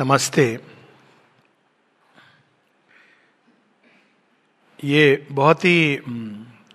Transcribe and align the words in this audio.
नमस्ते। 0.00 0.44
ये 4.84 5.26
बहुत 5.30 5.64
ही 5.64 5.96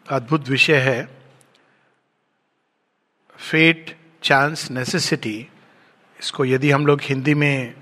अद्भुत 0.09 0.49
विषय 0.49 0.77
है। 0.77 1.05
फेट 3.39 3.95
चांस 4.23 4.69
नेसेसिटी 4.71 5.49
इसको 6.19 6.45
यदि 6.45 6.71
हम 6.71 6.85
लोग 6.87 7.01
हिंदी 7.01 7.33
में 7.33 7.73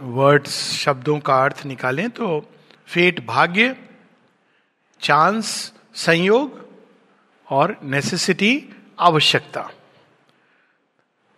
वर्ड्स 0.00 0.60
शब्दों 0.72 1.18
का 1.20 1.42
अर्थ 1.44 1.66
निकालें 1.66 2.10
तो 2.10 2.52
फेट 2.86 3.26
भाग्य 3.26 3.76
चांस 5.00 5.72
संयोग 5.94 6.66
और 7.48 7.76
नेसेसिटी 7.82 8.52
आवश्यकता। 8.98 9.70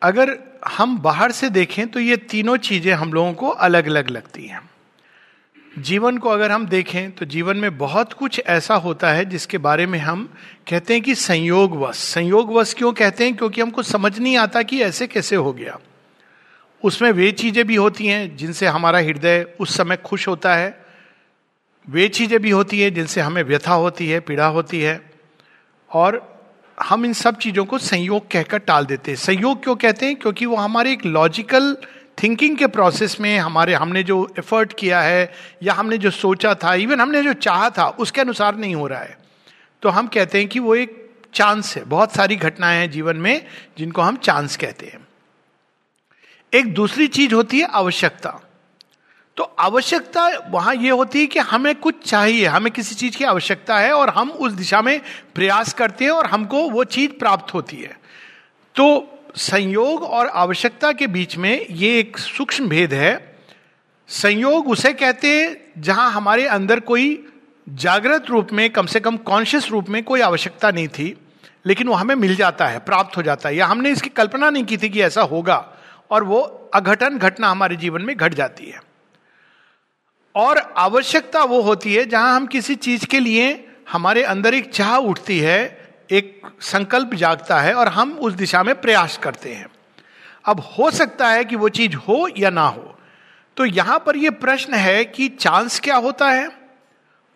अगर 0.03 0.39
हम 0.69 0.99
बाहर 0.99 1.33
से 1.33 1.51
देखें 1.51 1.87
तो 1.89 2.01
ये 2.01 2.17
तीनों 2.17 2.57
चीज़ें 2.57 2.93
हम 2.93 3.13
लोगों 3.13 3.33
को 3.33 3.49
अलग 3.49 3.87
अलग 3.87 4.09
लगती 4.09 4.47
हैं। 4.47 4.71
जीवन 5.79 6.19
को 6.19 6.29
अगर 6.29 6.51
हम 6.51 6.67
देखें 6.67 7.11
तो 7.13 7.25
जीवन 7.25 7.57
में 7.57 7.79
बहुत 7.79 8.13
कुछ 8.13 8.41
ऐसा 8.47 8.75
होता 8.75 9.13
है 9.13 9.25
जिसके 9.25 9.59
बारे 9.59 9.87
में 9.87 9.99
हम 9.99 10.35
कहते 10.69 10.95
हैं 10.95 11.03
कि 11.03 11.15
संयोगवश। 11.15 11.97
संयोगवश 11.97 12.75
क्यों 12.75 12.93
कहते 12.93 13.25
हैं? 13.25 13.37
क्योंकि 13.37 13.61
हमको 13.61 13.83
समझ 13.83 14.19
नहीं 14.19 14.37
आता 14.37 14.63
कि 14.63 14.83
ऐसे 14.83 15.07
कैसे 15.07 15.37
हो 15.37 15.53
गया। 15.53 15.79
उसमें 16.85 17.11
वे 17.13 17.33
चीज़ें 17.33 17.67
भी 17.67 17.77
होती 17.77 18.07
हैं 18.07 18.37
जिनसे 18.37 18.67
हमारा 18.67 18.99
हृदय 18.99 19.47
उस 19.61 19.77
समय 19.77 19.97
खुश 19.97 20.29
होता 20.29 20.55
है। 20.55 20.85
वे 21.89 22.09
चीज़ें 22.09 22.41
भी 22.43 22.51
होती 22.51 22.81
हैं 22.81 22.95
जिनसे 22.95 23.21
हमें 23.21 23.43
व्यथा 23.43 23.73
होती 23.73 24.09
है, 24.09 24.21
पीड़ा 24.21 24.47
होती 24.47 24.81
है। 24.81 25.11
और 25.91 26.40
हम 26.83 27.05
इन 27.05 27.13
सब 27.13 27.37
चीज़ों 27.37 27.65
को 27.65 27.79
संयोग 27.79 28.31
कहकर 28.31 28.59
टाल 28.59 28.87
देते 28.87 29.11
हैं। 29.11 29.19
संयोग 29.19 29.63
क्यों 29.63 29.77
कहते 29.77 30.07
हैं? 30.07 30.17
क्योंकि 30.17 30.47
वो 30.47 30.57
हमारे 30.57 30.93
एक 30.93 31.07
लॉजिकल 31.07 31.77
थिंकिंग 32.23 32.57
के 32.57 32.67
प्रोसेस 32.67 33.21
में 33.21 33.39
हमारे, 33.39 33.75
हमने 33.75 34.03
जो 34.03 34.35
एफर्ट 34.39 34.73
किया 34.79 35.01
है, 35.01 35.33
या 35.63 35.75
हमने 35.75 35.99
जो 35.99 36.11
सोचा 36.11 36.55
था 36.55 36.75
इवन 36.75 37.01
हमने 37.01 37.23
जो 37.23 37.33
चाहा 37.33 37.71
था, 37.71 37.89
उसके 37.89 38.21
अनुसार 38.21 38.57
नहीं 38.57 38.75
हो 38.75 38.87
रहा 38.87 39.01
है। 39.01 39.19
तो 39.83 39.89
हम 39.89 40.07
कहते 40.07 40.39
हैं 40.39 40.49
कि 40.49 40.59
वो 40.59 40.75
एक 40.75 41.11
चांस 41.35 41.77
है। 41.77 41.85
बहुत 41.85 42.15
सारी 42.15 42.37
घटनाएँ 42.37 42.79
हैं 42.79 42.91
जीवन 42.91 43.17
में 43.17 43.47
जिनको 43.79 44.03
हम 44.03 44.17
चांस 44.17 44.57
कहते 44.57 44.87
हैं। 44.87 45.09
एक 46.55 46.75
दूसरी 46.75 47.07
चीज़ 47.07 47.35
होती 47.35 47.61
है 47.61 47.67
आवश्यकता। 47.67 48.41
तो 49.41 49.45
आवश्यकता 49.45 50.51
वहाँ 50.51 50.75
यह 50.75 50.93
होती 50.93 51.21
है 51.21 51.27
कि 51.27 51.39
हमें 51.39 51.75
कुछ 51.75 51.95
चाहिए, 52.05 52.47
हमें 52.47 52.73
किसी 52.73 52.95
चीज़ 52.95 53.17
की 53.17 53.25
आवश्यकता 53.25 53.79
है 53.79 53.93
और 53.93 54.09
हम 54.09 54.31
उस 54.31 54.53
दिशा 54.53 54.83
में 54.83 55.01
प्रयास 55.35 55.73
करते 55.73 56.05
हैं 56.05 56.11
और 56.11 56.27
हमको 56.27 56.69
वो 56.71 56.85
चीज़ 56.85 57.11
प्राप्त 57.11 57.55
होती 57.55 57.77
है। 57.77 57.97
तो 58.75 59.19
संयोग 59.37 60.03
और 60.03 60.27
आवश्यकता 60.27 60.93
के 60.93 61.07
बीच 61.07 61.37
में 61.37 61.67
ये 61.71 61.99
एक 61.99 62.19
सूक्ष्म 62.19 62.69
भेद 62.69 62.95
है। 62.95 63.39
संयोग 64.09 64.69
उसे 64.69 64.93
कहते 64.93 65.29
हैं 65.29 65.83
जहाँ 65.83 66.11
हमारे 66.13 66.47
अंदर 66.47 66.81
कोई 66.81 67.27
जागृत 67.69 68.25
रूप 68.29 68.53
में, 68.53 68.71
कम 68.71 68.87
से 68.87 69.01
कम 69.01 69.17
कॉन्शियस 69.17 69.71
रूप 69.71 69.89
में 69.89 70.03
कोई 70.05 70.21
आवश्यकता 70.21 70.71
नहीं 70.71 70.89
थी, 70.89 71.17
लेकिन 71.67 71.89
वो 71.89 71.95
हमें 71.95 72.15
मिल 72.15 72.37
जाता 72.37 72.67
है, 72.67 72.79
प्राप्त 72.79 73.17
हो 73.17 73.23
जाता 73.23 73.49
है। 73.49 73.57
या 73.57 73.67
हमने 73.67 73.91
इसकी 73.91 74.09
कल्पना 74.09 74.51
नहीं 74.51 74.65
की 74.65 74.77
थी 74.77 74.89
कि 74.89 75.03
ऐसा 75.03 75.23
होगा 75.23 75.73
और 76.11 76.25
वो 76.25 76.71
अघटन 76.75 77.19
घटना 77.19 77.49
हमारे 77.49 77.77
जीवन 77.77 78.03
में 78.03 78.17
घट 78.17 78.35
जाती 78.35 78.67
है। 78.67 78.90
और 80.35 80.59
आवश्यकता 80.77 81.43
वो 81.45 81.61
होती 81.63 81.95
है 81.95 82.05
जहाँ 82.07 82.35
हम 82.37 82.47
किसी 82.47 82.75
चीज़ 82.75 83.07
के 83.07 83.21
लिए 83.21 83.49
हमारे 83.93 84.23
अंदर 84.23 84.55
एक 84.55 84.71
चाह 84.71 84.97
उठती 84.97 85.39
है, 85.39 85.79
एक 86.11 86.43
संकल्प 86.61 87.15
जागता 87.15 87.61
है 87.61 87.75
और 87.75 87.89
हम 87.89 88.13
उस 88.13 88.33
दिशा 88.33 88.63
में 88.63 88.75
प्रयास 88.81 89.17
करते 89.23 89.53
हैं। 89.55 89.67
अब 90.45 90.61
हो 90.71 90.91
सकता 90.91 91.29
है 91.29 91.45
कि 91.45 91.57
वो 91.57 91.69
चीज़ 91.69 91.97
हो 91.99 92.29
या 92.39 92.51
ना 92.51 92.67
हो। 92.67 92.97
तो 93.57 93.65
यहाँ 93.65 93.99
पर 93.99 94.17
यह 94.17 94.31
प्रश्न 94.31 94.75
है 94.75 95.05
कि 95.05 95.29
चांस 95.31 95.79
क्या 95.81 95.97
होता 95.97 96.31
है 96.31 96.49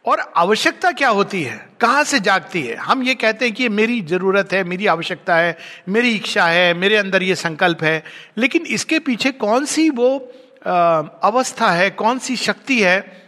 और 0.04 0.20
आवश्यकता 0.36 0.90
क्या 0.92 1.08
होती 1.08 1.42
है, 1.42 1.56
कहाँ 1.80 2.04
से 2.04 2.20
जागती 2.20 2.62
है? 2.62 2.76
हम 2.76 3.02
ये 3.02 3.14
कहते 3.14 3.44
हैं 3.44 3.54
कि 3.54 3.68
मेरी 3.68 4.00
ज़रूरत 4.02 4.52
है, 4.52 4.62
मेरी 4.64 4.86
आवश्यकता 4.86 5.36
है, 5.36 5.56
मेरी 5.88 6.10
इच्छा 6.10 6.46
है, 6.46 6.72
मेरे 6.74 6.96
अंदर 6.96 7.22
ये 7.22 7.34
संकल्प 7.34 7.82
है, 7.82 8.02
लेकिन 8.38 8.66
इसके 8.66 8.98
पीछे 8.98 9.32
कौन 9.32 9.64
सी 9.64 9.88
वो 9.90 10.18
अवस्था 10.64 11.70
है, 11.70 11.90
कौन 11.90 12.18
सी 12.18 12.36
शक्ति 12.36 12.82
है, 12.82 13.24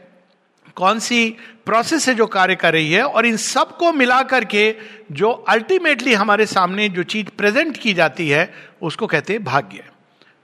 कौन 0.76 0.98
सी 0.98 1.36
प्रोसेस 1.66 2.08
है 2.08 2.14
जो 2.14 2.26
कार्य 2.26 2.54
कर 2.54 2.72
रही 2.72 2.92
है, 2.92 3.02
और 3.02 3.26
इन 3.26 3.36
सबको 3.36 3.92
मिला 3.92 4.22
करके 4.22 4.74
जो 5.12 5.30
अल्टीमेटली 5.30 6.14
हमारे 6.14 6.46
सामने 6.46 6.88
जो 6.88 7.02
चीज़ 7.02 7.26
प्रेजेंट 7.38 7.76
की 7.76 7.94
जाती 7.94 8.28
है, 8.28 8.54
उसको 8.82 9.06
कहते 9.06 9.32
हैं 9.32 9.44
भाग्य। 9.44 9.82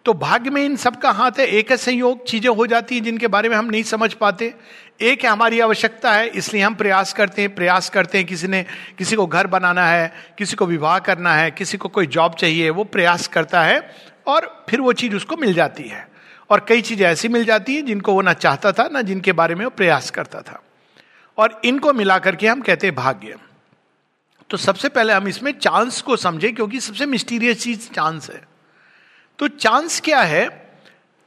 तो 0.04 0.14
भाग्य 0.14 0.50
में 0.50 0.64
इन 0.64 0.76
सब 0.76 1.00
का 1.00 1.10
हाथ 1.10 1.30
है, 1.38 1.46
एक 1.46 1.70
है 1.70 1.76
संयोग, 1.76 2.26
चीज़ें 2.26 2.56
हो 2.56 2.66
जाती 2.66 2.94
हैं 2.94 3.02
जिनके 3.02 3.26
बारे 3.26 3.48
में 3.48 3.56
हम 3.56 3.64
नहीं 3.64 3.82
समझ 3.82 4.12
पाते। 4.12 4.54
एक 5.00 5.24
है 5.24 5.30
हमारी 5.30 5.60
आवश्यकता 5.60 6.12
है, 6.12 6.28
इसलिए 6.28 6.62
हम 6.62 6.74
प्रयास 6.74 7.12
करते 7.12 7.42
हैं, 7.42 7.54
प्रयास 7.54 7.90
करते 7.90 8.18
हैं 8.18 8.26
किसी 8.26 8.46
ने, 8.46 8.66
किसी 8.98 9.16
को 9.16 9.26
घर 9.26 9.46
बनाना 9.46 9.86
है, 9.86 10.12
किसी 10.38 10.56
को 10.56 10.66
विवाह 10.66 10.98
करना 10.98 11.34
है, 11.34 11.50
किसी 11.50 11.78
को 11.78 11.88
कोई 11.88 12.06
जॉब 12.06 12.34
चाहिए, 12.34 12.70
वो 12.70 12.84
प्रयास 12.84 13.26
करता 13.26 13.62
है, 13.62 13.94
और 14.26 14.66
फिर 14.70 14.80
वो 14.80 14.92
चीज़ 14.92 15.16
उसको 15.16 15.36
मिल 15.36 15.54
जाती 15.54 15.82
है। 15.82 16.11
और 16.52 16.66
कई 16.68 16.82
चीज़ें 16.82 17.06
ऐसी 17.06 17.28
मिल 17.28 17.44
जाती 17.44 17.74
हैं 17.74 17.86
जिनको 17.86 18.12
वो 18.12 18.22
ना 18.22 18.32
चाहता 18.32 18.72
था, 18.72 18.88
ना 18.92 19.02
जिनके 19.02 19.32
बारे 19.32 19.54
में 19.54 19.64
वो 19.64 19.70
प्रयास 19.70 20.10
करता 20.10 20.40
था। 20.40 20.62
और 21.38 21.60
इनको 21.64 21.92
मिलाकर 21.92 22.36
के 22.36 22.48
हम 22.48 22.60
कहते 22.60 22.86
हैं 22.86 22.96
भाग्य। 22.96 23.36
तो 24.50 24.56
सबसे 24.56 24.88
पहले 24.88 25.12
हम 25.12 25.28
इसमें 25.28 25.52
चांस 25.52 26.02
को 26.02 26.16
समझे, 26.16 26.52
क्योंकि 26.52 26.80
सबसे 26.80 27.06
मिस्टीरियस 27.06 27.62
चीज़ 27.62 27.90
चांस 27.90 28.30
है। 28.30 28.42
तो 29.38 29.48
चांस 29.48 30.00
क्या 30.00 30.20
है? 30.20 30.70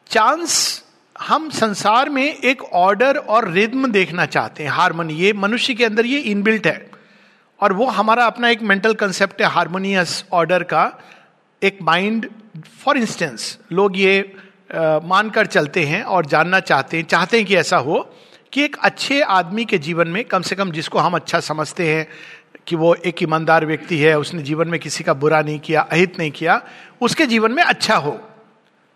चांस 0.09 0.83
हम 1.21 1.49
संसार 1.49 2.09
में 2.09 2.35
एक 2.35 2.63
ऑर्डर 2.63 3.17
और 3.17 3.51
रिद्म 3.51 3.91
देखना 3.91 4.25
चाहते 4.25 4.63
हैं, 4.63 4.69
हारमोनी। 4.69 5.13
ये 5.13 5.33
मनुष्य 5.33 5.73
के 5.73 5.85
अंदर 5.85 6.05
ये 6.05 6.19
इनबिल्ट 6.19 6.67
है। 6.67 6.91
और 7.59 7.73
वो 7.73 7.85
हमारा 7.85 8.25
अपना 8.25 8.49
एक 8.49 8.61
मेंटल 8.61 8.93
कंसेप्ट 8.93 9.41
है, 9.41 9.47
हारमोनियस 9.47 10.25
ऑर्डर 10.31 10.63
का। 10.63 11.03
एक 11.63 11.77
माइंड, 11.81 12.29
फॉर 12.85 12.97
इंस्टेंस, 12.97 13.59
लोग 13.71 13.97
ये 13.97 14.35
मानकर 14.69 15.45
चलते 15.45 15.83
हैं 15.83 16.01
और 16.03 16.25
जानना 16.25 16.59
चाहते 16.59 16.97
हैं 16.97 17.03
चाहते 17.03 17.37
हैं 17.37 17.45
कि 17.45 17.55
ऐसा 17.55 17.77
हो 17.77 17.99
कि 18.53 18.63
एक 18.63 18.75
अच्छे 18.83 19.21
आदमी 19.21 19.65
के 19.65 19.77
जीवन 19.77 20.07
में 20.07 20.23
कम 20.23 20.41
से 20.41 20.55
कम 20.55 20.71
जिसको 20.71 20.99
हम 20.99 21.13
अच्छा 21.13 21.39
समझते 21.39 21.87
हैं 21.87 22.07
कि 22.67 22.75
वो 22.75 22.93
एक 22.95 23.23
ईमानदार 23.23 23.65
व्यक्ति 23.65 23.97
है, 23.97 24.17
उसने 24.19 24.41
जीवन 24.43 24.67
में 24.67 24.79
किसी 24.79 25.03
का 25.03 25.13
बुरा 25.13 25.41
नहीं 25.41 25.59
किया, 25.59 25.81
अहित 25.81 26.19
नहीं 26.19 26.31
किया, 26.31 26.61
उसके 27.01 27.25
जीवन 27.25 27.51
में 27.51 27.63
अच्छा 27.63 27.95
हो। 27.95 28.19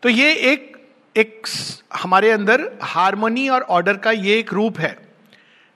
तो 0.03 0.09
ये 0.09 0.33
एक 0.33 0.77
एक 1.15 1.47
हमारे 1.93 2.31
अंदर 2.31 2.71
हारमोनी 2.81 3.47
और 3.49 3.61
ऑर्डर 3.61 3.97
का 3.97 4.11
ये 4.11 4.37
एक 4.39 4.53
रूप 4.53 4.79
है। 4.79 4.97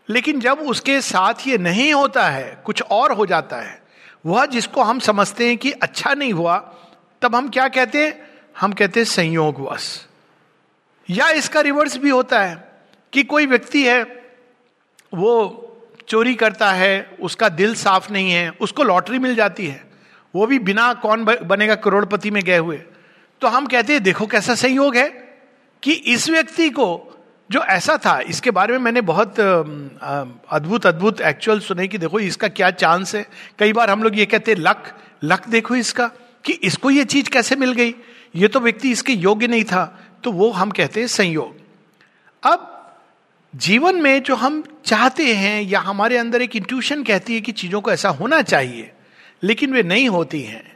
लेकिन 0.09 0.39
जब 0.39 0.59
उसके 0.59 1.01
साथ 1.01 1.47
ये 1.47 1.57
नहीं 1.57 1.93
होता 1.93 2.27
है, 2.29 2.61
कुछ 2.65 2.81
और 2.81 3.11
हो 3.11 3.25
जाता 3.25 3.57
है, 3.57 3.81
वह 4.25 4.45
जिसको 4.45 4.83
हम 4.83 4.99
समझते 4.99 5.47
हैं 5.47 5.57
कि 5.57 5.71
अच्छा 5.71 6.13
नहीं 6.13 6.33
हुआ, 6.33 6.57
तब 7.21 7.35
हम 7.35 7.49
क्या 7.49 7.67
कहते 7.67 8.05
हैं? 8.05 8.32
हम 8.55 8.73
कहते 8.73 8.99
हैं 8.99 9.05
संयोगवश 9.05 9.85
या 11.09 11.29
इसका 11.31 11.61
रिवर्स 11.61 11.97
भी 11.97 12.09
होता 12.09 12.41
है 12.41 12.55
कि 13.13 13.23
कोई 13.23 13.45
व्यक्ति 13.45 13.83
है, 13.85 14.01
वो 15.13 15.59
चोरी 16.07 16.33
करता 16.35 16.71
है, 16.71 17.17
उसका 17.21 17.49
दिल 17.49 17.73
साफ़ 17.75 18.11
नहीं 18.11 18.31
है, 18.31 18.49
उसको 18.51 18.83
लॉटरी 18.83 19.19
मिल 19.19 19.35
जाती 19.35 19.67
है, 19.67 19.83
वो 20.33 20.45
भी 20.47 20.59
बिना 20.59 20.93
कौन 20.95 21.23
बनेगा 21.25 21.75
करोड़पति 21.75 22.31
में 22.31 22.43
गए 22.43 22.57
हुए। 22.57 22.77
तो 23.41 23.47
हम 23.47 23.65
कहते 23.65 23.93
हैं, 23.93 24.03
देखो 24.03 24.27
कैसा 24.27 24.55
संयोग 24.55 24.95
है 24.95 25.09
कि 25.83 25.91
इस 25.91 26.29
व्यक्ति 26.29 26.69
को 26.69 26.87
जो 27.49 27.59
ऐसा 27.61 27.97
था, 27.97 28.19
इसके 28.21 28.51
बारे 28.51 28.73
में 28.73 28.79
मैंने 28.79 29.01
बहुत 29.03 29.39
अद्भुत 29.39 30.85
अद्भुत 30.85 31.21
एक्चुअल 31.21 31.59
सुने 31.59 31.87
कि 31.87 31.97
देखो 31.97 32.19
इसका 32.19 32.47
क्या 32.49 32.69
चांस 32.71 33.15
है। 33.15 33.25
कई 33.59 33.73
बार 33.73 33.89
हम 33.89 34.03
लोग 34.03 34.17
ये 34.17 34.25
कहते 34.25 34.51
हैं, 34.51 34.59
लक 34.59 34.93
लक 35.23 35.47
देखो 35.47 35.75
इसका, 35.75 36.07
कि 36.45 36.53
इसको 36.53 36.89
ये 36.91 37.03
चीज़ 37.05 37.29
कैसे 37.29 37.55
मिल 37.55 37.73
गई? 37.73 37.95
ये 38.33 38.47
तो 38.47 38.59
व्यक्ति 38.59 38.91
इसके 38.91 39.13
योग्य 39.13 39.47
नहीं 39.47 39.63
था 39.63 39.85
तो 40.23 40.31
वो 40.31 40.49
हम 40.51 40.71
कहते 40.71 40.99
हैं 40.99 41.07
संयोग। 41.07 41.55
अब 42.43 42.69
जीवन 43.53 43.95
में 43.95 44.21
जो 44.23 44.35
हम 44.35 44.63
चाहते 44.85 45.33
हैं 45.35 45.61
या 45.61 45.79
हमारे 45.79 46.17
अंदर 46.17 46.41
एक 46.41 46.55
इंट्यूशन 46.55 47.03
कहती 47.03 47.33
है 47.33 47.41
कि 47.41 47.51
चीज़ों 47.51 47.81
को 47.81 47.91
ऐसा 47.91 48.09
होना 48.11 48.41
चाहिए, 48.41 48.91
लेकिन 49.43 49.73
वे 49.73 49.83
नहीं 49.83 50.07
होती 50.09 50.41
हैं 50.41 50.71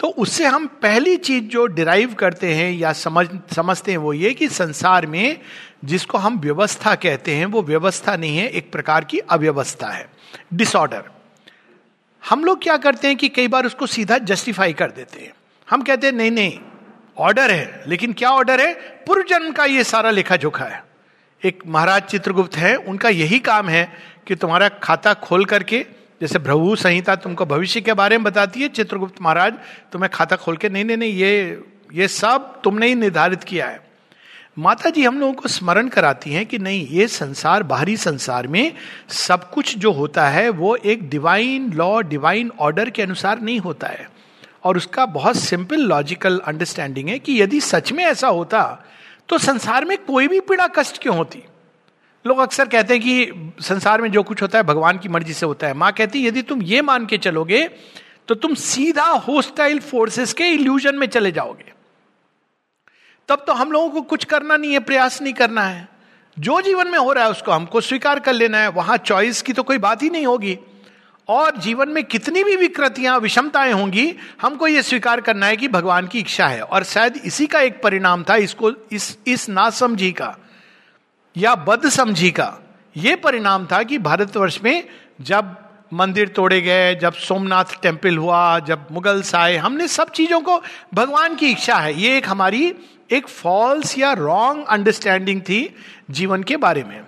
तो 0.00 0.08
उससे 0.18 0.46
हम 0.46 0.66
पहली 0.82 1.16
चीज़ 1.18 1.44
जो 1.44 1.66
डिराइव 1.68 2.14
करते 2.14 2.54
हैं 2.54 2.70
या 2.72 2.92
समझ, 2.92 3.26
समझते 3.54 3.90
हैं 3.90 3.98
वो 3.98 4.12
ये 4.12 4.32
कि 4.34 4.48
संसार 4.48 5.06
में 5.06 5.40
जिसको 5.84 6.18
हम 6.18 6.38
व्यवस्था 6.38 6.94
कहते 6.94 7.34
हैं, 7.34 7.46
वो 7.46 7.62
व्यवस्था 7.62 8.16
नहीं 8.16 8.36
है, 8.36 8.48
एक 8.48 8.72
प्रकार 8.72 9.04
की 9.04 9.18
अव्यवस्था 9.18 9.88
है 9.88 10.08
डिसऑर्डर 10.54 11.10
हम 12.22 12.44
लोग 12.44 12.62
क्या 12.62 12.76
करते 12.78 13.08
हैं 13.08 13.16
कि 13.16 13.28
कई 13.28 13.48
बार 13.48 13.66
उसको 13.66 13.86
सीधा 13.88 14.18
जस्टिफाई 14.20 14.72
कर 14.72 14.90
देते 14.90 15.20
हैं। 15.20 15.32
हम 15.68 15.82
कहते 15.82 16.06
हैं, 16.06 16.14
नहीं 16.14 16.30
नहीं 16.30 16.58
ऑर्डर 17.18 17.50
है। 17.50 17.84
लेकिन 17.86 18.12
क्या 18.12 18.30
ऑर्डर 18.30 18.60
है? 18.60 18.74
पूर्व 18.74 19.24
जन्म 19.28 19.52
का 19.52 19.64
ये 19.64 19.84
सारा 19.84 20.10
लेखा 20.10 20.36
जोखा 20.36 20.64
है। 20.64 20.84
एक 21.44 21.62
महाराज 21.66 22.02
चित्रगुप्त 22.02 22.56
है, 22.56 22.76
उनका 22.76 23.08
यही 23.08 23.38
काम 23.38 23.68
है 23.68 23.92
कि 24.26 24.34
तुम्हारा 24.34 24.68
खाता 24.68 25.14
खोल 25.14 25.44
करके, 25.44 25.86
जैसे 26.20 26.38
भ्रभु 26.38 26.76
संहिता 26.76 27.16
तुमको 27.16 27.46
भविष्य 27.46 27.80
के 27.80 27.92
बारे 27.92 28.16
में 28.16 28.24
बताती 28.24 28.62
है, 28.62 28.68
चित्रगुप्त 28.68 29.14
महाराज, 29.22 29.54
तुम्हें 29.92 30.10
खाता 30.14 30.36
खोल 30.36 30.56
के, 30.56 30.68
नहीं 30.68 30.84
नहीं 30.84 30.96
नहीं, 30.96 31.12
ये 31.12 31.64
ये 31.94 32.08
सब 32.08 32.60
तुमने 32.62 32.86
ही 32.86 32.94
निर्धारित 32.94 33.44
किया 33.44 33.66
है। 33.66 33.80
माता 34.58 34.90
जी 34.90 35.04
हम 35.04 35.20
लोगों 35.20 35.32
को 35.32 35.48
स्मरण 35.48 35.88
कराती 35.88 36.32
हैं 36.32 36.46
कि 36.46 36.58
नहीं, 36.58 36.88
ये 36.88 37.08
संसार, 37.08 37.62
बाहरी 37.62 37.96
संसार 37.96 38.46
में 38.46 38.72
सब 39.08 39.50
कुछ 39.50 39.78
जो 39.78 39.92
होता 39.92 40.28
है, 40.28 40.48
वो 40.48 40.76
एक 40.76 41.10
डिवाइन 41.10 41.72
लॉ 41.72 42.00
डिवाइन 42.00 42.52
ऑर्डर 42.58 42.90
के 42.90 43.02
अनुसार 43.02 43.40
नहीं 43.40 43.58
होता 43.58 43.86
है। 43.86 44.21
और 44.64 44.76
उसका 44.76 45.06
बहुत 45.08 45.36
सिंपल 45.36 45.80
लॉजिकल 45.82 46.38
अंडरस्टैंडिंग 46.38 47.08
है 47.08 47.18
कि 47.18 47.40
यदि 47.42 47.60
सच 47.60 47.92
में 47.92 48.04
ऐसा 48.04 48.28
होता 48.28 48.62
तो 49.28 49.38
संसार 49.38 49.84
में 49.84 49.96
कोई 49.98 50.28
भी 50.28 50.40
पीड़ा 50.40 50.66
कष्ट 50.68 51.02
क्यों 51.02 51.16
होती? 51.16 51.42
लोग 52.24 52.38
अक्सर 52.38 52.68
कहते 52.68 52.94
हैं 52.94 53.02
कि 53.02 53.52
संसार 53.60 54.02
में 54.02 54.10
जो 54.12 54.22
कुछ 54.22 54.42
होता 54.42 54.58
है, 54.58 54.64
भगवान 54.64 54.98
की 54.98 55.08
मर्ज़ी 55.08 55.32
से 55.32 55.46
होता 55.46 55.66
है। 55.66 55.74
माँ 55.74 55.92
कहती 55.92 56.26
यदि 56.26 56.42
तुम 56.42 56.62
ये 56.62 56.82
मान 56.82 57.06
के 57.06 57.18
चलोगे 57.18 57.68
तो 58.28 58.34
तुम 58.34 58.54
सीधा 58.54 59.04
होस्टाइल 59.04 59.78
फोर्सेस 59.80 60.32
के 60.32 60.48
इल्यूजन 60.48 60.94
में 60.94 61.06
चले 61.06 61.32
जाओगे। 61.32 61.72
तब 63.28 63.44
तो 63.46 63.52
हम 63.52 63.72
लोगों 63.72 63.88
को 63.90 64.02
कुछ 64.02 64.24
करना 64.24 64.56
नहीं 64.56 64.72
है, 64.72 64.80
प्रयास 64.80 65.20
नहीं 65.22 65.32
करना 65.34 65.62
है। 65.62 65.88
जो 66.36 66.60
जीवन 66.60 66.88
में 66.88 66.98
हो 66.98 67.12
रहा 67.12 67.24
है, 67.24 67.30
उसको 67.30 67.52
हमको 67.52 67.80
स्वीकार 67.80 68.20
कर 68.20 68.32
लेना 68.32 68.58
है। 68.58 68.68
वहाँ 68.70 68.96
चॉइस 68.96 69.42
की 69.42 69.52
तो 69.52 69.62
कोई 69.62 69.78
बात 69.78 70.02
ही 70.02 70.10
नहीं 70.10 70.26
होगी। 70.26 70.58
और 71.32 71.56
जीवन 71.56 71.88
में 71.88 72.04
कितनी 72.04 72.44
भी 72.44 72.56
विकृतियाँ, 72.56 73.18
विषमताएँ 73.18 73.72
होंगी, 73.72 74.14
हमको 74.42 74.66
यह 74.66 74.82
स्वीकार 74.82 75.20
करना 75.20 75.46
है 75.46 75.56
कि 75.56 75.68
भगवान 75.68 76.06
की 76.06 76.18
इच्छा 76.18 76.46
है। 76.46 76.62
और 76.62 76.84
शायद 76.84 77.16
इसी 77.16 77.46
का 77.46 77.60
एक 77.60 77.82
परिणाम 77.82 78.22
था 78.22 78.36
इसको, 78.36 78.72
इस 78.92 79.18
इस 79.26 79.48
नासमझी 79.48 80.12
का 80.12 80.36
या 81.36 81.54
बद 81.54 81.88
समझी 81.88 82.30
का। 82.30 82.58
यह 82.96 83.16
परिणाम 83.16 83.66
था 83.66 83.82
कि 83.82 83.98
भारतवर्ष 83.98 84.60
में 84.64 84.88
जब 85.20 85.56
मंदिर 85.92 86.28
तोड़े 86.28 86.60
गए, 86.60 86.94
जब 86.94 87.12
सोमनाथ 87.12 87.64
टेंपल 87.82 88.16
हुआ, 88.16 88.58
जब 88.58 88.86
मुगल्स 88.92 89.34
आए, 89.34 89.56
हमने 89.56 89.88
सब 89.88 90.10
चीज़ों 90.10 90.40
को, 90.40 90.62
भगवान 90.94 91.34
की 91.34 91.50
इच्छा 91.50 91.76
है। 91.76 92.00
ये 92.00 92.16
एक 92.18 92.28
हमारी 92.28 92.74
एक 93.10 93.28
फॉल्स 93.28 93.98
या 93.98 94.12
रॉन्ग 94.12 94.66
अंडरस्टैंडिंग 94.66 95.40
थी 95.40 95.76
जीवन 96.10 96.42
के 96.42 96.56
बारे 96.56 96.84
में। 96.84 97.00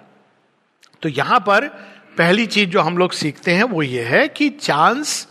तो 1.02 1.08
यहाँ 1.08 1.40
पर 1.40 1.70
पहली 2.18 2.46
चीज़ 2.46 2.70
जो 2.70 2.80
हम 2.80 2.98
लोग 2.98 3.12
सीखते 3.12 3.50
हैं 3.50 3.62
वो 3.62 3.82
ये 3.82 4.02
है 4.02 4.28
कि 4.28 4.48
चांस 4.48 5.28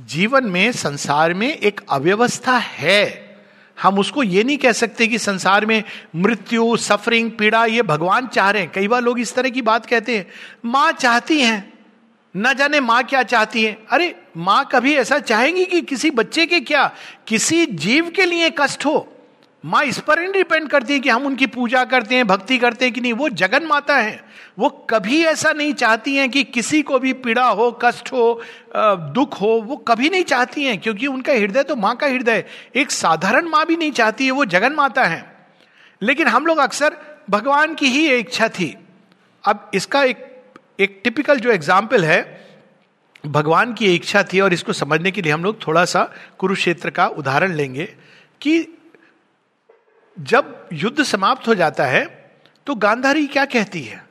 जीवन 0.00 0.44
में, 0.44 0.72
संसार 0.72 1.34
में 1.34 1.56
एक 1.56 1.80
अव्यवस्था 1.90 2.56
है। 2.56 3.36
हम 3.82 3.98
उसको 3.98 4.22
ये 4.22 4.44
नहीं 4.44 4.58
कह 4.58 4.72
सकते 4.72 5.06
कि 5.06 5.18
संसार 5.18 5.66
में 5.66 5.84
मृत्यु 6.16 6.76
सफरिंग 6.76 7.30
पीड़ा, 7.30 7.64
ये 7.66 7.82
भगवान 7.82 8.26
चाह 8.26 8.50
रहे 8.50 8.62
हैं। 8.62 8.72
कई 8.74 8.88
बार 8.88 9.02
लोग 9.02 9.20
इस 9.20 9.34
तरह 9.34 9.48
की 9.48 9.62
बात 9.62 9.86
कहते 9.86 10.16
हैं, 10.18 10.26
माँ 10.64 10.92
चाहती 10.92 11.40
हैं। 11.40 11.72
न 12.36 12.54
जाने 12.54 12.80
माँ 12.80 13.04
क्या 13.04 13.22
चाहती 13.22 13.64
है। 13.64 13.78
अरे, 13.90 14.22
माँ 14.36 14.68
कभी 14.72 14.94
ऐसा 14.94 15.18
चाहेंगी 15.18 15.64
कि 15.64 15.80
किसी 15.80 16.10
बच्चे 16.10 16.46
के 16.46 16.60
क्या, 16.60 16.94
किसी 17.26 17.66
जीव 17.66 18.10
के 18.10 18.24
लिए 18.24 18.50
कष्ट 18.58 18.86
हो? 18.86 19.16
माँ 19.64 19.82
इस 19.84 19.98
पर 20.00 20.18
नहीं 20.18 20.32
डिपेंड 20.32 20.68
करती 20.68 20.92
है 20.92 21.00
कि 21.00 21.08
हम 21.08 21.26
उनकी 21.26 21.46
पूजा 21.46 21.84
करते 21.84 22.14
हैं, 22.14 22.26
भक्ति 22.26 22.58
करते 22.58 22.84
हैं 22.84 22.94
कि 22.94 23.00
नहीं, 23.00 23.12
वो 23.12 23.28
जगन 23.30 23.64
माता 23.66 23.96
है। 23.96 24.20
वो 24.58 24.68
कभी 24.90 25.22
ऐसा 25.24 25.52
नहीं 25.52 25.72
चाहती 25.74 26.14
हैं 26.16 26.28
कि 26.30 26.44
किसी 26.44 26.80
को 26.82 26.98
भी 26.98 27.12
पीड़ा 27.14 27.46
हो, 27.48 27.70
कष्ट 27.82 28.12
हो 28.12 28.40
दुख 29.14 29.40
हो, 29.40 29.48
वो 29.60 29.76
कभी 29.78 30.10
नहीं 30.10 30.24
चाहती 30.24 30.64
हैं, 30.64 30.78
क्योंकि 30.80 31.06
उनका 31.06 31.32
हृदय 31.32 31.62
तो 31.62 31.76
माँ 31.76 31.94
का 31.96 32.06
हृदय 32.06 32.44
एक 32.76 32.90
साधारण 32.90 33.48
माँ 33.48 33.64
भी 33.66 33.76
नहीं 33.76 33.92
चाहती 33.92 34.24
है, 34.24 34.30
वो 34.30 34.44
जगन 34.46 34.72
माता 34.72 35.04
है। 35.04 35.24
लेकिन 36.02 36.28
हम 36.28 36.46
लोग 36.46 36.58
अक्सर 36.58 36.96
भगवान 37.30 37.74
की 37.74 37.86
ही 37.86 38.08
इच्छा 38.08 38.48
थी। 38.50 38.74
अब 39.44 39.70
इसका 39.74 40.02
एक 40.04 40.26
एक 40.80 41.00
टिपिकल 41.04 41.38
जो 41.38 41.50
एग्ज़ाम्पल 41.50 42.04
है, 42.04 42.20
भगवान 43.24 43.72
की 43.74 43.94
इच्छा 43.94 44.22
थी 44.22 44.40
और 44.40 44.52
इसको 44.52 44.72
समझने 44.72 45.10
के 45.10 45.22
लिए 45.22 45.32
हम 45.32 45.44
लोग 45.44 45.66
थोड़ा 45.66 45.84
सा 45.84 46.10
कुरुक्षेत्र 46.38 46.90
का 46.90 47.06
उदाहरण 47.08 47.52
लेंगे 47.54 47.84
कि 48.40 48.60
जब 50.16 50.68
युद्ध 50.72 51.02
समाप्त 51.02 51.48
हो 51.48 51.54
जाता 51.54 51.84
है 51.84 52.04
तो 52.66 52.74
गांधारी 52.74 53.26
क्या 53.26 53.44
कहती 53.44 53.82
है? 53.82 54.02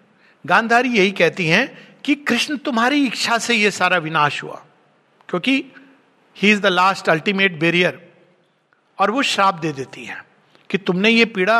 गांधारी 0.45 0.89
यही 0.89 1.11
कहती 1.11 1.45
हैं 1.47 1.97
कि 2.05 2.15
कृष्ण 2.15 2.57
तुम्हारी 2.57 3.05
इच्छा 3.05 3.37
से 3.37 3.55
यह 3.55 3.69
सारा 3.69 3.97
विनाश 3.97 4.41
हुआ, 4.43 4.61
क्योंकि 5.29 5.63
he 6.37 6.51
is 6.51 6.61
the 6.61 6.65
last 6.65 7.09
ultimate 7.09 7.59
barrier 7.59 8.07
और 8.99 9.11
वो 9.11 9.21
श्राप 9.21 9.55
दे 9.55 9.71
देती 9.71 10.05
है 10.05 10.23
कि 10.69 10.77
तुमने 10.77 11.09
ये 11.09 11.25
पीड़ा 11.25 11.59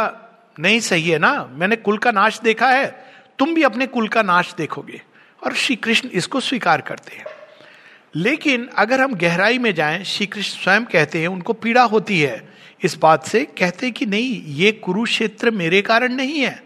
नहीं 0.59 0.79
सही 0.79 1.09
है 1.09 1.19
ना? 1.19 1.33
मैंने 1.51 1.75
कुल 1.75 1.97
का 1.97 2.11
नाश 2.11 2.39
देखा 2.39 2.69
है, 2.69 2.85
तुम 3.39 3.53
भी 3.53 3.63
अपने 3.63 3.87
कुल 3.87 4.07
का 4.07 4.21
नाश 4.21 4.53
देखोगे, 4.57 5.01
और 5.41 5.53
श्री 5.53 5.75
कृष्ण 5.75 6.09
इसको 6.09 6.39
स्वीकार 6.39 6.81
करते 6.81 7.15
हैं। 7.15 7.25
लेकिन 8.15 8.69
अगर 8.77 9.01
हम 9.01 9.13
गहराई 9.13 9.57
में 9.57 9.73
जाएँ 9.75 10.03
श्री 10.03 10.25
कृष्ण 10.27 10.63
स्वयं 10.63 10.85
कहते 10.85 11.21
हैं 11.21 11.27
उनको 11.27 11.53
पीड़ा 11.53 11.83
होती 11.83 12.19
है 12.21 12.37
इस 12.83 12.97
बात 12.97 13.27
से 13.27 13.45
कहते 13.45 13.91
कि 13.91 14.05
नहीं, 14.05 14.43
ये 14.45 14.71
कुरुक्षेत्र 14.71 15.51
मेरे 15.51 15.81
कारण 15.81 16.13
नहीं 16.13 16.39
है। 16.39 16.63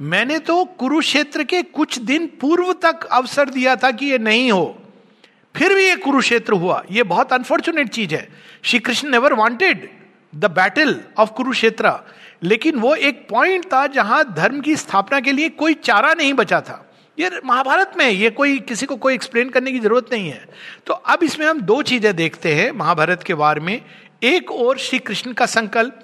मैंने 0.00 0.38
तो 0.38 0.64
कुरुक्षेत्र 0.64 1.44
के 1.44 1.62
कुछ 1.62 1.98
दिन 1.98 2.26
पूर्व 2.40 2.72
तक 2.72 3.04
अवसर 3.04 3.50
दिया 3.50 3.76
था 3.76 3.90
कि 3.90 4.06
ये 4.06 4.18
नहीं 4.18 4.52
हो। 4.52 4.82
फिर 5.56 5.74
भी 5.74 5.84
ये 5.84 5.96
कुरुक्षेत्र 5.96 6.52
हुआ। 6.52 6.84
ये 6.90 7.02
बहुत 7.02 7.32
अनफॉर्चुनेट 7.32 7.88
चीज़ 7.88 8.14
है। 8.14 8.28
Shri 8.62 8.78
Krishna 8.78 9.10
never 9.10 9.32
wanted 9.32 9.90
the 10.34 10.44
battle 10.44 11.00
of 11.18 11.30
Kurukshetra. 11.30 11.92
लेकिन 12.42 12.76
वो 12.76 12.94
एक 12.94 13.26
पॉइंट 13.30 13.64
था 13.64 13.86
जहाँ 13.86 14.34
धर्म 14.34 14.60
की 14.60 14.76
स्थापना 14.76 15.20
के 15.20 15.32
लिए 15.32 15.48
कोई 15.48 15.74
चारा 15.74 16.14
नहीं 16.14 16.34
बचा 16.34 16.60
था। 16.60 16.92
ये 17.18 17.30
महाभारत 17.44 17.92
में 17.96 18.10
ये 18.10 18.30
कोई, 18.30 18.58
किसी 18.58 18.86
को 18.86 18.96
कोई 18.96 19.14
एक्सप्लेन 19.14 19.50
करने 19.50 19.72
की 19.72 19.78
ज़रूरत 19.78 20.06
नहीं 20.12 20.28
है। 20.28 20.48
तो 20.86 20.94
अब 20.94 21.22
इसमें 21.22 21.46
हम 21.46 21.60
दो 21.60 21.82
चीज़ें 21.82 22.16
देखते 22.16 22.54
हैं 22.54 22.70
महाभारत 22.70 23.22
के 23.22 23.34
बारे 23.34 23.60
में। 23.60 23.82
एक 24.22 24.50
और 24.50 24.78
श्री 24.78 24.98
कृष्ण 24.98 25.32
का 25.32 25.46
संकल्प 25.46 26.00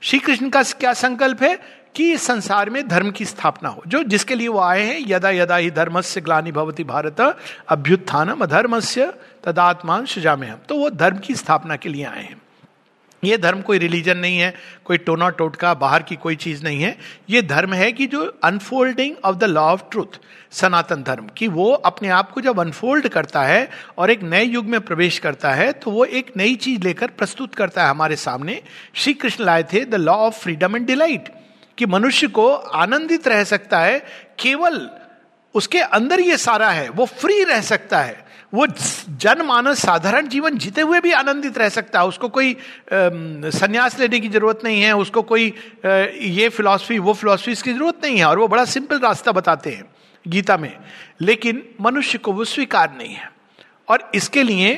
श्री 0.00 0.18
कृष्ण 0.18 0.50
का 0.50 0.62
क्या 0.62 0.92
संकल्प 0.92 1.42
है? 1.42 1.84
कि 1.94 2.12
इस 2.12 2.22
संसार 2.22 2.70
में 2.70 2.88
धर्म 2.88 3.10
की 3.10 3.24
स्थापना 3.24 3.68
हो। 3.68 3.82
जो 3.86 4.02
जिसके 4.02 4.34
लिए 4.34 4.48
वो 4.48 4.60
आए 4.60 4.82
हैं, 4.82 5.04
यदा 5.06 5.30
यदा 5.30 5.56
ही 5.56 5.70
धर्म 5.70 6.00
से 6.00 6.20
ग्लानी 6.20 6.52
भवती 6.52 6.84
भारत, 6.84 7.38
अभ्युत्थानम 7.68 8.40
अधर्म 8.40 8.80
से 8.80 9.12
तदात्मान 9.44 10.06
सुजाम 10.06 10.40
में 10.40 10.48
हम 10.48 10.58
तो 10.68 10.76
वो 10.76 10.90
धर्म 10.90 11.18
की 11.18 11.34
स्थापना 11.34 11.76
के 11.76 11.88
लिए 11.88 12.04
आए 12.04 12.22
हैं। 12.22 12.42
ये 13.26 13.36
धर्म 13.38 13.60
कोई 13.62 13.78
रिलीजन 13.78 14.16
नहीं 14.16 14.38
है, 14.38 14.54
कोई 14.84 14.98
टोना 14.98 15.28
टोटका, 15.30 15.74
बाहर 15.74 16.02
की 16.02 16.16
कोई 16.16 16.36
चीज़ 16.36 16.62
नहीं 16.64 16.82
है। 16.82 16.96
ये 17.30 17.42
धर्म 17.44 17.72
है 17.72 17.90
कि 17.92 18.06
जो 18.06 18.24
unfolding 18.44 19.14
of 19.24 19.36
the 19.36 19.44
law 19.44 19.62
of 19.64 19.82
truth 19.90 20.18
Sanatan 20.52 21.02
Dharma, 21.02 21.26
कि 21.28 21.48
वो 21.48 21.70
अपने 21.72 22.08
आप 22.08 22.30
को 22.30 22.40
जब 22.40 22.60
अनफोल्ड 22.60 23.08
करता 23.08 23.42
है 23.42 23.68
और 23.98 24.10
एक 24.10 24.22
नए 24.22 24.42
युग 24.44 24.66
में 24.66 24.80
प्रवेश 24.80 25.18
करता 25.18 25.52
है 25.52 25.72
तो 25.72 25.90
वो 25.90 26.04
एक 26.04 26.32
नई 26.36 26.54
चीज़ 26.56 26.82
लेकर 26.82 27.06
प्रस्तुत 27.08 27.54
करता 27.54 27.84
है 27.84 27.90
हमारे 27.90 28.16
सामने। 28.16 28.60
श्री 28.94 29.14
कृष्ण 29.14 29.44
लाए 29.44 29.62
थे 29.72 29.84
the 29.84 29.94
law 29.94 30.14
of 30.16 30.38
freedom 30.38 30.76
and 30.76 30.86
delight 30.86 31.28
कि 31.78 31.86
मनुष्य 31.86 32.26
को 32.28 32.52
आनंदित 32.54 33.28
रह 33.28 33.44
सकता 33.44 33.78
है, 33.80 33.98
केवल 34.38 34.88
उसके 35.54 35.78
अंदर 35.78 36.20
ये 36.20 36.36
सारा 36.36 36.70
है, 36.70 36.88
वो 36.88 37.04
फ्री 37.06 37.42
रह 37.44 37.60
सकता 37.62 37.98
है। 38.00 38.23
वो 38.54 38.66
जनमानस 39.20 39.80
साधारण 39.82 40.28
जीवन 40.28 40.58
जीते 40.58 40.80
हुए 40.80 41.00
भी 41.00 41.12
आनंदित 41.12 41.58
रह 41.58 41.68
सकता 41.70 42.00
है। 42.00 42.06
उसको 42.06 42.28
कोई 42.28 42.56
संन्यास 42.92 43.98
लेने 44.00 44.20
की 44.20 44.28
ज़रूरत 44.28 44.60
नहीं 44.64 44.82
है, 44.82 44.92
उसको 44.94 45.22
कोई 45.24 45.52
ये 45.84 46.48
फिलॉसफी 46.48 46.98
वो 47.00 47.12
फिलॉसफी 47.14 47.54
की 47.54 47.72
ज़रूरत 47.72 48.00
नहीं 48.04 48.18
है 48.18 48.24
और 48.24 48.38
वो 48.38 48.48
बड़ा 48.48 48.64
सिंपल 48.66 48.98
रास्ता 49.00 49.32
बताते 49.32 49.70
हैं 49.70 49.84
गीता 50.24 50.56
में। 50.56 50.72
लेकिन 51.20 51.62
मनुष्य 51.80 52.18
को 52.18 52.32
वो 52.32 52.44
स्वीकार 52.46 52.94
नहीं 52.98 53.14
है 53.14 53.30
और 53.88 54.10
इसके 54.14 54.42
लिए 54.42 54.74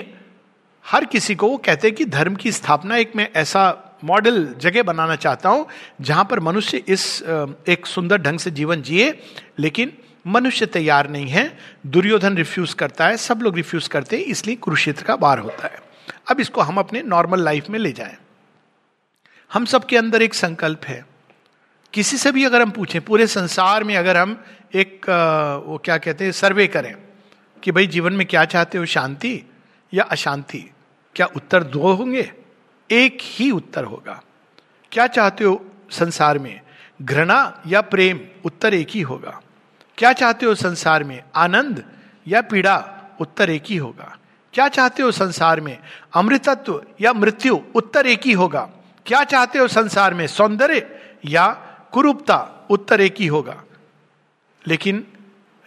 हर 0.84 1.04
किसी 1.04 1.34
को 1.34 1.48
वो 1.48 1.56
कहते 1.58 1.88
हैं 1.88 1.94
कि 1.96 2.04
धर्म 2.06 2.34
की 2.36 2.52
स्थापना 2.52 2.96
एक 2.96 3.12
मैं 3.16 3.28
ऐसा 3.36 3.62
मॉडल 4.04 4.46
जगह 4.60 4.82
बनाना 4.82 5.16
चाहता 5.16 5.48
हूँ 5.48 5.66
जहाँ 6.00 6.24
पर 6.24 6.40
मनुष्य 6.40 6.82
इस 6.88 7.22
एक 7.68 7.86
सुंदर 7.86 8.18
ढंग 8.18 8.38
से 8.38 8.50
जीवन 8.50 8.82
जिए, 8.82 9.12
लेकिन 9.58 9.92
मनुष्य 10.26 10.66
तैयार 10.66 11.10
नहीं 11.10 11.26
है, 11.26 11.58
दुर्योधन 11.86 12.36
रिफ्यूज 12.36 12.74
करता 12.74 13.06
है, 13.06 13.16
सब 13.16 13.42
लोग 13.42 13.56
रिफ्यूज 13.56 13.88
करते 13.88 14.16
हैं, 14.16 14.24
इसलिए 14.24 14.56
कुरुक्षेत्र 14.56 15.04
का 15.04 15.16
बार 15.16 15.38
होता 15.38 15.66
है। 15.66 15.82
अब 16.30 16.40
इसको 16.40 16.60
हम 16.60 16.78
अपने 16.78 17.02
नॉर्मल 17.02 17.40
लाइफ 17.40 17.70
में 17.70 17.78
ले 17.78 17.92
जाए। 17.92 18.16
हम 19.52 19.64
सबके 19.64 19.96
अंदर 19.96 20.22
एक 20.22 20.34
संकल्प 20.34 20.84
है। 20.84 21.06
किसी 21.92 22.16
से 22.16 22.32
भी 22.32 22.44
अगर 22.44 22.62
हम 22.62 22.70
पूछें, 22.70 23.00
पूरे 23.00 23.26
संसार 23.26 23.84
में 23.84 23.96
अगर 23.96 24.16
हम 24.16 24.44
एक 24.74 25.06
वो 25.66 25.78
क्या 25.78 25.98
कहते 25.98 26.24
हैं 26.24 26.32
सर्वे 26.32 26.66
करें 26.66 26.94
कि 27.62 27.72
भाई 27.72 27.86
जीवन 27.86 28.12
में 28.12 28.26
क्या 28.26 28.44
चाहते 28.44 28.78
हो, 28.78 28.86
शांति 28.86 29.42
या 29.92 30.04
अशांति? 30.04 30.70
क्या 31.16 31.26
उत्तर 31.26 31.62
दो 31.64 31.92
होंगे? 31.92 32.32
एक 32.90 33.18
ही 33.20 33.50
उत्तर 33.50 33.84
होगा। 33.84 34.22
क्या 34.92 35.06
चाहते 35.06 35.44
हो 35.44 35.64
संसार 35.90 36.38
में? 36.38 36.60
घृणा 37.02 37.62
या 37.66 37.80
प्रेम? 37.80 38.20
उत्तर 38.44 38.74
एक 38.74 38.88
ही 38.90 39.00
होगा। 39.00 39.40
क्या 39.98 40.12
चाहते 40.12 40.46
हो 40.46 40.54
संसार 40.54 41.04
में? 41.04 41.22
आनंद 41.34 41.84
या 42.28 42.42
पीड़ा? 42.42 42.92
उत्तर 43.20 43.50
एक 43.50 43.64
ही 43.66 43.76
होगा। 43.76 44.16
क्या 44.52 44.68
चाहते 44.68 45.02
हो 45.02 45.12
संसार 45.12 45.60
में? 45.60 45.78
अमृतत्व 46.14 46.84
या 47.00 47.12
मृत्यु? 47.12 47.58
उत्तर 47.74 48.06
एक 48.06 48.20
ही 48.26 48.32
होगा। 48.32 48.70
क्या 49.06 49.24
चाहते 49.24 49.58
हो 49.58 49.68
संसार 49.68 50.14
में 50.14 50.26
सौंदर्य 50.26 51.00
या 51.24 51.48
कुरूपता? 51.92 52.66
उत्तर 52.70 53.00
एक 53.00 53.14
ही 53.18 53.26
होगा। 53.26 53.62
लेकिन 54.66 55.06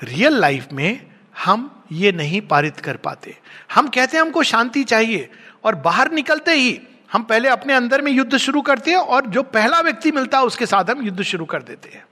रियल 0.03 0.33
लाइफ 0.33 0.67
में 0.73 1.05
हम 1.43 1.83
ये 1.91 2.11
नहीं 2.11 2.41
पारित 2.41 2.79
कर 2.79 2.97
पाते। 2.97 3.37
हम 3.73 3.87
कहते 3.87 4.17
हैं 4.17 4.21
हमको 4.25 4.43
शांति 4.43 4.83
चाहिए 4.83 5.29
और 5.63 5.75
बाहर 5.75 6.11
निकलते 6.11 6.51
ही 6.51 6.81
हम 7.13 7.23
पहले 7.23 7.49
अपने 7.49 7.73
अंदर 7.73 8.01
में 8.01 8.11
युद्ध 8.11 8.37
शुरू 8.37 8.61
करते 8.61 8.91
हैं 8.91 8.97
और 8.97 9.25
जो 9.25 9.43
पहला 9.43 9.81
व्यक्ति 9.81 10.11
मिलता 10.11 10.37
है 10.37 10.43
उसके 10.43 10.65
साथ 10.65 10.89
हम 10.89 11.01
युद्ध 11.01 11.21
शुरू 11.21 11.45
कर 11.45 11.63
देते 11.63 11.89
हैं। 11.89 12.05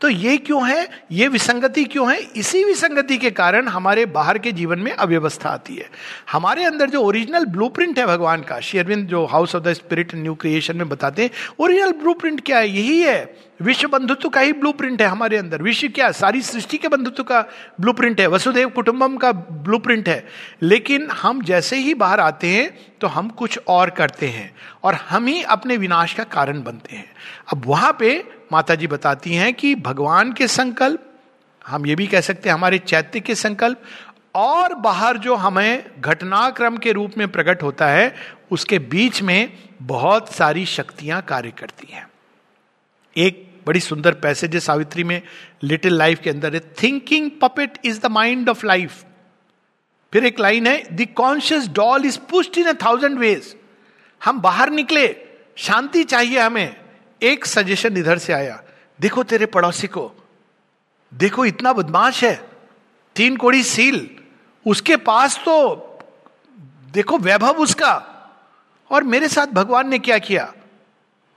तो 0.00 0.08
ये 0.08 0.36
क्यों 0.36 0.68
है? 0.68 0.88
ये 1.12 1.28
विसंगति 1.28 1.84
क्यों 1.84 2.10
है? 2.12 2.18
इसी 2.36 2.64
विसंगति 2.64 3.16
के 3.18 3.30
कारण 3.30 3.68
हमारे 3.68 4.04
बाहर 4.06 4.38
के 4.38 4.52
जीवन 4.52 4.78
में 4.78 4.92
अव्यवस्था 4.92 5.48
आती 5.48 5.76
है। 5.76 5.88
हमारे 6.32 6.64
अंदर 6.64 6.90
जो 6.90 7.02
ओरिजिनल 7.02 7.44
ब्लूप्रिंट 7.44 7.98
है 7.98 8.06
भगवान 8.06 8.42
का 8.42 8.60
शेरविंद 8.60 9.06
जो 9.08 9.24
house 9.26 9.54
of 9.54 9.62
the 9.62 9.72
spirit 9.72 10.14
new 10.14 10.34
creation 10.34 10.76
में 10.76 10.88
बताते 10.88 11.22
हैं 11.22 11.30
ओरिजिनल 11.58 11.92
ब्लूप्रिंट 11.92 12.40
क्या 12.40 12.58
है? 12.58 12.68
यही 12.68 13.00
है। 13.00 13.46
विश्व 13.62 13.88
बंधुत्व 13.88 14.28
का 14.28 14.40
ही 14.40 14.52
ब्लूप्रिंट 14.52 15.02
है 15.02 15.08
हमारे 15.08 15.36
अंदर। 15.36 15.62
विश्व 15.62 15.88
क्या 15.88 16.10
सारी 16.12 16.42
सृष्टि 16.42 16.78
के 16.78 16.88
बंधुत्व 16.88 17.22
का 17.22 17.44
ब्लूप्रिंट 17.80 18.20
है। 18.20 18.26
वसुदेव 18.26 18.68
कुटुंबम 18.68 19.16
का 19.16 19.32
ब्लूप्रिंट 19.32 20.08
है। 20.08 20.26
लेकिन 20.62 21.08
हम 21.12 21.42
जैसे 21.42 21.76
ही 21.76 21.94
बाहर 21.94 22.20
आते 22.20 22.46
हैं 22.46 22.70
तो 23.00 23.06
हम 23.06 23.28
कुछ 23.28 23.58
और 23.68 23.90
करते 23.90 24.26
हैं 24.26 24.54
और 24.82 24.94
हम 24.94 25.26
ही 25.26 25.42
अपने 25.42 25.76
विनाश 25.76 26.14
का 26.14 26.24
कारण 26.24 26.62
बनते 26.62 26.96
हैं। 26.96 27.10
अब 27.52 27.62
वहाँ 27.66 27.96
पे 28.00 28.35
माता 28.52 28.74
जी 28.74 28.86
बताती 28.86 29.34
हैं 29.34 29.52
कि 29.54 29.74
भगवान 29.74 30.32
के 30.32 30.46
संकल्प, 30.48 31.02
हम 31.64 31.86
ये 31.86 31.94
भी 31.94 32.06
कह 32.06 32.20
सकते 32.20 32.48
हैं, 32.48 32.54
हमारे 32.54 32.78
चैत्य 32.78 33.20
के 33.20 33.34
संकल्प 33.34 33.82
और 34.34 34.74
बाहर 34.74 35.18
जो 35.18 35.34
हमें 35.34 36.00
घटनाक्रम 36.00 36.76
के 36.76 36.92
रूप 36.92 37.16
में 37.18 37.26
प्रकट 37.28 37.62
होता 37.62 37.86
है, 37.86 38.14
उसके 38.50 38.78
बीच 38.78 39.22
में 39.22 39.52
बहुत 39.82 40.32
सारी 40.34 40.64
शक्तियाँ 40.66 41.20
कार्य 41.22 41.50
करती 41.50 41.92
हैं। 41.92 42.06
एक 43.16 43.44
बड़ी 43.66 43.80
सुंदर 43.80 44.14
पैसेज 44.14 44.54
है 44.54 44.60
सावित्री 44.60 45.04
में, 45.04 45.20
लिटिल 45.62 45.94
लाइफ 45.94 46.20
के 46.20 46.30
अंदर 46.30 46.54
है 46.54 46.60
thinking 46.82 47.30
puppet 47.42 47.78
is 47.84 48.00
the 48.00 48.06
mind 48.12 48.48
of 48.48 48.66
life 48.66 49.04
फिर 50.12 50.24
एक 50.24 50.40
लाइन 50.40 50.66
है 50.66 50.96
the 50.96 51.06
conscious 51.16 51.68
doll 51.74 52.04
is 52.06 52.18
pushed 52.30 52.58
in 52.58 52.66
a 52.66 52.72
thousand 52.84 53.18
ways 53.18 53.54
हम 54.22 54.40
बाहर 54.40 54.70
निकले, 54.70 55.06
शांति 55.56 56.04
चाहिए 56.04 56.38
हमें। 56.38 56.85
एक 57.22 57.46
सजेशन 57.46 57.96
इधर 57.96 58.18
से 58.18 58.32
आया, 58.32 58.62
देखो 59.00 59.22
तेरे 59.22 59.46
पड़ोसी 59.46 59.86
को, 59.86 60.10
देखो 61.14 61.44
इतना 61.44 61.72
बदमाश 61.72 62.24
है, 62.24 62.48
तीन 63.16 63.36
कोड़ी 63.36 63.62
सील, 63.62 64.10
उसके 64.66 64.96
पास 64.96 65.38
तो 65.38 65.82
देखो 66.92 67.18
वैभव 67.18 67.58
उसका, 67.58 67.94
और 68.90 69.04
मेरे 69.04 69.28
साथ 69.28 69.46
भगवान 69.46 69.88
ने 69.88 69.98
क्या 69.98 70.18
किया? 70.18 70.52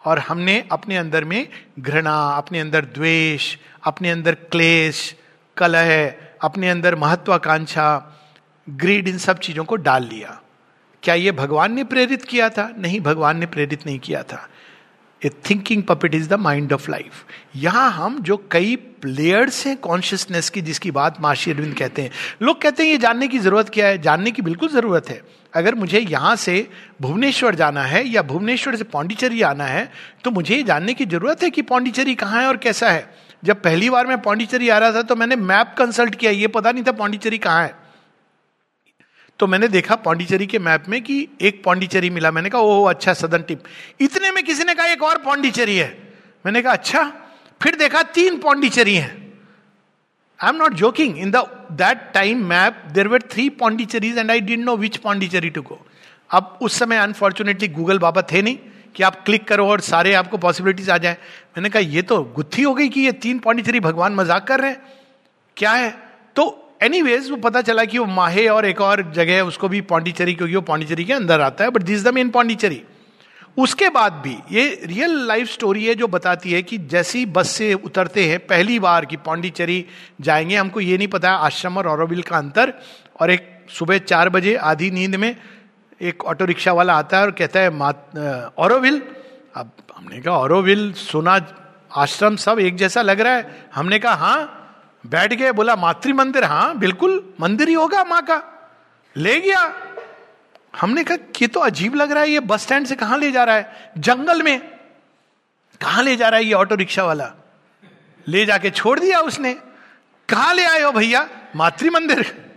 और 0.06 0.20
हमने 0.20 0.68
अपने 0.72 0.98
अंदर 0.98 1.24
में 1.24 1.48
घृणा, 1.80 2.18
अपने 2.30 2.60
अंदर 2.60 2.86
द्वेष, 2.86 3.58
अपने 3.84 4.12
अंदर 4.12 4.36
क्लेश, 4.36 5.16
कलह, 5.58 6.14
अपने 6.42 6.70
अंदर 6.70 6.96
महत्वाकांक्षा 6.96 8.18
ग्रीड 8.70 9.08
इन 9.08 9.18
सब 9.18 9.40
चीज़ों 9.40 9.66
को 9.66 9.76
डाल 9.76 10.04
लिया। 10.04 10.42
क्या 11.04 11.16
यह 11.16 11.32
भगवान 11.32 11.74
ने 11.74 11.84
प्रेरित 11.84 12.26
किया 12.26 12.50
था? 12.50 12.74
नहीं, 12.78 13.00
भगवान 13.00 13.38
ने 13.38 13.46
प्रेरित 13.46 13.86
नहीं 13.86 14.00
किया 14.00 14.24
था। 14.24 14.48
A 15.22 15.30
thinking 15.50 15.84
puppet 15.84 16.16
is 16.16 16.30
the 16.30 16.34
mind 16.40 16.74
of 16.74 16.90
life 16.92 17.26
यहाँ 17.58 17.90
हम 17.92 18.20
जो 18.22 18.38
कई 18.52 18.76
प्लेयर्स 19.02 19.66
हैं 19.66 19.76
कॉन्शियसनेस 19.78 20.50
की, 20.50 20.62
जिसकी 20.62 20.92
बात 20.92 21.20
माशी 21.22 21.52
अरविंद 21.52 21.74
कहते 21.76 22.02
हैं, 22.02 22.12
लोग 22.42 22.62
कहते 22.62 22.84
हैं, 22.84 22.92
ये 22.92 22.98
जानने 22.98 23.28
की 23.28 23.40
ज़रूरत 23.40 23.70
क्या 23.70 23.88
है? 23.88 24.02
जानने 24.02 24.32
की 24.32 24.42
बिल्कुल 24.42 24.70
ज़रूरत 24.70 25.10
है। 25.10 25.22
अगर 25.54 25.76
मुझे 25.76 26.00
यहाँ 26.00 26.36
से 26.36 26.68
भुवनेश्वर 27.02 27.56
जाना 27.56 27.84
है 27.84 28.08
या 28.08 28.22
भुवनेश्वर 28.24 28.76
से 28.76 28.84
पौंडीचेरी 28.86 29.42
आना 29.44 29.66
है 29.66 29.90
तो 30.24 30.32
मुझे 30.32 30.56
ये 30.56 30.64
जानने 30.64 30.94
की 30.94 31.06
ज़रूरत 31.08 31.44
है 31.44 31.50
कि 31.50 31.62
पौंडीचेरी 31.64 32.16
कहाँ 32.16 32.42
है 32.42 32.48
और 32.48 32.58
कैसा 32.58 32.90
है। 32.90 33.10
जब 33.44 33.62
पहली 33.62 33.90
बार 33.90 34.08
मैं 34.08 34.22
पौंडीचेरी 34.22 34.70
आ 34.70 34.78
रहा 34.78 34.92
था 34.92 35.02
तो 35.02 35.16
मैंने 35.16 35.36
मैप 35.36 35.76
कंसल्ट 35.78 36.16
किया, 36.16 36.32
ये 36.32 36.48
पता 36.50 36.72
नहीं 36.72 36.84
था 36.84 36.92
पौंडीचेरी 36.94 37.38
कहाँ 37.40 37.64
है। 37.64 37.74
तो 39.40 39.48
मैंने 39.48 39.68
देखा 39.68 39.96
पौंडीचेरी 39.98 40.46
के 40.48 40.60
मैप 40.60 40.88
में 40.90 41.02
कि 41.02 41.28
एक 41.42 41.64
पौंडीचेरी 41.64 42.10
मिला। 42.10 42.32
मैंने 42.32 42.50
कहा, 42.50 42.62
ओह 42.62 42.90
अच्छा 42.90 43.14
सदन 43.14 43.42
टिप। 43.42 43.64
इतने 44.02 44.32
में 44.32 44.44
किसी 44.44 44.64
ने 44.64 44.74
कहा, 44.76 44.88
एक 44.88 45.04
और 45.04 45.18
पौंडीचेरी 45.18 45.78
है। 45.78 45.98
मैंने 46.46 46.62
कहा 46.62 46.74
अच्छा। 46.74 47.04
फिर 47.62 47.76
देखा, 47.76 48.02
तीन 48.04 48.38
पौंडीचेरी 48.40 48.96
है। 48.96 49.08
I 50.40 50.50
am 50.50 50.56
not 50.56 50.74
joking 50.74 51.18
in 51.18 51.32
that 51.32 52.12
time 52.14 52.46
map 52.46 52.84
there 52.92 53.08
were 53.08 53.22
three 53.32 53.50
Pondicherries 53.56 54.18
and 54.18 54.32
I 54.32 54.42
didn't 54.42 54.64
know 54.66 54.76
which 54.78 54.98
Pondicherry 54.98 55.50
to 55.50 55.62
go 55.62 55.80
अब 56.30 56.58
उस 56.62 56.78
समय 56.80 56.98
अनफॉर्चुनेटली 56.98 57.68
गूगल 57.70 58.00
बाबा 58.00 58.22
थे 58.32 58.42
नहीं 58.42 58.58
कि 58.96 59.04
आप 59.04 59.24
क्लिक 59.26 59.48
करो 59.48 59.68
और 59.68 59.82
सारे 59.82 60.14
आपको 60.14 60.38
पॉसिबिलिटीज 60.38 60.90
आ 60.90 60.98
जाए। 60.98 61.14
मैंने 61.58 61.70
कहा, 61.70 61.82
ये 61.82 62.02
तो 62.02 62.24
गुत्थी 62.36 62.62
हो 62.62 62.74
गई 62.74 62.90
कि 62.90 63.02
ये 63.02 63.12
तीन 63.18 63.40
पौंडीचेरी 63.40 63.80
भगवान 63.80 64.16
मज़ाक 64.16 64.48
कर 64.48 64.60
रहे 64.60 64.72
हैं। 64.72 64.82
क्या 65.58 65.72
है? 65.72 65.90
तो 66.36 66.69
एनीवेज 66.82 67.30
वो 67.32 67.38
पता 67.38 67.62
चला 67.62 67.84
कि 67.86 67.98
वो 67.98 68.06
माहे 68.08 68.48
और 68.48 68.66
एक 68.66 68.82
और 68.82 69.02
जगह 69.12 69.34
है, 69.34 69.44
उसको 69.46 69.68
भी 69.70 69.82
पौंडीचेरी, 69.84 70.34
क्योंकि 70.34 70.56
वो 70.56 70.62
पौंडीचेरी 70.62 71.06
के 71.06 71.14
अंदर 71.14 71.42
आता 71.42 71.64
है 71.64 71.70
but 71.70 71.84
this 71.84 72.04
the 72.04 72.14
main 72.14 72.30
Pondicherry. 72.30 72.82
उसके 73.58 73.90
बाद 73.90 74.14
भी 74.24 74.36
ये 74.52 74.64
रियल 74.86 75.16
लाइफ 75.28 75.50
स्टोरी 75.50 75.86
है 75.86 75.96
जो 75.96 76.08
बताती 76.08 76.52
है 76.52 76.62
कि 76.64 76.78
जैसी 76.88 77.26
बस 77.28 77.50
से 77.50 77.74
उतरते 77.76 78.26
हैं, 78.26 78.40
पहली 78.40 78.80
बार 78.80 79.06
कि 79.06 79.18
पौंडीचेरी 79.18 79.86
जाएँगे, 80.22 80.56
हमको 80.56 80.80
ये 80.80 80.98
नहीं 80.98 81.08
पता, 81.08 81.32
आश्रम 81.32 81.78
और 81.78 81.88
औरविल 81.88 82.22
का 82.22 82.38
अंतर, 82.38 82.74
और 83.20 83.32
एक 83.32 83.50
सुबह 83.70 83.98
चार 84.00 84.30
बजे 84.30 84.56
आधी 84.56 84.92
नींद 84.92 85.16
में 85.16 85.36
एक 86.02 86.24
ऑटो 86.26 86.46
रिक्शा 86.46 86.74
वाला 86.74 86.94
आता 86.96 87.18
है 87.18 87.24
और 87.24 87.32
कहता 87.32 87.60
है 87.60 87.70
औरविल 88.58 89.02
अब 89.56 89.72
हमने 89.98 90.20
कहा 90.22 90.38
औरविल 90.38 90.92
सुना, 90.94 91.40
आश्रम 91.92 92.36
सब 92.38 92.60
एक 92.60 92.76
जैसा 92.76 93.02
लग 93.02 93.22
रहा 93.22 93.34
है। 93.34 93.68
हमने 93.76 94.00
कहा 94.00 94.14
हाँ 94.16 94.56
बैठ 95.06 95.34
गए, 95.34 95.52
बोला, 95.52 95.76
मातृ 95.76 96.14
मंदिर 96.14 96.44
हाँ 96.44 96.78
बिल्कुल, 96.78 97.34
मंदिर 97.40 97.68
ही 97.68 97.74
होगा 97.74 98.04
माँ 98.04 98.22
का। 98.22 98.42
ले 99.18 99.40
गया। 99.40 99.74
हमने 100.82 101.04
कहा, 101.04 101.18
ये 101.42 101.48
तो 101.48 101.60
अजीब 101.60 101.96
लग 101.96 102.12
रहा 102.12 102.24
है, 102.24 102.30
ये 102.30 102.40
बस 102.40 102.62
स्टैंड 102.62 102.88
से 102.88 102.96
कहा 102.96 103.16
ले 103.16 103.32
जा 103.32 103.44
रहा 103.44 103.56
है? 103.56 103.92
जंगल 103.98 104.42
में। 104.42 104.60
कहा 105.82 106.02
ले 106.02 106.16
जा 106.16 106.30
रहा 106.30 106.40
है 106.40 106.46
ये 106.46 106.54
ऑटो 106.54 106.76
रिक्शा 106.76 107.04
वाला? 107.04 107.34
ले 108.28 108.46
जाके 108.46 108.70
छोड़ 108.70 109.00
दिया 109.00 109.20
उसने। 109.20 109.54
कहा 110.30 110.54
ले 110.54 110.66
आए 110.66 110.82
हो 110.82 110.92
भैया? 110.92 111.30
मातृ 111.56 111.90
मंदिर? 111.90 112.50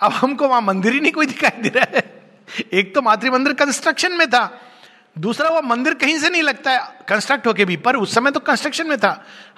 अब 0.00 0.12
हमको 0.12 0.48
वहाँ 0.48 0.60
मंदिर 0.60 0.92
ही 0.92 1.00
नहीं 1.00 1.12
कोई 1.12 1.26
दिखाई 1.26 1.62
दे 1.62 1.68
रहा 1.68 1.86
है। 1.96 2.22
एक 2.72 2.94
तो 2.94 3.02
मातृ 3.02 3.30
मंदिर 3.30 3.52
कंस्ट्रक्शन 3.52 4.12
में 4.12 4.30
था। 4.30 4.60
दूसरा, 5.16 5.48
वो 5.48 5.60
मंदिर 5.62 5.94
कहीं 5.94 6.18
से 6.18 6.28
नहीं 6.28 6.42
लगता 6.42 6.70
है 6.70 7.04
कंस्ट्रक्ट 7.08 7.46
होके 7.46 7.64
भी, 7.64 7.76
पर 7.76 7.96
उस 7.96 8.14
समय 8.14 8.30
तो 8.30 8.40
कंस्ट्रक्शन 8.40 8.86
में 8.86 8.98
था। 8.98 9.10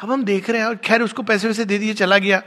अब 0.02 0.10
हम 0.12 0.25
देख 0.25 0.50
रहे 0.50 0.60
हैं, 0.60 0.68
और 0.68 0.76
खैर, 0.76 1.02
उसको 1.02 1.22
पैसे 1.22 1.46
वैसे 1.48 1.64
दे 1.64 1.78
दिए, 1.78 1.94
चला 1.94 2.18
गया। 2.18 2.42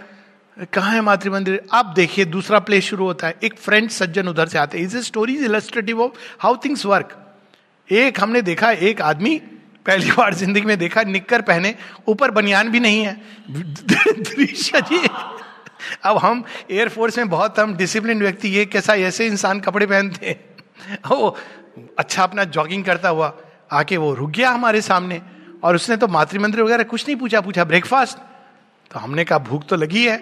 कहाँ 0.73 0.93
है 0.93 1.01
मातृ 1.01 1.29
मंदिर? 1.29 1.61
आप 1.71 1.85
देखिए, 1.85 2.25
दूसरा 2.25 2.59
प्ले 2.59 2.81
शुरू 2.81 3.05
होता 3.05 3.27
है। 3.27 3.35
एक 3.43 3.57
फ्रेंड 3.59 3.89
सज्जन 3.89 4.27
उधर 4.27 4.47
से 4.47 4.57
आते 4.57 4.77
हैं। 4.77 4.85
Is 4.85 4.97
a 4.97 5.01
story 5.01 5.37
illustrative 5.37 6.01
of 6.01 6.11
how 6.39 6.57
things 6.65 6.85
work 6.85 7.15
एक 7.89 8.19
हमने 8.19 8.41
देखा, 8.41 8.71
एक 8.71 9.01
आदमी 9.01 9.35
पहली 9.85 10.11
बार 10.11 10.33
ज़िंदगी 10.33 10.61
में 10.61 10.77
देखा, 10.77 11.03
निक्कर 11.03 11.41
पहने, 11.41 11.73
ऊपर 12.07 12.31
बनियान 12.31 12.69
भी 12.69 12.79
नहीं 12.79 13.03
है। 13.05 13.13
दृश्य 13.49 14.81
जी। 14.81 15.07
अब 16.03 16.17
हम 16.17 16.43
एयरफोर्स 16.71 17.17
में 17.17 17.29
बहुत 17.29 17.59
हम 17.59 17.75
डिसिप्लिन 17.75 18.21
व्यक्ति, 18.21 18.49
ये 18.49 18.65
कैसा, 18.65 18.95
ऐसे 18.95 19.25
इंसान 19.27 19.59
कपड़े 19.59 19.85
पहनते 19.85 20.25
हैं। 20.25 20.97
वो 21.07 21.35
अच्छा 21.99 22.23
अपना 22.23 22.43
जॉगिंग 22.45 22.83
करता 22.85 23.09
हुआ 23.09 23.33
आके 23.71 23.97
वो 23.97 24.13
रुक 24.13 24.29
गया 24.31 24.49
हमारे 24.51 24.81
सामने 24.81 25.21
और 25.63 25.75
उसने 25.75 25.97
तो 25.97 26.07
मातृमंत्र 26.07 26.63
वगैरह 26.63 26.83
कुछ 26.85 27.07
नहीं 27.07 27.17
पूछा 27.17 27.41
पूछा 27.41 27.63
ब्रेकफास्ट 27.65 28.17
तो 28.91 28.99
हमने 28.99 29.23
कहा, 29.25 29.37
भूख 29.39 29.65
तो 29.67 29.75
लगी 29.75 30.05
है। 30.05 30.17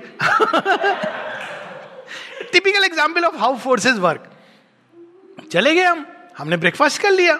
Typical 2.52 2.84
example 2.84 3.26
of 3.26 3.36
how 3.38 3.56
forces 3.58 4.00
work 4.00 4.24
चले 5.52 5.74
गए 5.76 5.84
हम, 5.84 6.06
हमने 6.38 6.58
ब्रेकफास्ट 6.58 7.02
कर 7.02 7.12
लिया। 7.12 7.40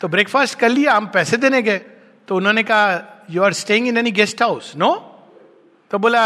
तो 0.00 0.08
ब्रेकफास्ट 0.08 0.58
कर 0.58 0.68
लिया, 0.68 0.94
हम 0.94 1.06
पैसे 1.06 1.36
देने 1.36 1.62
गए। 1.62 1.78
तो 2.28 2.36
उन्होंने 2.36 2.62
कहा 2.62 3.26
you 3.30 3.42
are 3.42 3.52
staying 3.54 3.88
in 3.88 3.98
any 3.98 4.10
guest 4.12 4.42
house 4.42 4.72
no 4.76 4.92
तो 5.90 5.98
बोला 5.98 6.24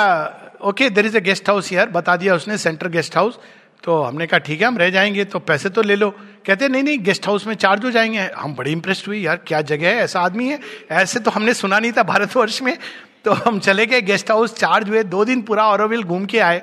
okay 0.65 0.89
there 0.91 1.07
is 1.07 1.17
a 1.17 1.21
guest 1.21 1.49
house 1.49 1.73
यार 1.73 1.89
बता 1.91 2.17
दिया 2.17 2.35
उसने 2.35 2.59
सेंटर 2.59 2.89
गेस्ट 2.89 3.17
हाउस 3.17 3.39
तो 3.85 4.03
हमने 4.03 4.27
कहा, 4.27 4.39
ठीक 4.39 4.61
है, 4.61 4.67
हम 4.67 4.79
रह 4.79 4.91
जाएँगे 4.91 5.25
तो 5.25 5.39
पैसे 5.41 5.69
तो 5.71 5.83
ले 5.83 5.97
लो। 5.97 6.15
कहते 6.49 6.69
नहीं 6.69 6.83
नहीं 6.83 6.99
गेस्ट 6.99 7.27
हाउस 7.27 7.47
में 7.47 7.55
चार्ज 7.55 7.85
हो 7.85 7.91
जाएँगे। 7.91 8.21
हम 8.37 8.55
बड़े 8.55 8.71
इंप्रेस्ड 8.73 9.07
हुई 9.07 9.21
यार, 9.21 9.37
क्या 9.37 9.61
जगह 9.63 9.89
है? 9.89 9.97
ऐसा 9.97 10.21
आदमी 10.21 10.49
है? 10.49 10.59
ऐसे 10.91 11.21
तो 11.21 11.31
हमने 11.31 11.55
सुना 11.55 11.79
नहीं 11.79 11.93
था 11.93 12.03
भारतवर्ष 12.03 12.63
में। 12.63 12.77
तो 13.25 13.33
हम 13.33 13.59
चले 13.59 13.87
गए 13.87 14.01
गेस्ट 14.01 14.31
हाउस 14.31 14.55
चार्ज 14.55 14.89
हुए, 14.89 15.03
दो 15.03 15.25
दिन 15.25 15.43
पूरा 15.43 15.67
औरविल 15.67 16.03
घूम 16.03 16.25
के 16.25 16.39
आए। 16.39 16.63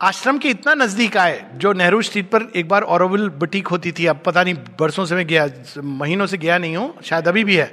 आश्रम 0.00 0.38
के 0.38 0.48
इतना 0.48 0.74
नज़दीक 0.74 1.16
आए, 1.16 1.44
जो 1.54 1.72
नेहरू 1.72 2.02
स्ट्रीट 2.02 2.30
पर 2.30 2.42
एक 2.56 2.68
बार 2.68 2.82
औरविल 2.82 3.28
बुटीक 3.28 3.66
होती 3.66 3.92
थी, 3.92 4.06
अब 4.06 4.22
पता 4.26 4.42
नहीं, 4.42 4.54
बरसों 4.54 5.06
से 5.06 5.14
मैं 5.14 5.26
गया, 5.26 5.48
महीनों 5.78 6.26
से 6.26 6.38
गया 6.38 6.58
नहीं 6.58 6.76
हूँ, 6.76 7.02
शायद 7.02 7.28
अभी 7.28 7.44
भी 7.44 7.56
है। 7.56 7.66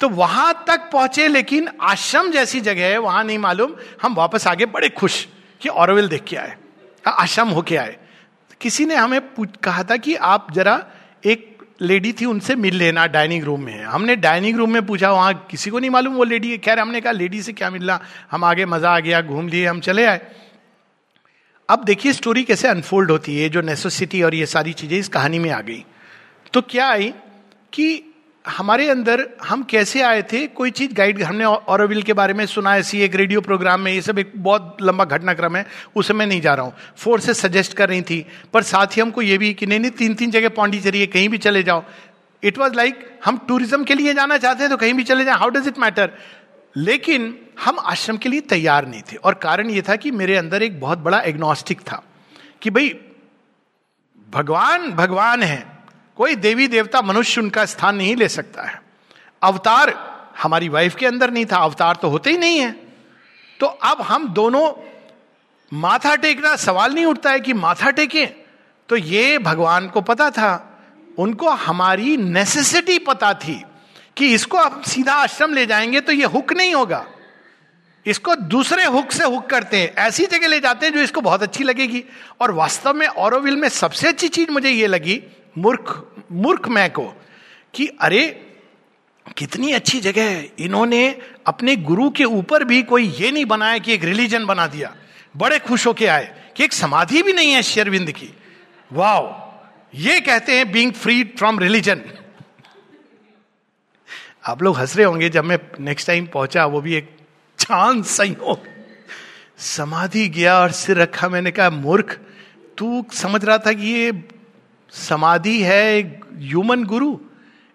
तो 0.00 0.08
वहाँ 0.08 0.64
तक 0.66 0.88
पहुँचे, 0.92 1.28
लेकिन 1.28 1.68
आश्रम 1.82 2.30
जैसी 2.30 2.60
जगह 2.60 2.86
है, 2.86 2.98
वहाँ 2.98 3.24
नहीं 3.24 3.38
मालूम। 3.38 3.74
हम 4.02 4.14
वापस 4.14 4.46
आगे 4.46 4.66
बड़े 4.66 4.88
खुश 4.88 5.26
कि 5.60 5.68
औरविल 5.68 6.08
देख 6.08 6.24
के 6.24 6.36
आए, 6.36 6.56
आश्रम 7.04 7.48
होके 7.48 7.76
आए। 7.76 7.96
किसी 8.60 8.84
ने 8.86 8.94
हमें 8.94 9.20
कहा 9.64 9.82
था 9.82 9.96
कि 9.96 10.14
आप 10.14 10.52
जरा 10.52 10.84
एक 11.26 11.52
लेडी 11.82 12.12
थी, 12.12 12.24
उनसे 12.24 12.54
मिल 12.54 12.76
लेना 12.76 13.06
डाइनिंग 13.06 13.44
रूम 13.44 13.60
में। 13.60 13.82
हमने 13.82 14.16
डाइनिंग 14.16 14.56
रूम 14.56 14.70
में 14.72 14.86
पूछा, 14.86 15.10
वहाँ 15.12 15.46
किसी 15.50 15.70
को 15.70 15.78
नहीं 15.78 15.90
मालूम 15.90 16.14
वो 16.14 16.24
लेडी 16.24 16.50
है। 16.50 16.58
खैर, 16.58 16.78
हमने 16.78 17.00
कहा, 17.00 17.12
लेडी 17.12 17.42
से 17.42 17.52
क्या 17.52 17.70
मिलना 17.70 18.00
हम 18.30 18.44
आगे, 18.44 18.64
मज़ा 18.64 18.90
आ 18.90 18.98
गया, 18.98 19.20
घूम 19.20 19.48
लिए, 19.48 19.66
हम 19.66 19.80
चले 19.80 20.04
आए। 20.04 20.20
अब 21.68 21.84
देखिए 21.84 22.12
स्टोरी 22.12 22.44
कैसे 22.44 22.68
अनफोल्ड 22.68 23.10
होती 23.10 23.38
है, 23.40 23.48
जो 23.48 23.60
नेसेसिटी 23.60 24.22
और 24.22 24.34
ये 24.34 24.46
सारी 24.46 24.72
चीज़ें 24.72 24.98
इस 24.98 25.08
कहानी 25.08 25.38
में 25.38 25.50
आ 25.50 25.60
गई। 25.60 25.84
तो 26.52 26.60
क्या 26.62 26.88
आई 26.88 27.12
कि 27.72 28.02
हमारे 28.46 28.88
अंदर 28.88 29.26
हम 29.44 29.62
कैसे 29.62 30.00
आए 30.02 30.22
थे? 30.22 30.46
कोई 30.48 30.70
चीज़ 30.70 30.92
गाइड 30.94 31.22
हमने 31.22 31.44
औरविल 31.44 32.02
के 32.02 32.12
बारे 32.12 32.34
में 32.34 32.44
सुना 32.46 32.76
ऐसी 32.76 33.00
एक 33.02 33.14
रेडियो 33.14 33.40
प्रोग्राम 33.40 33.80
में, 33.80 33.92
ये 33.92 34.02
सब 34.02 34.18
एक 34.18 34.32
बहुत 34.36 34.76
लंबा 34.82 35.04
घटनाक्रम 35.06 35.56
है, 35.56 35.64
उसे 35.96 36.14
मैं 36.14 36.26
नहीं 36.26 36.40
जा 36.40 36.54
रहा 36.54 36.66
हूँ। 36.66 36.74
फोर्सेस 36.96 37.40
सजेस्ट 37.40 37.72
कर 37.72 37.88
रही 37.88 38.02
थी, 38.02 38.24
पर 38.54 38.62
साथ 38.64 38.96
ही 38.96 39.02
हमको 39.02 39.22
ये 39.22 39.38
भी 39.38 39.52
कि 39.54 39.66
नहीं 39.66 39.80
नहीं 39.80 39.90
तीन 39.92 40.14
तीन 40.14 40.30
जगह 40.30 40.48
पौंडीचेरी 40.50 41.00
है, 41.00 41.06
कहीं 41.08 41.28
भी 41.28 41.38
चले 41.38 41.62
जाओ। 41.62 41.82
इट 42.42 42.58
वॉज़ 42.58 42.74
लाइक 42.74 43.04
हम 43.24 43.38
टूरिज़्म 43.48 43.84
के 43.84 43.94
लिए 43.94 44.14
जाना 44.14 44.38
चाहते 44.38 44.62
हैं 44.62 44.70
तो 44.70 44.76
कहीं 44.76 44.94
भी 44.94 45.04
चले 45.04 45.24
जाए 45.24 45.36
हाउ 45.36 45.48
डज 45.50 45.68
इट 45.68 45.78
मैटर 45.78 46.10
लेकिन 46.74 47.34
हम 47.60 47.78
आश्रम 47.80 48.16
के 48.16 48.28
लिए 48.28 48.40
तैयार 48.42 48.86
नहीं 48.86 49.02
थे, 49.02 49.16
और 49.16 49.34
कारण 49.36 49.70
ये 49.70 49.82
था 49.82 49.96
कि 49.96 50.10
मेरे 50.12 50.36
अंदर 50.36 50.62
एक 50.62 50.80
बहुत 50.80 50.98
बड़ा 51.00 51.20
एग्नोस्टिक 51.22 51.80
था, 51.82 52.02
कि 52.62 52.70
भाई, 52.70 52.94
भगवान 54.28 54.90
भगवान 54.92 55.42
है। 55.42 55.75
कोई 56.16 56.34
देवी 56.34 56.68
देवता 56.68 57.02
मनुष्य 57.02 57.40
उनका 57.40 57.64
स्थान 57.64 57.96
नहीं 57.96 58.16
ले 58.16 58.28
सकता 58.28 58.62
है। 58.62 58.82
अवतार 59.42 60.16
हमारी 60.42 60.68
वाइफ 60.68 60.96
के 60.96 61.06
अंदर 61.06 61.30
नहीं 61.30 61.46
था, 61.46 61.56
अवतार 61.56 61.96
तो 61.96 62.08
होते 62.08 62.30
ही 62.30 62.38
नहीं 62.38 62.58
है। 62.58 62.72
तो 63.60 63.66
अब 63.66 64.02
हम 64.02 64.28
दोनों 64.28 64.72
माथा 65.72 66.16
टेकना 66.16 66.56
सवाल 66.56 66.92
नहीं 66.92 67.04
उठता 67.04 67.30
है 67.30 67.40
कि 67.40 67.52
माथा 67.52 67.90
टेके। 67.90 68.26
तो 68.88 68.96
ये 68.96 69.38
भगवान 69.38 69.88
को 69.88 70.00
पता 70.00 70.30
था, 70.30 70.82
उनको 71.18 71.50
हमारी 71.50 72.16
नेसेसिटी 72.16 72.98
पता 72.98 73.34
थी 73.34 73.64
कि 74.16 74.34
इसको 74.34 74.58
हम 74.58 74.82
सीधा 74.82 75.14
आश्रम 75.14 75.54
ले 75.54 75.66
जाएँगे 75.66 76.00
तो 76.00 76.12
ये 76.12 76.24
हुक 76.24 76.52
नहीं 76.52 76.74
होगा। 76.74 77.06
इसको 78.06 78.34
दूसरे 78.34 78.84
हुक 78.84 79.12
से 79.12 79.24
हुक 79.24 79.46
करते 79.46 79.76
हैं। 79.76 79.94
ऐसी 79.94 80.26
जगह 80.26 80.46
ले 80.46 80.60
जाते 80.60 80.86
हैं 80.86 80.92
जो 80.92 81.00
इसको 81.00 81.20
बहुत 81.20 81.42
अच्छी 81.42 81.64
लगेगी। 81.64 82.04
और 82.40 82.50
वास्तव 82.50 82.94
में 82.94 83.06
औरविल 83.06 83.56
में 83.56 83.68
सबसे 83.68 84.08
अच्छी 84.08 84.28
चीज़ 84.28 84.50
मुझे 84.50 84.70
ये 84.70 84.86
लगी 84.86 85.22
मूर्ख 85.58 86.12
मूर्ख 86.32 86.68
मैं 86.68 86.92
को, 86.92 87.14
कि 87.74 87.86
अरे, 87.86 88.42
कितनी 89.36 89.72
अच्छी 89.72 90.00
जगह 90.00 90.22
है। 90.22 90.52
इन्होंने 90.58 91.18
अपने 91.46 91.76
गुरु 91.76 92.10
के 92.10 92.24
ऊपर 92.24 92.64
भी 92.64 92.82
कोई 92.82 93.08
ये 93.08 93.30
नहीं 93.30 93.44
बनाया 93.44 93.78
कि 93.78 93.94
एक 93.94 94.04
रिलीजन 94.04 94.46
बना 94.46 94.66
दिया। 94.66 94.96
बड़े 95.36 95.58
खुश 95.58 95.86
होके 95.86 96.06
आए 96.06 96.52
कि 96.56 96.64
एक 96.64 96.72
समाधि 96.72 97.22
भी 97.22 97.32
नहीं 97.32 97.52
है 97.52 97.62
शेरविंद 97.62 98.12
की। 98.12 98.30
वाओ, 98.92 99.52
ये 99.94 100.20
कहते 100.20 100.52
हैं 100.52 100.72
बींग 100.72 100.92
फ्री 100.92 101.24
फ्रॉम 101.24 101.58
रिलीजन 101.58 102.02
आप 104.46 104.62
लोग 104.62 104.76
हंस 104.76 104.96
रहे 104.96 105.06
होंगे 105.06 105.28
जब 105.28 105.44
मैं 105.44 105.58
नेक्स्ट 105.80 106.06
टाइम 106.06 106.26
पहुँचा, 106.26 106.66
वो 106.66 106.80
भी 106.80 106.94
एक 106.94 107.16
चाँद 107.58 108.04
हो। 108.40 108.62
समाधि 109.58 110.28
गया 110.28 110.58
और 110.58 110.70
सिर 110.70 110.96
रखा, 110.96 111.28
मैंने 111.28 111.50
कहा, 111.50 111.70
मूर्ख, 111.70 112.20
तू 112.78 113.06
समझ 113.12 113.44
रहा 113.44 113.58
था 113.58 113.72
कि 113.72 113.86
ये 113.86 114.28
समाधि 114.92 115.60
है 115.62 116.00
ह्यूमन 116.34 116.84
गुरु 116.84 117.16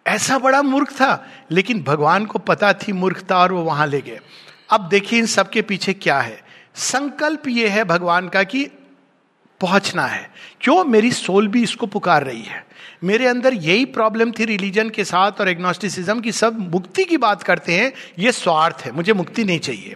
ऐसा 0.05 0.37
बड़ा 0.37 0.61
मूर्ख 0.61 0.91
था, 0.91 1.27
लेकिन 1.51 1.83
भगवान 1.83 2.25
को 2.25 2.39
पता 2.39 2.73
थी 2.73 2.91
मूर्खता 2.91 3.37
और 3.37 3.51
वो 3.51 3.61
वहाँ 3.61 3.87
ले 3.87 4.01
गए। 4.01 4.19
अब 4.69 4.87
देखिए 4.89 5.19
इन 5.19 5.25
सबके 5.25 5.61
पीछे 5.61 5.93
क्या 5.93 6.19
है। 6.19 6.41
संकल्प 6.75 7.47
ये 7.47 7.67
है 7.67 7.83
भगवान 7.83 8.29
का 8.29 8.43
कि 8.43 8.65
पहुँचना 9.61 10.05
है। 10.05 10.29
क्यों? 10.61 10.83
मेरी 10.85 11.11
सोल 11.11 11.47
भी 11.47 11.63
इसको 11.63 11.85
पुकार 11.85 12.23
रही 12.23 12.41
है। 12.41 12.65
मेरे 13.03 13.27
अंदर 13.27 13.53
यही 13.53 13.85
प्रॉब्लम 13.85 14.31
थी 14.31 14.45
रिलीजन 14.45 14.89
के 14.89 15.03
साथ 15.03 15.31
और 15.39 15.49
एग्नोस्टिसिज्म 15.49 16.19
की 16.19 16.31
सब 16.31 16.59
मुक्ति 16.71 17.03
की 17.03 17.17
बात 17.17 17.43
करते 17.43 17.73
हैं, 17.73 17.91
ये 18.19 18.31
स्वार्थ 18.31 18.81
है। 18.85 18.91
मुझे 18.91 19.13
मुक्ति 19.13 19.43
नहीं 19.43 19.59
चाहिए। 19.59 19.95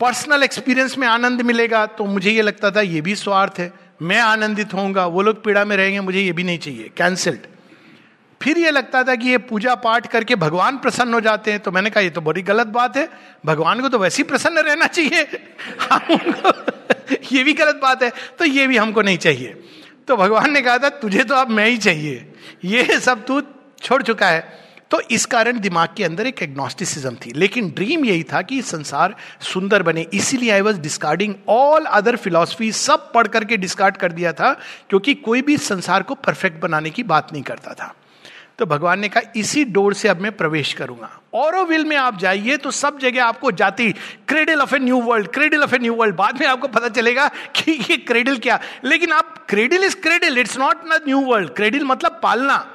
पर्सनल 0.00 0.42
एक्सपीरियंस 0.42 0.98
में 0.98 1.06
आनंद 1.08 1.42
मिलेगा 1.42 1.86
तो 1.86 2.04
मुझे 2.04 2.30
ये 2.30 2.42
लगता 2.42 2.70
था, 2.70 2.80
ये 2.80 3.00
भी 3.00 3.14
स्वार्थ 3.14 3.58
है। 3.58 3.72
मैं 4.02 4.20
आनंदित 4.20 4.74
होऊँगा, 4.74 5.06
वो 5.06 5.22
लोग 5.22 5.44
पीड़ा 5.44 5.64
में 5.64 5.76
रहेंगे, 5.76 6.00
मुझे 6.00 6.20
ये 6.20 6.32
भी 6.32 6.44
नहीं 6.44 6.58
चाहिए। 6.58 6.90
कैंसल्ड 6.96 7.46
फिर 8.40 8.58
ये 8.58 8.70
लगता 8.70 9.02
था 9.04 9.14
कि 9.14 9.28
ये 9.28 9.38
पूजा 9.38 9.74
पाठ 9.74 10.06
करके 10.06 10.34
भगवान 10.34 10.78
प्रसन्न 10.78 11.14
हो 11.14 11.20
जाते 11.20 11.50
हैं 11.50 11.60
तो 11.60 11.70
मैंने 11.70 11.90
कहा, 11.90 12.00
ये 12.00 12.10
तो 12.10 12.20
बड़ी 12.20 12.42
गलत 12.42 12.66
बात 12.66 12.96
है। 12.96 13.08
भगवान 13.46 13.80
को 13.80 13.88
तो 13.88 13.98
वैसे 13.98 14.22
ही 14.22 14.28
प्रसन्न 14.28 14.58
रहना 14.58 14.86
चाहिए। 14.86 15.22
ये 17.32 17.44
भी 17.44 17.52
गलत 17.52 17.80
बात 17.82 18.02
है 18.02 18.12
तो 18.38 18.44
ये 18.44 18.66
भी 18.66 18.76
हमको 18.76 19.02
नहीं 19.02 19.18
चाहिए। 19.18 19.62
तो 20.08 20.16
भगवान 20.16 20.50
ने 20.52 20.62
कहा 20.62 20.78
था, 20.78 20.88
तुझे 20.88 21.24
तो 21.24 21.34
अब 21.34 21.48
मैं 21.48 21.66
ही 21.66 21.76
चाहिए। 21.78 22.32
ये 22.64 23.00
सब 23.00 23.24
तू 23.24 23.40
छोड़ 23.82 24.02
चुका 24.02 24.28
है। 24.28 24.58
तो 24.92 25.00
इस 25.10 25.24
कारण 25.26 25.58
दिमाग 25.60 25.88
के 25.96 26.04
अंदर 26.04 26.26
एक 26.26 26.42
एग्नोस्टिसिज्म 26.42 27.14
थी। 27.16 27.32
लेकिन 27.32 27.68
ड्रीम 27.70 28.04
यही 28.04 28.22
था 28.22 28.42
कि 28.42 28.60
संसार 28.62 29.14
सुंदर 29.40 29.82
बने। 29.82 30.06
इसीलिए 30.14 30.50
I 30.50 30.60
was 30.60 30.80
discarding 30.80 31.34
all 31.48 31.84
other 31.84 32.16
philosophy 32.16 32.70
सब 32.72 33.12
पढ़ 33.12 33.26
करके 33.26 33.56
डिस्कार्ड 33.56 33.96
कर 33.96 34.12
दिया 34.12 34.32
था, 34.32 34.52
क्योंकि 34.90 35.14
कोई 35.14 35.42
भी 35.42 35.56
संसार 35.58 36.02
को 36.02 36.14
परफेक्ट 36.14 36.60
बनाने 36.62 36.90
की 36.90 37.02
बात 37.02 37.32
नहीं 37.32 37.42
करता 37.42 37.74
था। 37.74 37.94
तो 38.58 38.66
भगवान 38.66 39.00
ने 39.00 39.08
कहा, 39.08 39.30
इसी 39.36 39.64
डोर 39.64 39.94
से 39.94 40.08
अब 40.08 40.20
मैं 40.20 40.32
प्रवेश 40.32 40.72
करूँगा। 40.72 41.10
और 41.34 41.56
विल 41.64 41.84
में 41.84 41.96
आप 41.96 42.18
जाइए 42.18 42.56
तो 42.56 42.70
सब 42.70 42.98
जगह 42.98 43.24
आपको 43.24 43.50
जाती 43.52 43.90
cradle 44.28 44.60
of 44.60 44.74
a 44.74 44.78
new 44.78 45.00
world 45.00 45.28
cradle 45.28 45.62
of 45.62 45.74
a 45.74 45.78
new 45.78 45.94
world 45.94 46.16
बाद 46.16 46.40
में 46.40 46.46
आपको 46.46 46.68
पता 46.68 46.88
चलेगा 46.88 47.28
कि 47.56 47.72
ये 47.90 47.96
क्रेडल 47.96 48.36
क्या। 48.38 48.60
लेकिन 48.84 49.12
आप 49.12 49.46
cradle 49.48 49.84
is 49.84 49.96
cradle 49.96 50.38
it's 50.38 50.58
not 50.58 50.84
new 51.08 51.20
world 51.20 51.50
cradle 51.50 51.84
मतलब 51.84 52.20
पालना। 52.22 52.71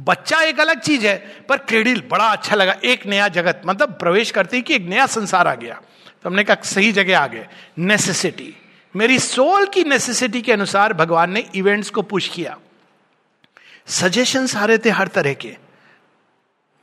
बच्चा 0.00 0.40
एक 0.42 0.60
अलग 0.60 0.80
चीज़ 0.80 1.06
है, 1.06 1.16
पर 1.48 1.56
क्रेडिल 1.58 2.02
बड़ा 2.10 2.24
अच्छा 2.24 2.56
लगा, 2.56 2.76
एक 2.84 3.06
नया 3.06 3.28
जगत। 3.28 3.62
मतलब 3.66 3.92
प्रवेश 3.92 4.30
करते 4.30 4.56
ही 4.56 4.62
कि 4.62 4.74
एक 4.74 4.82
नया 4.82 5.06
संसार 5.06 5.48
आ 5.48 5.54
गया। 5.54 5.80
तो 6.22 6.28
हमने 6.30 6.44
कहा, 6.44 6.56
सही 6.62 6.92
जगह 6.92 7.18
आ 7.18 7.26
गए। 7.26 7.46
नेसेसिटी 7.78 8.54
मेरी 8.94 9.18
सोल 9.18 9.66
की 9.66 9.84
नेसेसिटी 9.84 10.42
के 10.42 10.52
अनुसार 10.52 10.92
भगवान 10.92 11.32
ने 11.32 11.44
इवेंट्स 11.54 11.90
को 11.90 12.02
पुश 12.02 12.28
किया। 12.28 12.56
सजेशन 13.86 14.46
आ 14.56 14.64
रहे 14.64 14.78
थे 14.78 14.90
हर 14.90 15.08
तरह 15.08 15.34
के। 15.34 15.56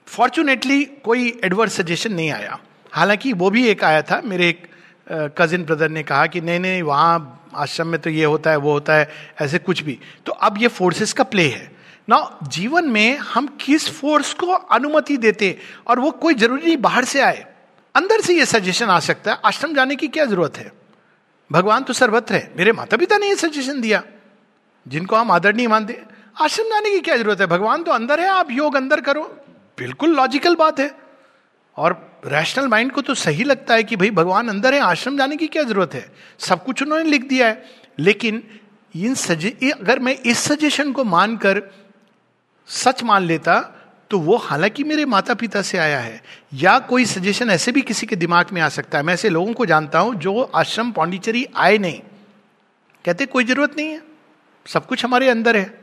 फॉर्चुनेटली 0.08 0.84
कोई 0.86 1.40
एडवर्स 1.44 1.74
सजेशन 1.74 2.14
नहीं 2.14 2.32
आया। 2.32 2.60
हालाँकि 2.92 3.34
वो 3.34 3.50
भी 3.50 3.68
एक 3.68 3.84
आया 3.84 4.02
था। 4.02 4.22
मेरे 4.26 4.50
एक 4.50 4.68
कजिन 5.38 5.64
ब्रदर 5.64 5.90
ने 5.90 6.04
कहा 6.04 6.26
कि 6.28 6.42
नहीं 6.42 6.60
नहीं, 6.60 6.82
वहाँ 6.82 7.50
आश्रम 7.56 7.88
में 7.88 8.02
तो 8.02 8.10
ये 8.10 8.26
होता 8.26 8.50
है, 8.50 8.58
वो 8.58 8.72
होता 8.72 8.94
है, 8.94 9.10
ऐसे 9.42 9.58
कुछ 9.58 9.82
भी। 9.82 10.00
तो 10.26 10.32
अब 10.32 10.62
ये 10.62 10.68
फोर्सेस 10.68 11.14
का 11.14 11.24
प्ले 11.24 11.48
है। 11.50 11.77
ना 12.10 12.38
जीवन 12.44 12.86
में 12.86 13.18
हम 13.18 13.58
किस 13.62 13.90
फोर्स 13.90 14.34
को 14.34 14.48
अनुमति 14.48 15.18
देते 15.18 15.58
और 15.88 16.00
वो 16.00 16.12
कोई 16.12 16.34
ज़रूरी 16.34 16.64
नहीं, 16.64 16.78
बाहर 16.78 17.06
से 17.06 17.22
आए? 17.22 17.54
अंदर 17.96 18.22
से 18.22 18.38
ये 18.38 18.46
सजेशन 18.46 18.86
आ 18.86 19.00
सकता 19.00 19.32
है। 19.32 19.40
आश्रम 19.46 19.74
जाने 19.74 19.96
की 19.96 20.08
क्या 20.08 20.26
ज़रूरत 20.26 20.58
है? 20.58 20.72
भगवान 21.52 21.84
तो 21.84 21.94
सर्वत्र 21.94 22.36
है। 22.36 22.54
मेरे 22.58 22.72
माता 22.72 22.98
पिता 22.98 23.18
ने 23.18 23.28
ये 23.28 23.36
सजेशन 23.36 23.82
दिया। 23.82 24.04
जिनको 24.88 25.16
हम 25.16 25.32
आदरणीय 25.32 25.68
मानते, 25.68 26.04
आश्रम 26.42 26.66
जाने 26.66 26.90
की 26.90 27.00
क्या 27.00 27.18
ज़रूरत 27.18 27.42
है? 27.42 27.48
भगवान 27.48 27.84
तो 27.84 27.92
अंदर 27.92 28.20
है, 28.20 28.28
आप 28.28 28.52
योग 28.52 28.76
अंदर 28.76 29.02
करो। 29.02 29.24
बिल्कुल 29.78 30.10
लॉजिकल 30.10 30.56
बात 30.56 30.80
है। 30.80 30.96
और 31.78 32.22
रैशनल 32.26 32.68
माइंड 32.68 32.92
को 32.92 33.02
तो 33.02 33.14
सही 33.14 33.44
लगता 33.44 33.74
है 33.74 33.84
कि 33.84 33.96
भाई, 33.96 34.12
भगवान 34.12 34.50
अंदर 34.50 34.74
है, 34.74 34.80
आश्रम 34.80 35.18
जाने 35.18 35.38
की 35.38 35.48
क्या 35.48 35.64
ज़रूरत 35.64 35.94
है? 35.94 36.12
सब 36.40 36.66
कुछ 36.66 36.84
उन्होंने 36.84 37.04
लिख 37.04 37.28
दिया 37.28 37.48
है। 37.48 37.66
लेकिन 38.00 38.44
इन 38.96 39.16
सजे 39.16 39.72
अगर 39.72 40.00
मैं 40.00 40.16
इस 40.16 40.40
सजेशन 40.40 40.92
को 40.92 41.04
मानकर 41.04 41.87
सच 42.68 43.04
मान 43.04 43.24
लेता 43.24 43.74
तो 44.12 44.20
वो 44.20 44.38
हालाँकि 44.38 44.84
मेरे 44.84 45.06
माता 45.06 45.34
पिता 45.34 45.62
से 45.62 45.78
आया 45.78 46.00
है, 46.00 46.22
या 46.54 46.80
कोई 46.80 47.06
सजेशन 47.06 47.50
ऐसे 47.50 47.72
भी 47.72 47.82
किसी 47.82 48.08
के 48.08 48.16
दिमाग 48.16 48.46
में 48.54 48.62
आ 48.62 48.70
सकता 48.70 48.98
है। 48.98 49.04
मैं 49.04 49.14
ऐसे 49.14 49.30
लोगों 49.30 49.54
को 49.54 49.66
जानता 49.66 50.00
हूँ 50.00 50.16
जो 50.16 50.42
आश्रम 50.56 50.92
पांडिचेरी 50.92 51.48
आए 51.56 51.78
नहीं। 51.78 52.00
कहते, 53.06 53.26
कोई 53.26 53.44
ज़रूरत 53.44 53.78
नहीं 53.78 53.88
है, 53.88 54.02
सब 54.66 54.86
कुछ 54.86 55.06
हमारे 55.06 55.30
अंदर 55.30 55.58
है। 55.58 55.82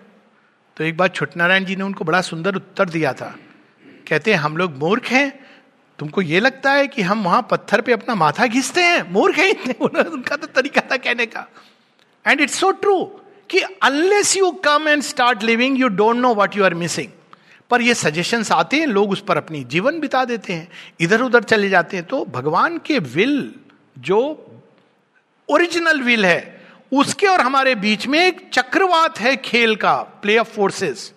तो 0.76 0.84
एक 0.84 0.96
बार 0.96 1.08
छुटनारायण 1.08 1.64
जी 1.64 1.76
ने 1.76 1.84
उनको 1.84 2.04
बड़ा 2.04 2.20
सुंदर 2.20 2.54
उत्तर 2.54 2.88
दिया 2.88 3.12
था। 3.12 3.36
कहते 4.08 4.32
हैं 4.32 4.38
हम 4.38 4.56
लोग 4.56 4.76
मूर्ख 4.76 5.06
हैं। 5.06 5.46
तुमको 5.98 6.22
ये 6.22 6.40
लगता 6.40 6.72
है 6.72 6.86
कि 6.88 7.02
हम 7.02 7.22
वहाँ 7.24 7.48
पत्थर 7.50 7.80
पे 7.80 7.92
अपना 7.92 8.14
माथा 8.14 8.46
घिसते 8.46 8.82
हैं? 8.82 9.12
मूर्ख 9.12 9.38
हैं 9.38 9.50
इतने? 9.50 9.74
उनका 9.84 10.36
तो 10.36 10.46
तरीका 10.46 10.80
था 10.80 10.96
कहने 10.96 11.26
का। 11.26 11.46
एंड 12.26 12.40
इट्स 12.40 12.58
सो 12.58 12.70
ट्रू 12.70 13.20
कि 13.50 13.60
unless 13.82 14.36
you 14.36 14.50
come 14.64 14.88
and 14.88 15.02
start 15.02 15.42
living 15.42 15.78
you 15.80 15.88
don't 15.88 16.16
know 16.16 16.34
what 16.34 16.56
you 16.56 16.64
are 16.64 16.74
missing 16.74 17.08
पर 17.70 17.82
ये 17.82 17.94
सजेशंस 17.94 18.52
आते 18.52 18.76
हैं, 18.76 18.86
लोग 18.86 19.10
उस 19.10 19.22
पर 19.22 19.36
अपनी 19.36 19.62
जीवन 19.64 19.98
बिता 20.00 20.24
देते 20.24 20.52
हैं 20.52 20.68
इधर 21.00 21.22
उधर 21.22 21.42
चले 21.42 21.68
जाते 21.68 21.96
हैं 21.96 22.06
तो 22.06 22.24
भगवान 22.24 22.78
के 22.78 22.98
विल 22.98 23.54
जो 23.98 24.20
ओरिजिनल 25.48 26.00
विल 26.02 26.24
है, 26.26 26.62
उसके 26.92 27.26
और 27.26 27.40
हमारे 27.40 27.74
बीच 27.74 28.06
में 28.06 28.18
एक 28.18 28.40
चक्रवात 28.52 29.18
है 29.20 29.36
खेल 29.36 29.74
का 29.76 29.94
प्ले 30.22 30.38
ऑफ़ 30.38 30.48
फोर्सेस 30.48 31.12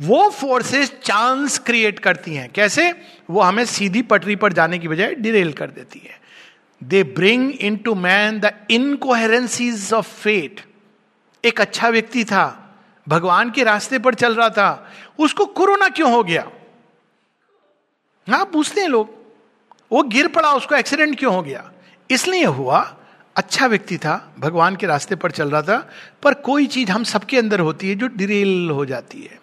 वो 0.00 0.28
फोर्सेस 0.30 0.92
चांस 1.04 1.58
क्रिएट 1.58 1.98
करती 1.98 2.34
हैं। 2.34 2.48
कैसे? 2.54 2.90
वो 3.30 3.40
हमें 3.40 3.64
सीधी 3.64 4.02
पटरी 4.02 4.36
पर 4.36 4.52
जाने 4.52 4.78
की 4.78 4.88
बजाय 4.88 5.14
डिरेल 5.14 5.52
कर 5.52 5.70
देती 5.70 6.00
है। 6.04 6.20
They 6.80 7.02
bring 7.04 7.50
into 7.76 7.94
man 7.94 8.40
the 8.40 8.52
incoherencies 8.70 9.92
of 9.92 10.08
fate 10.14 10.60
एक 11.44 11.60
अच्छा 11.60 11.88
व्यक्ति 11.88 12.24
था, 12.24 12.74
भगवान 13.08 13.50
के 13.50 13.64
रास्ते 13.64 13.98
पर 13.98 14.14
चल 14.14 14.34
रहा 14.34 14.48
था, 14.48 14.92
उसको 15.18 15.44
कोरोना 15.44 15.88
क्यों 15.88 16.12
हो 16.12 16.24
गया? 16.24 16.50
हाँ 18.30 18.44
पूछते 18.44 18.80
हैं 18.80 18.88
लोग, 18.88 19.14
वो 19.92 20.02
गिर 20.02 20.28
पड़ा, 20.28 20.52
उसको 20.52 20.74
एक्सीडेंट 20.74 21.18
क्यों 21.18 21.34
हो 21.34 21.42
गया? 21.42 21.72
इसलिए 22.10 22.44
हुआ 22.44 22.96
अच्छा 23.36 23.66
व्यक्ति 23.66 23.98
था, 23.98 24.34
भगवान 24.38 24.76
के 24.76 24.86
रास्ते 24.86 25.14
पर 25.14 25.30
चल 25.30 25.50
रहा 25.50 25.62
था, 25.62 25.90
पर 26.22 26.34
कोई 26.34 26.66
चीज़ 26.66 26.90
हम 26.90 27.04
सबके 27.04 27.38
अंदर 27.38 27.60
होती 27.60 27.88
है 27.88 27.94
जो 27.94 28.06
डिरेल 28.06 28.70
हो 28.70 28.84
जाती 28.84 29.22
है। 29.22 29.40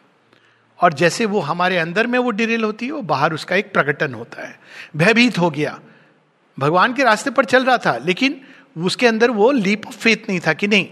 और 0.84 0.94
जैसे 0.94 1.26
वो 1.26 1.40
हमारे 1.40 1.78
अंदर 1.78 2.08
में 2.08 2.20
वो 2.20 2.32
डिरेल 2.32 2.64
होती 2.64 2.86
है, 2.86 2.92
वो 2.92 3.02
बाहर 3.02 3.34
उसका 3.34 3.56
एक 3.56 3.74
प्रकटन 3.74 4.14
होता 4.14 4.48
है। 4.48 4.60
भयभीत 4.98 5.38
हो 5.38 5.50
गया। 5.50 5.80
भगवान 6.60 6.94
के 6.94 7.04
रास्ते 7.04 7.30
पर 7.30 7.46
चल 7.46 7.66
रहा 7.66 7.78
था, 7.78 7.98
लेकिन 7.98 8.42
उसके 8.78 9.08
अंदर 9.08 9.32
वो 9.32 9.52
लीप 9.52 9.88
ऑफ़ 9.88 9.96
फेथ 9.96 10.18
नहीं 10.30 10.40
था 10.40 10.54
कि 10.54 10.68
नहीं। 10.68 10.88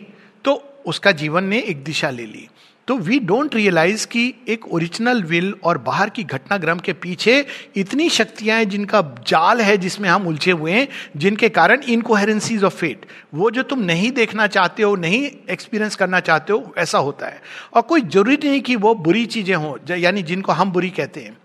तो 0.45 0.76
उसका 0.87 1.11
जीवन 1.13 1.43
ने 1.43 1.59
एक 1.59 1.83
दिशा 1.83 2.09
ले 2.09 2.25
ली। 2.25 2.47
तो 2.87 2.95
वी 2.97 3.19
डोंट 3.19 3.55
रियलाइज़ 3.55 4.05
कि 4.07 4.21
एक 4.47 4.67
ओरिजिनल 4.67 5.21
विल 5.23 5.53
और 5.63 5.77
बाहर 5.77 6.09
की 6.09 6.23
घटनाक्रम 6.23 6.79
के 6.79 6.93
पीछे 6.95 7.45
इतनी 7.75 8.09
शक्तियाँ 8.09 8.57
हैं 8.57 8.69
जिनका 8.69 9.01
जाल 9.27 9.61
है 9.61 9.77
जिसमें 9.77 10.07
हम 10.09 10.27
उलझे 10.27 10.51
हुए 10.51 10.71
हैं, 10.71 10.87
जिनके 11.17 11.49
कारण 11.49 11.81
इनकोहेरेंसीज 11.85 12.63
ऑफ़ 12.63 12.75
फेट 12.75 13.05
वो 13.33 13.51
जो 13.51 13.63
तुम 13.63 13.79
नहीं 13.81 14.11
देखना 14.13 14.47
चाहते 14.47 14.83
हो, 14.83 14.95
नहीं 14.95 15.23
एक्सपीरियंस 15.49 15.95
करना 15.95 16.19
चाहते 16.21 16.53
हो, 16.53 16.73
ऐसा 16.77 16.97
होता 16.99 17.27
है। 17.27 17.41
और 17.73 17.81
कोई 17.83 18.01
ज़रूरी 18.03 18.37
नहीं 18.43 18.61
कि 18.61 18.75
वो 18.77 18.95
बुरी 18.97 19.25
चीज़ें 19.27 19.55
हों 19.55 19.97
यानी 19.97 20.23
जिनको 20.23 20.51
हम 20.53 20.71
बुरी 20.71 20.89
कहते 20.91 21.21
हैं। 21.21 21.37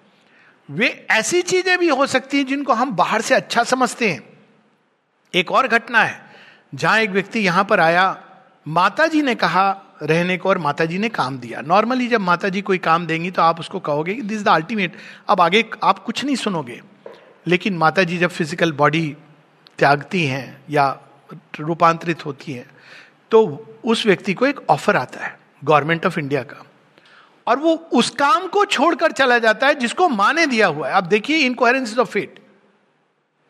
वे 0.69 1.07
ऐसी 1.11 1.43
चीज़ें 1.43 1.79
भी 1.79 1.89
हो 1.91 2.07
सकती 2.09 2.37
हैं 2.37 2.47
जिनको 2.47 2.73
हम 2.75 2.97
बाहर 2.97 3.21
से 3.21 3.35
अच्छा 3.35 3.63
समझते 3.65 4.09
हैं। 4.09 4.23
एक 5.35 5.51
और 5.53 5.67
घटना 5.69 6.03
है, 6.03 6.21
जहाँ 6.75 7.01
एक 7.01 7.11
व्यक्ति 7.11 7.41
यहाँ 7.41 7.65
पर 7.65 7.81
आया 7.81 8.13
माता 8.67 9.07
जी 9.07 9.23
ने 9.23 9.35
कहा, 9.35 9.71
रहने 10.03 10.37
को 10.37 10.49
और 10.49 10.59
माता 10.59 10.85
जी 10.85 10.99
ने 10.99 11.09
काम 11.09 11.39
दिया। 11.39 11.61
नॉर्मली 11.61 12.07
जब 12.09 12.21
माता 12.21 12.49
जी 12.49 12.61
कोई 12.63 12.79
काम 12.79 13.07
देंगी 13.07 13.31
तो 13.31 13.43
आप 13.43 13.61
उसको 13.61 13.81
कहोगे 13.81 14.15
कि 14.15 14.23
दिस 14.23 14.43
द 14.43 14.49
अल्टीमेट 14.49 14.97
अब 15.29 15.41
आगे 15.41 15.65
आप 15.85 15.99
कुछ 15.99 16.25
नहीं 16.25 16.37
सुनोगे। 16.37 16.81
लेकिन 17.47 17.77
माता 17.77 18.03
जी 18.03 18.19
जब 18.19 18.31
फ़िज़िकल 18.31 18.73
बॉडी 18.73 19.17
त्यागती 19.79 20.25
हैं 20.27 20.65
या 20.71 20.89
रूपांतरित 21.61 22.25
होती 22.27 22.53
हैं 22.53 22.67
तो 23.33 23.45
उस 23.85 24.07
व्यक्ति 24.07 24.35
को 24.35 24.47
एक 24.47 24.61
ऑफ़र 24.71 24.97
आता 24.97 25.25
है 25.25 25.37
गवर्नमेंट 25.65 26.07
ऑफ़ 26.07 26.19
इंडिया 26.19 26.43
का। 26.43 26.65
और 27.47 27.59
वो 27.59 27.75
उस 27.93 28.11
काम 28.11 28.47
को 28.49 28.65
छोड़कर 28.67 29.13
चला 29.13 29.39
जाता 29.39 29.67
है 29.67 29.75
जिसको 29.75 30.09
माँ 30.09 30.33
ने 30.35 30.47
दिया 30.47 30.67
हुआ 30.67 30.89
है। 30.89 30.95
आप 30.95 31.05
देखिए 31.05 31.37
इनकोहेरेंस 31.39 31.99
ऑफ़ 31.99 32.11
फेट 32.11 32.39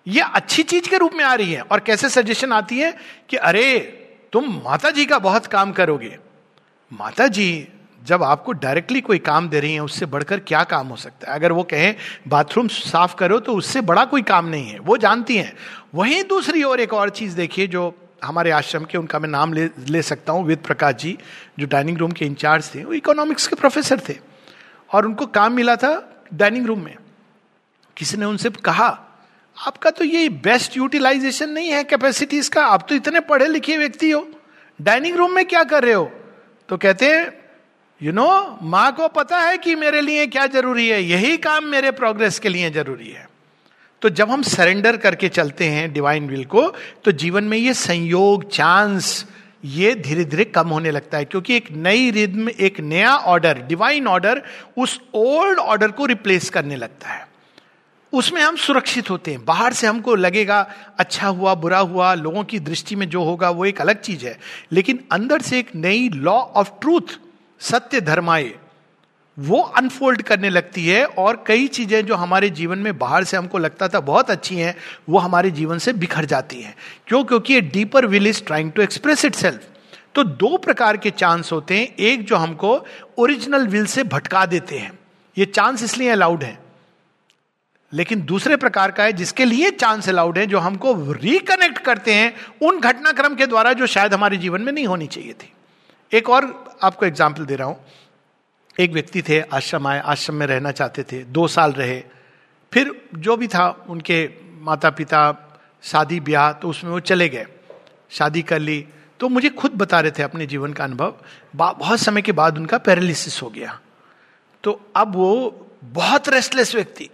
ये 0.07 0.21
अच्छी 0.35 0.63
चीज़ 0.63 0.89
के 0.91 0.99
रूप 0.99 1.15
में 1.15 1.25
आ 1.25 1.35
रही 1.35 1.53
है। 1.53 1.61
और 1.63 1.81
कैसे 1.81 2.09
सजेशन 2.09 2.53
आती 2.53 2.79
है 2.79 2.97
कि, 3.29 3.37
अरे 3.37 4.02
तुम 4.33 4.63
माता 4.65 4.91
जी 4.91 5.07
का 5.07 5.19
बहुत 5.19 5.47
काम 5.47 5.73
करोगे। 5.73 6.19
माता 6.93 7.27
जी 7.27 7.69
जब 8.05 8.23
आपको 8.23 8.53
डायरेक्टली 8.53 9.01
कोई 9.01 9.19
काम 9.19 9.49
दे 9.49 9.61
रही 9.61 9.75
है, 9.75 9.81
उससे 9.81 10.07
बढ़कर 10.07 10.41
क्या 10.41 10.65
काम 10.65 10.87
हो 10.87 10.97
सकता 10.97 11.31
है? 11.31 11.35
अगर 11.35 11.53
वो 11.53 11.63
कहें, 11.63 11.95
बाथरूम 12.29 12.69
साफ़ 12.69 13.17
करो 13.17 13.41
तो 13.41 13.55
उससे 13.55 13.81
बड़ा 13.81 14.05
कोई 14.05 14.23
काम 14.23 14.47
नहीं 14.47 14.69
है। 14.69 14.79
वो 14.79 14.97
जानती 14.97 15.37
हैं। 15.37 15.57
वहीं 15.95 16.25
दूसरी 16.25 16.63
ओर 16.63 16.81
एक 16.81 16.93
और 16.93 17.11
चीज़ 17.11 17.37
देखिए, 17.37 17.67
जो 17.67 17.95
हमारे 18.25 18.51
आश्रम 18.51 18.85
के, 18.85 18.99
उनका 18.99 19.19
मैं 19.19 19.29
नाम 19.29 19.53
ले 19.53 19.71
ले 19.89 20.03
सकता 20.03 20.33
हूँ 20.33 20.45
वेद 20.45 20.59
प्रकाश 20.59 20.95
जी, 20.95 21.19
जो 21.59 21.67
डाइनिंग 21.67 21.99
रूम 21.99 22.11
के 22.11 22.25
इंचार्ज 22.25 22.75
थे। 22.75 22.85
वो 22.85 22.93
इकोनॉमिक्स 22.93 23.47
के 23.47 23.57
प्रोफेसर 23.57 24.01
थे। 24.09 24.19
और 24.93 25.07
उनको 25.07 25.27
काम 25.27 25.53
मिला 25.53 25.77
था 25.77 26.25
डाइनिंग 26.35 26.67
रूम 26.67 26.81
में। 26.81 26.97
किसी 27.97 28.17
ने 28.17 28.25
उनसे 28.25 28.51
कहा 28.51 29.12
आपका 29.63 29.91
तो 29.91 30.05
ये 30.05 30.29
बेस्ट 30.45 30.77
यूटिलाइजेशन 30.77 31.51
नहीं 31.51 31.69
है 31.69 31.83
कैपेसिटीज 31.85 32.49
का। 32.49 32.65
आप 32.67 32.87
तो 32.89 32.95
इतने 32.95 33.21
पढ़े 33.21 33.47
लिखे 33.49 33.77
व्यक्ति 33.77 34.11
हो। 34.11 34.27
डाइनिंग 34.81 35.17
रूम 35.17 35.33
में 35.33 35.45
क्या 35.47 35.63
कर 35.65 35.85
रहे 35.85 35.95
हो? 35.95 36.11
तो 36.69 36.77
कहते 36.77 37.07
हैं 37.07 37.33
यू 38.01 38.13
नो 38.13 38.59
माँ 38.63 38.91
को 38.93 39.09
पता 39.09 39.41
है 39.41 39.59
कि 39.59 39.75
मेरे 39.75 40.01
लिए 40.01 40.27
क्या 40.27 40.47
ज़रूरी 40.47 40.89
है। 40.89 41.03
यही 41.03 41.37
काम 41.37 41.65
मेरे 41.65 41.91
प्रोग्रेस 41.91 42.39
के 42.39 42.49
लिए 42.49 42.71
ज़रूरी 42.71 43.11
है। 43.11 43.29
तो 44.03 44.09
जब 44.09 44.31
हम 44.31 44.43
सरेंडर 44.43 44.97
करके 44.97 45.29
चलते 45.29 45.65
हैं 45.65 45.93
डिवाइन 45.93 46.29
विल 46.29 46.45
को 46.45 46.69
तो 47.05 47.13
जीवन 47.13 47.45
में 47.45 47.59
ये 47.59 47.75
संयोग 47.75 48.51
चांस 48.51 49.25
ये 49.65 49.95
धीरे 49.95 50.25
धीरे 50.25 50.45
कम 50.45 50.69
होने 50.69 50.91
लगता 50.91 51.19
है। 51.19 51.25
क्योंकि 51.25 51.57
एक 51.57 51.71
नई 51.73 52.11
रिद्म 52.11 52.49
एक 52.51 52.81
नया 52.81 53.17
ऑर्डर 53.17 53.63
डिवाइन 53.63 54.07
ऑर्डर 54.07 54.43
उस 54.79 55.01
ओल्ड 55.15 55.59
ऑर्डर 55.59 55.91
को 55.91 56.07
रिप्लेस 56.07 56.51
करने 56.51 56.77
लगता 56.77 57.09
है। 57.09 57.32
उसमें 58.13 58.43
हम 58.43 58.57
सुरक्षित 58.57 59.11
होते 59.11 59.31
हैं। 59.31 59.45
बाहर 59.45 59.73
से 59.73 59.87
हमको 59.87 60.15
लगेगा 60.15 60.71
अच्छा 60.99 61.29
हुआ, 61.29 61.55
बुरा 61.55 61.79
हुआ, 61.79 62.15
लोगों 62.15 62.45
की 62.45 62.59
दृष्टि 62.59 62.97
में 62.97 63.09
जो 63.09 63.23
होगा, 63.23 63.51
वो 63.51 63.65
एक 63.65 63.81
अलग 63.81 64.01
चीज़ 64.01 64.27
है। 64.27 64.39
लेकिन 64.73 65.05
अंदर 65.13 65.41
से 65.41 65.59
एक 65.59 65.71
नई 65.75 66.09
लॉ 66.09 66.33
ऑफ़ 66.33 66.71
ट्रूथ 66.81 67.19
सत्य 67.61 68.01
धर्माए 68.01 68.53
वो 69.39 69.63
अनफोल्ड 69.63 70.23
करने 70.23 70.51
लगती 70.51 70.87
है 70.87 71.05
और 71.05 71.45
कई 71.47 71.67
चीज़ें 71.67 72.07
जो 72.07 72.15
हमारे 72.15 72.51
जीवन 72.51 72.79
में 72.79 72.99
बाहर 72.99 73.25
से 73.25 73.37
हमको 73.37 73.59
लगता 73.59 73.89
था 73.89 74.01
बहुत 74.01 74.31
अच्छी 74.31 74.57
हैं, 74.57 74.77
वो 75.09 75.19
हमारे 75.19 75.51
जीवन 75.51 75.79
से 75.79 75.93
बिखर 75.93 76.25
जाती 76.25 76.61
हैं। 76.61 76.75
क्यों? 77.07 77.25
क्योंकि 77.25 77.61
deeper 77.61 78.07
will 78.07 78.27
is 78.27 78.45
trying 78.45 78.73
to 78.73 78.83
express 78.83 79.25
itself 79.35 79.63
तो 80.15 80.25
दो 80.25 80.57
प्रकार 80.57 80.97
के 80.97 81.11
चांस 81.11 81.53
होते 81.53 81.79
हैं। 81.79 81.95
एक 81.97 82.25
जो 82.25 82.37
हमको 82.37 82.87
ओरिजिनल 83.19 83.67
विल 83.67 83.87
से 83.87 84.05
भटका 84.05 84.47
देते 84.47 84.79
हैं। 84.79 84.93
ये 85.39 85.45
चांस 85.45 85.83
इसलिए 85.83 86.09
अलाउड 86.09 86.43
है। 86.45 86.59
लेकिन 87.93 88.23
दूसरे 88.23 88.57
प्रकार 88.57 88.91
का 88.91 89.05
है 89.05 89.13
जिसके 89.13 89.45
लिए 89.45 89.71
चांस 89.71 90.09
अलाउड 90.09 90.39
है, 90.39 90.47
जो 90.47 90.59
हमको 90.59 90.95
रिकनेक्ट 91.13 91.79
करते 91.79 92.15
हैं 92.15 92.35
उन 92.63 92.81
घटनाक्रम 92.81 93.35
के 93.35 93.47
द्वारा 93.47 93.73
जो 93.73 93.87
शायद 93.87 94.15
हमारे 94.15 94.37
जीवन 94.37 94.63
में 94.63 94.73
नहीं 94.73 94.87
होनी 94.87 95.07
चाहिए 95.07 95.33
थी। 95.33 95.53
एक 96.13 96.31
और 96.31 96.77
आपको 96.83 97.07
एग्ज़ाम्पल 97.07 97.45
दे 97.45 97.57
रहा 97.57 97.69
हूँ। 97.69 97.85
एक 98.81 98.93
व्यक्ति 98.93 99.23
थे, 99.23 99.41
आश्रम 99.41 99.87
आए, 99.87 100.01
आश्रम 100.01 100.35
में 100.35 100.47
रहना 100.47 100.71
चाहते 100.71 101.03
थे, 101.03 101.23
दो 101.25 101.47
साल 101.49 101.73
रहे। 101.73 102.03
फिर 102.73 103.09
जो 103.15 103.37
भी 103.37 103.49
था, 103.49 103.69
उनके 103.89 104.29
माता 104.61 104.91
पिता 104.91 105.21
शादी, 105.83 106.21
ब्याह 106.21 106.53
तो 106.53 106.69
उसमें 106.69 106.91
वो 106.91 107.01
चले 107.01 107.29
गए। 107.29 107.47
शादी 108.11 108.43
कर 108.43 108.59
ली। 108.59 108.85
तो 109.21 109.29
मुझे 109.29 109.49
खुद 109.49 109.73
बता 109.73 110.01
रहे 110.01 110.11
थे 110.11 110.23
अपने 110.23 110.47
जीवन 110.47 110.73
का 110.73 110.85
अनुभव। 110.85 111.15
बहुत 111.57 112.01
समय 112.01 112.23
के 112.23 112.33
बाद 112.33 112.59
उनका 112.59 112.79
पैरालिसिस 112.79 113.43
हो 113.43 113.51
गया। 113.51 113.79
तो 114.65 114.81
अब 114.97 115.15
वो 115.15 115.33
बहुत 115.85 116.29
रेस्टलेस 116.29 116.75
व्यक्ति। 116.75 117.09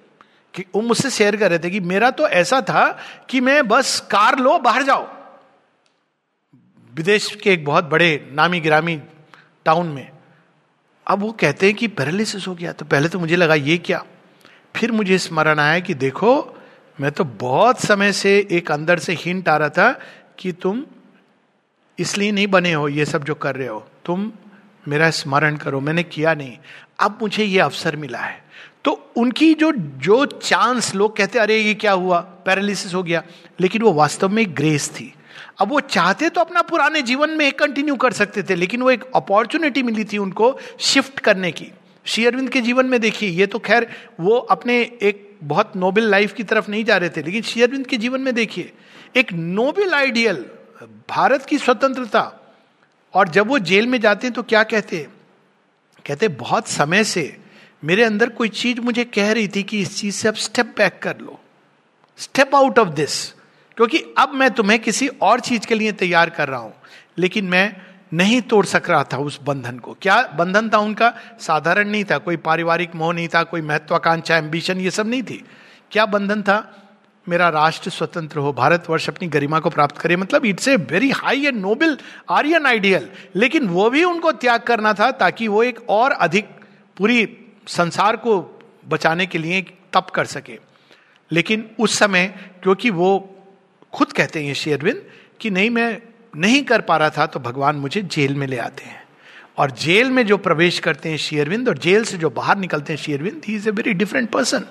कि 0.54 0.64
वो 0.74 0.80
मुझसे 0.80 1.10
शेयर 1.10 1.36
कर 1.36 1.50
रहे 1.50 1.58
थे 1.58 1.70
कि 1.70 1.80
मेरा 1.80 2.10
तो 2.10 2.28
ऐसा 2.28 2.60
था 2.60 2.98
कि 3.30 3.40
मैं 3.40 3.68
बस 3.68 4.00
कार 4.00 4.38
लो, 4.38 4.58
बाहर 4.58 4.82
जाओ। 4.82 5.08
विदेश 6.94 7.34
के 7.34 7.52
एक 7.52 7.64
बहुत 7.64 7.84
बड़े 7.84 8.28
नामी 8.32 8.60
गिरामी 8.60 9.00
टाउन 9.64 9.86
में। 9.86 10.10
अब 11.06 11.18
वो 11.18 11.32
कहते 11.32 11.66
हैं 11.66 11.74
कि 11.74 11.88
पैरालिसिस 11.88 12.46
हो 12.48 12.54
गया 12.54 12.72
तो 12.72 12.84
पहले 12.84 13.08
तो 13.08 13.18
मुझे 13.18 13.36
लगा 13.36 13.54
ये 13.54 13.78
क्या? 13.78 14.04
फिर 14.76 14.92
मुझे 14.92 15.18
स्मरण 15.18 15.58
आया 15.58 15.80
कि 15.80 15.94
देखो, 15.94 16.56
मैं 17.00 17.12
तो 17.12 17.24
बहुत 17.24 17.80
समय 17.80 18.12
से 18.12 18.48
एक 18.50 18.70
अंदर 18.70 18.98
से 18.98 19.12
हिंट 19.12 19.48
आ 19.48 19.56
रहा 19.56 19.68
था 19.68 20.00
कि 20.38 20.52
तुम 20.52 20.84
इसलिए 21.98 22.32
नहीं 22.32 22.46
बने 22.46 22.72
हो, 22.72 22.88
ये 22.88 23.04
सब 23.04 23.24
जो 23.24 23.34
कर 23.34 23.56
रहे 23.56 23.68
हो। 23.68 23.86
तुम 24.04 24.32
मेरा 24.88 25.10
स्मरण 25.10 25.56
करो, 25.56 25.80
मैंने 25.80 26.02
किया 26.02 26.34
नहीं। 26.34 26.58
अब 27.00 27.18
मुझे 27.22 27.44
ये 27.44 27.58
अवसर 27.60 27.96
मिला 27.96 28.18
है। 28.18 28.47
तो 28.88 29.12
उनकी 29.16 29.54
जो 29.54 29.72
जो 29.76 30.26
चांस 30.26 30.94
लोग 30.94 31.16
कहते, 31.16 31.38
अरे, 31.38 31.58
ये 31.58 31.74
क्या 31.74 31.92
हुआ? 31.92 32.20
पैरालिसिस 32.20 32.94
हो 32.94 33.02
गया. 33.02 33.22
लेकिन 33.60 33.82
वो 33.82 33.92
वास्तव 33.92 34.28
में 34.28 34.42
एक 34.42 34.54
ग्रेस 34.54 34.88
थी। 34.88 35.14
अब 35.58 35.68
वो 35.68 35.80
चाहते 35.80 36.28
तो 36.28 36.40
अपना 36.40 36.62
पुराने 36.62 37.02
जीवन 37.02 37.30
में 37.30 37.52
कंटिन्यू 37.52 37.96
कर 37.96 38.12
सकते 38.12 38.42
थे, 38.42 38.54
लेकिन 38.54 38.82
वो 38.82 38.90
एक 38.90 39.04
अपॉर्चुनिटी 39.14 39.82
मिली 39.82 40.04
थी 40.04 40.18
उनको 40.18 40.58
शिफ्ट 40.80 41.20
करने 41.20 41.52
की। 41.52 41.68
शेयरविंद 42.04 42.48
के 42.48 42.60
जीवन 42.60 42.86
में 42.86 43.00
देखिए, 43.00 43.30
ये 43.30 43.46
तो 43.46 43.58
खैर 43.58 43.88
वो 44.20 44.38
अपने 44.38 44.80
एक 45.02 45.38
बहुत 45.44 45.72
नोबेल 45.76 46.04
लाइफ 46.04 46.32
की 46.32 46.42
तरफ़ 46.42 46.70
नहीं 46.70 46.84
जा 46.84 46.96
रहे 46.96 47.10
थे, 47.10 47.22
लेकिन 47.22 47.42
शेयरविंद 47.42 47.86
के 47.86 47.96
जीवन 47.96 48.20
में 48.20 48.34
देखिए, 48.34 48.72
एक 49.16 49.32
नोबेल 49.32 49.94
आइडियल 49.94 50.44
भारत 51.10 51.44
की 51.44 51.58
स्वतंत्रता। 51.58 52.54
और 53.14 53.28
जब 53.28 53.46
वो 53.46 53.58
जेल 53.58 53.86
में 53.86 54.00
जाते 54.00 54.26
हैं 54.26 54.34
तो 54.34 54.42
क्या 54.42 54.62
कहते 54.62 55.08
कहते 56.06 56.28
बहुत 56.28 56.68
समय 56.68 57.04
से 57.04 57.36
मेरे 57.84 58.04
अंदर 58.04 58.28
कोई 58.28 58.48
चीज़ 58.48 58.80
मुझे 58.80 59.04
कह 59.04 59.32
रही 59.32 59.48
थी 59.48 59.62
कि 59.62 59.80
इस 59.80 59.96
चीज़ 59.96 60.14
से 60.14 60.28
अब 60.28 60.34
स्टेप 60.34 60.74
बैक 60.78 61.00
कर 61.02 61.18
लो। 61.18 61.40
स्टेप 62.18 62.54
आउट 62.54 62.78
ऑफ़ 62.78 62.88
दिस 62.88 63.32
क्योंकि 63.76 64.04
अब 64.18 64.32
मैं 64.34 64.50
तुम्हें 64.50 64.78
किसी 64.78 65.08
और 65.08 65.40
चीज़ 65.40 65.66
के 65.66 65.74
लिए 65.74 65.92
तैयार 65.92 66.30
कर 66.30 66.48
रहा 66.48 66.60
हूँ। 66.60 66.74
लेकिन 67.18 67.44
मैं 67.44 67.76
नहीं 68.12 68.42
तोड़ 68.42 68.66
सक 68.66 68.82
रहा 68.90 69.04
था 69.04 69.16
उस 69.16 69.40
बंधन 69.42 69.78
को। 69.78 69.96
क्या 70.02 70.22
बंधन 70.22 70.68
था 70.68 70.78
उनका? 70.78 71.14
साधारण 71.40 71.88
नहीं 71.88 72.04
था। 72.04 72.18
कोई 72.18 72.36
पारिवारिक 72.36 72.94
मोह 72.94 73.14
नहीं 73.14 73.28
था, 73.28 73.42
कोई 73.42 73.60
महत्वाकांक्षा 73.60 74.36
एम्बिशन 74.36 74.80
ये 74.80 74.90
सब 74.90 75.06
नहीं 75.06 75.22
थी। 75.22 75.44
क्या 75.90 76.06
बंधन 76.06 76.42
था? 76.42 76.84
मेरा 77.28 77.48
राष्ट्र 77.48 77.90
स्वतंत्र 77.90 78.38
हो। 78.38 78.52
भारतवर्ष 78.52 79.08
अपनी 79.08 79.28
गरिमा 79.28 79.60
को 79.60 79.70
प्राप्त 79.70 79.98
करे। 79.98 80.16
मतलब 80.16 80.44
it's 80.44 80.68
a 80.68 80.76
very 80.76 81.10
high 81.10 81.46
and 81.46 81.60
noble 81.60 81.98
Aryan 82.30 82.66
ideal 82.66 83.08
लेकिन 83.36 83.66
वो 83.66 83.90
भी 83.90 84.04
उनको 84.04 84.32
त्याग 84.32 84.60
करना 84.60 84.92
था 84.92 85.10
ताकि 85.10 85.48
वो 85.48 85.62
एक 85.62 85.88
और 85.88 86.12
अधिक 86.12 86.48
पूरी 86.96 87.44
संसार 87.68 88.16
को 88.16 88.60
बचाने 88.88 89.26
के 89.26 89.38
लिए 89.38 89.62
तप 89.92 90.06
कर 90.14 90.24
सके। 90.24 90.58
लेकिन 91.32 91.70
उस 91.78 91.98
समय, 91.98 92.26
क्योंकि 92.62 92.90
वो 92.90 93.36
खुद 93.92 94.12
कहते 94.12 94.44
हैं 94.44 94.54
शेरविंद 94.54 95.02
कि 95.40 95.50
नहीं, 95.50 95.70
मैं 95.70 96.02
नहीं 96.36 96.62
कर 96.64 96.80
पा 96.80 96.96
रहा 96.96 97.10
था 97.10 97.26
तो 97.26 97.40
भगवान 97.40 97.76
मुझे 97.76 98.02
जेल 98.02 98.34
में 98.34 98.46
ले 98.46 98.56
आते 98.56 98.84
हैं। 98.84 99.04
और 99.58 99.70
जेल 99.70 100.10
में 100.10 100.26
जो 100.26 100.36
प्रवेश 100.36 100.78
करते 100.78 101.10
हैं 101.10 101.16
शेरविंद 101.16 101.68
और 101.68 101.78
जेल 101.78 102.04
से 102.04 102.18
जो 102.18 102.30
बाहर 102.30 102.58
निकलते 102.58 102.92
हैं 102.92 103.00
शेरविंद 103.00 103.42
he 103.48 103.54
is 103.54 103.68
a 103.68 103.72
very 103.72 103.92
different 103.92 104.30
person 104.30 104.64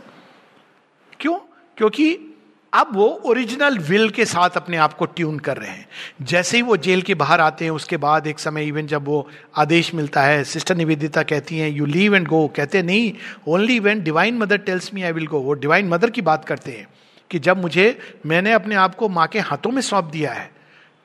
क्यों? 1.19 1.37
क्योंकि 1.77 2.26
अब 2.73 2.89
वो 2.93 3.07
ओरिजिनल 3.25 3.77
विल 3.79 4.09
के 4.09 4.25
साथ 4.25 4.49
अपने 4.49 4.77
आप 4.77 4.93
को 4.93 5.05
ट्यून 5.05 5.37
कर 5.39 5.57
रहे 5.57 5.69
हैं। 5.69 5.87
जैसे 6.21 6.57
ही 6.57 6.63
वो 6.63 6.77
जेल 6.77 7.01
के 7.01 7.13
बाहर 7.15 7.41
आते 7.41 7.65
हैं, 7.65 7.71
उसके 7.71 7.97
बाद 7.97 8.27
एक 8.27 8.39
समय 8.39 8.65
इवन 8.65 8.87
जब 8.87 9.05
वो 9.05 9.27
आदेश 9.57 9.93
मिलता 9.95 10.21
है 10.21 10.43
सिस्टर 10.43 10.75
निवेदिता 10.75 11.23
कहती 11.23 11.57
हैं 11.57 11.69
यू 11.69 11.85
लीव 11.85 12.15
एंड 12.15 12.27
गो 12.27 12.47
कहते 12.47 12.81
नहीं 12.83 13.13
only 13.47 13.79
when 13.79 14.03
divine 14.03 14.37
mother 14.37 14.57
tells 14.57 14.93
me 14.93 15.03
I 15.03 15.11
will 15.11 15.27
go 15.27 15.39
वो 15.39 15.53
डिवाइन 15.53 15.87
मदर 15.87 16.09
की 16.09 16.21
बात 16.21 16.45
करते 16.45 16.71
हैं 16.71 16.87
कि 17.31 17.39
जब 17.39 17.61
मुझे, 17.61 17.97
मैंने 18.25 18.51
अपने 18.51 18.75
आप 18.75 18.95
को 18.95 19.09
माँ 19.09 19.27
के 19.27 19.39
हाथों 19.39 19.71
में 19.71 19.81
सौंप 19.81 20.05
दिया 20.05 20.33
है। 20.33 20.51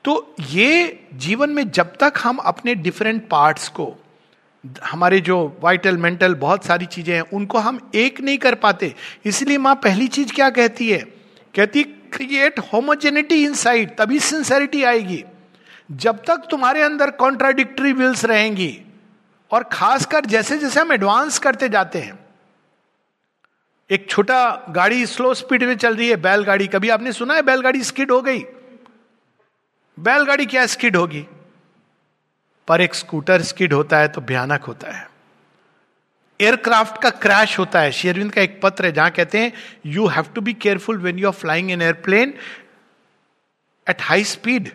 तो 0.05 0.35
ये 0.49 0.99
जीवन 1.13 1.49
में 1.49 1.69
जब 1.71 1.95
तक 1.95 2.13
हम 2.17 2.37
अपने 2.37 2.75
डिफरेंट 2.75 3.27
पार्ट्स 3.29 3.67
को, 3.67 3.93
हमारे 4.83 5.19
जो 5.19 5.57
वाइटल 5.63 5.97
मेंटल 5.97 6.35
बहुत 6.35 6.65
सारी 6.65 6.85
चीज़ें 6.85 7.13
हैं, 7.15 7.21
उनको 7.21 7.57
हम 7.57 7.91
एक 7.95 8.21
नहीं 8.21 8.37
कर 8.37 8.55
पाते। 8.55 8.93
इसलिए 9.25 9.57
माँ 9.57 9.75
पहली 9.75 10.07
चीज़ 10.07 10.33
क्या 10.33 10.49
कहती 10.49 10.89
है? 10.89 11.12
कहती 11.55 11.83
क्रिएट 11.83 12.59
होमोजेनिटी 12.59 13.43
इन 13.45 13.53
साइड 13.53 13.97
तभी 13.97 14.19
सिंसेरिटी 14.19 14.83
आएगी। 14.83 15.23
जब 15.91 16.23
तक 16.23 16.47
तुम्हारे 16.51 16.81
अंदर 16.81 17.11
कॉन्ट्राडिक्टरी 17.11 17.93
विल्स 17.93 18.25
रहेंगी, 18.25 18.81
और 19.51 19.63
खासकर 19.63 20.25
जैसे 20.25 20.57
जैसे 20.57 20.79
हम 20.79 20.91
एडवांस 20.91 21.39
करते 21.39 21.69
जाते 21.69 21.99
हैं। 21.99 22.19
एक 23.89 24.09
छोटा 24.09 24.65
गाड़ी 24.69 25.05
स्लो 25.05 25.33
स्पीड 25.33 25.63
में 25.63 25.77
चल 25.77 25.95
रही 25.95 26.09
है, 26.09 26.15
बैलगाड़ी, 26.15 26.67
कभी 26.67 26.89
आपने 26.89 27.11
सुना 27.11 27.33
है 27.33 27.41
बैलगाड़ी 27.41 27.83
स्किड 27.83 28.11
हो 28.11 28.21
गई? 28.21 28.43
बैलगाड़ी 29.99 30.45
क्या 30.45 30.65
स्किड 30.65 30.95
होगी? 30.95 31.25
पर 32.67 32.81
एक 32.81 32.95
स्कूटर 32.95 33.41
स्किड 33.41 33.73
होता 33.73 33.97
है 33.97 34.07
तो 34.07 34.21
भयानक 34.21 34.63
होता 34.63 34.91
है। 34.91 35.12
एयरक्राफ्ट 36.39 37.01
का 37.01 37.09
क्रैश 37.09 37.57
होता 37.59 37.79
है। 37.79 37.91
शेरविंद 37.91 38.31
का 38.31 38.41
एक 38.41 38.59
पत्र 38.61 38.85
है, 38.85 38.91
जहाँ 38.91 39.11
कहते 39.11 39.37
हैं 39.37 39.51
you 39.85 40.07
have 40.07 40.25
to 40.35 40.41
be 40.41 40.53
careful 40.55 40.97
when 40.97 41.19
you 41.19 41.27
are 41.27 41.33
flying 41.33 41.71
in 41.71 41.81
airplane 41.81 42.33
at 43.87 44.01
high 44.01 44.23
speed 44.23 44.69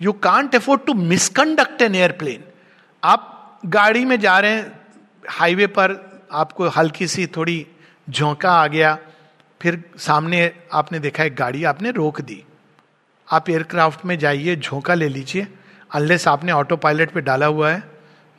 you 0.00 0.12
can't 0.22 0.54
afford 0.54 0.84
to 0.86 0.94
misconduct 0.94 1.82
an 1.82 1.94
airplane 1.94 2.44
आप 3.02 3.60
गाड़ी 3.66 4.04
में 4.04 4.18
जा 4.20 4.38
रहे 4.38 4.50
हैं 4.50 4.72
हाईवे 5.28 5.66
पर, 5.66 5.96
आपको 6.32 6.68
हल्की 6.68 7.06
सी 7.06 7.26
थोड़ी 7.26 7.66
झोंका 8.08 8.50
आ 8.52 8.66
गया, 8.66 8.98
फिर 9.60 9.82
सामने 9.98 10.52
आपने 10.72 10.98
देखा 10.98 11.24
एक 11.24 11.34
गाड़ी 11.36 11.64
आपने 11.64 11.90
रोक 11.90 12.20
दी। 12.20 12.42
आप 13.28 13.50
एयरक्राफ्ट 13.50 14.04
में 14.04 14.18
जाइए, 14.18 14.56
झोंका 14.56 14.94
ले 14.94 15.08
लीजिए 15.08 15.46
अनलेस 15.90 16.26
आपने 16.28 16.52
ऑटो 16.52 16.76
पायलट 16.76 17.10
पे 17.10 17.20
डाला 17.20 17.46
हुआ 17.46 17.70
है। 17.70 17.82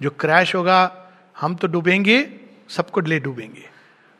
जो 0.01 0.09
क्रैश 0.09 0.55
होगा 0.55 1.00
हम 1.41 1.55
तो 1.55 1.67
डूबेंगे, 1.67 2.25
सबको 2.69 3.01
ले 3.01 3.19
डूबेंगे। 3.19 3.69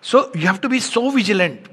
So 0.03 0.31
you 0.35 0.45
have 0.45 0.57
to 0.57 0.69
be 0.69 0.79
so 0.79 1.09
vigilant 1.11 1.67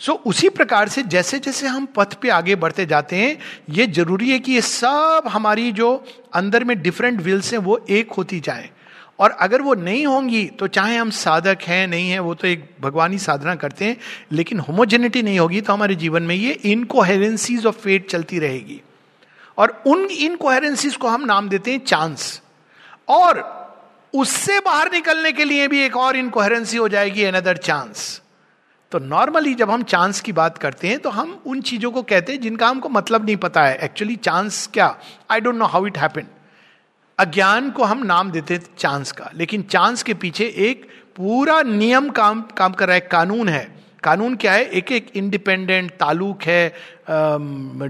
so 0.00 0.12
उसी 0.26 0.48
प्रकार 0.48 0.88
से 0.88 1.02
जैसे 1.04 1.38
जैसे 1.38 1.66
हम 1.66 1.86
पथ 1.96 2.14
पे 2.14 2.28
आगे 2.28 2.54
बढ़ते 2.56 2.86
जाते 2.86 3.16
हैं, 3.16 3.38
ये 3.70 3.86
ज़रूरी 3.88 4.30
है 4.30 4.38
कि 4.38 4.52
ये 4.52 4.60
सब 4.60 5.28
हमारी 5.28 5.70
जो 5.72 6.04
अंदर 6.34 6.64
में 6.64 6.80
डिफरेंट 6.82 7.20
विल्स 7.20 7.52
हैं, 7.52 7.60
वो 7.60 7.84
एक 7.90 8.12
होती 8.12 8.40
जाए। 8.40 8.70
और 9.18 9.30
अगर 9.30 9.62
वो 9.62 9.74
नहीं 9.74 10.06
होंगी 10.06 10.44
तो 10.48 10.66
चाहे 10.68 10.96
हम 10.96 11.10
साधक 11.10 11.62
हैं, 11.62 11.86
नहीं 11.86 12.10
है, 12.10 12.18
वो 12.18 12.34
तो 12.34 12.46
एक 12.48 12.68
भगवानी 12.80 13.18
साधना 13.18 13.54
करते 13.54 13.84
हैं, 13.84 13.96
लेकिन 14.32 14.58
होमोजेनिटी 14.60 15.22
नहीं 15.22 15.38
होगी 15.38 15.60
तो 15.60 15.72
हमारे 15.72 15.94
जीवन 15.94 16.22
में 16.22 16.34
ये 16.34 16.52
इनकोहेरेंसीज 16.52 17.66
ऑफ़ 17.66 17.76
फेट 17.76 18.10
चलती 18.10 18.38
रहेगी। 18.38 18.80
और 19.58 19.82
उन 19.86 20.04
इनकोहेरेंसीज 20.04 20.96
को 20.96 21.08
हम 21.08 21.24
नाम 21.24 21.48
देते 21.48 21.72
हैं 21.72 21.84
चांस 21.84 22.40
और 23.08 23.42
उससे 24.14 24.58
बाहर 24.60 24.90
निकलने 24.92 25.32
के 25.32 25.44
लिए 25.44 25.68
भी 25.68 25.80
एक 25.84 25.96
और 25.96 26.16
इनकोहेरेंसी 26.16 26.76
हो 26.76 26.88
जाएगी 26.88 27.24
अनदर 27.24 27.56
चांस 27.58 28.20
तो 28.92 28.98
नॉर्मली 28.98 29.54
जब 29.54 29.70
हम 29.70 29.82
चांस 29.82 30.20
की 30.20 30.32
बात 30.32 30.58
करते 30.58 30.88
हैं 30.88 30.98
तो 30.98 31.10
हम 31.10 31.32
उन 31.46 31.60
चीज़ों 31.60 31.90
को 31.90 32.02
कहते 32.02 32.32
हैं 32.32 32.40
जिनका 32.40 32.68
हमको 32.68 32.88
मतलब 32.88 33.24
नहीं 33.26 33.36
पता 33.36 33.64
है। 33.64 33.76
एक्चुअली 33.76 34.16
चांस 34.16 34.66
क्या? 34.74 34.96
I 35.30 35.40
don't 35.40 35.56
know 35.56 35.66
how 35.66 35.86
it 35.86 35.98
happened 35.98 36.26
अज्ञान 37.18 37.70
को 37.70 37.84
हम 37.84 38.02
नाम 38.06 38.30
देते 38.30 38.58
चांस 38.78 39.12
का। 39.12 39.30
लेकिन 39.34 39.62
चांस 39.64 40.02
के 40.02 40.14
पीछे 40.14 40.46
एक 40.58 40.86
पूरा 41.16 41.60
नियम 41.62 42.08
काम 42.10 42.42
काम 42.56 42.72
कर 42.72 42.86
रहा 42.86 42.94
है 42.94 43.00
कानून 43.10 43.48
है। 43.48 43.66
कानून 44.04 44.36
क्या 44.36 44.52
है? 44.52 44.64
एक 44.64 44.92
एक 44.92 45.10
इंडिपेंडेंट 45.16 45.90
तालुक 45.90 46.42
है 46.42 46.74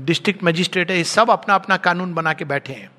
डिस्ट्रिक्ट 0.01 0.45
मजिस्ट्रेट 0.45 0.91
है, 0.91 0.97
ये 0.97 1.05
सब 1.05 1.31
अपना 1.31 1.55
अपना 1.55 1.77
कानून 1.79 2.15
बना 2.15 2.33
के 2.33 2.45
बैठे 2.47 2.73
हैं। 2.73 2.91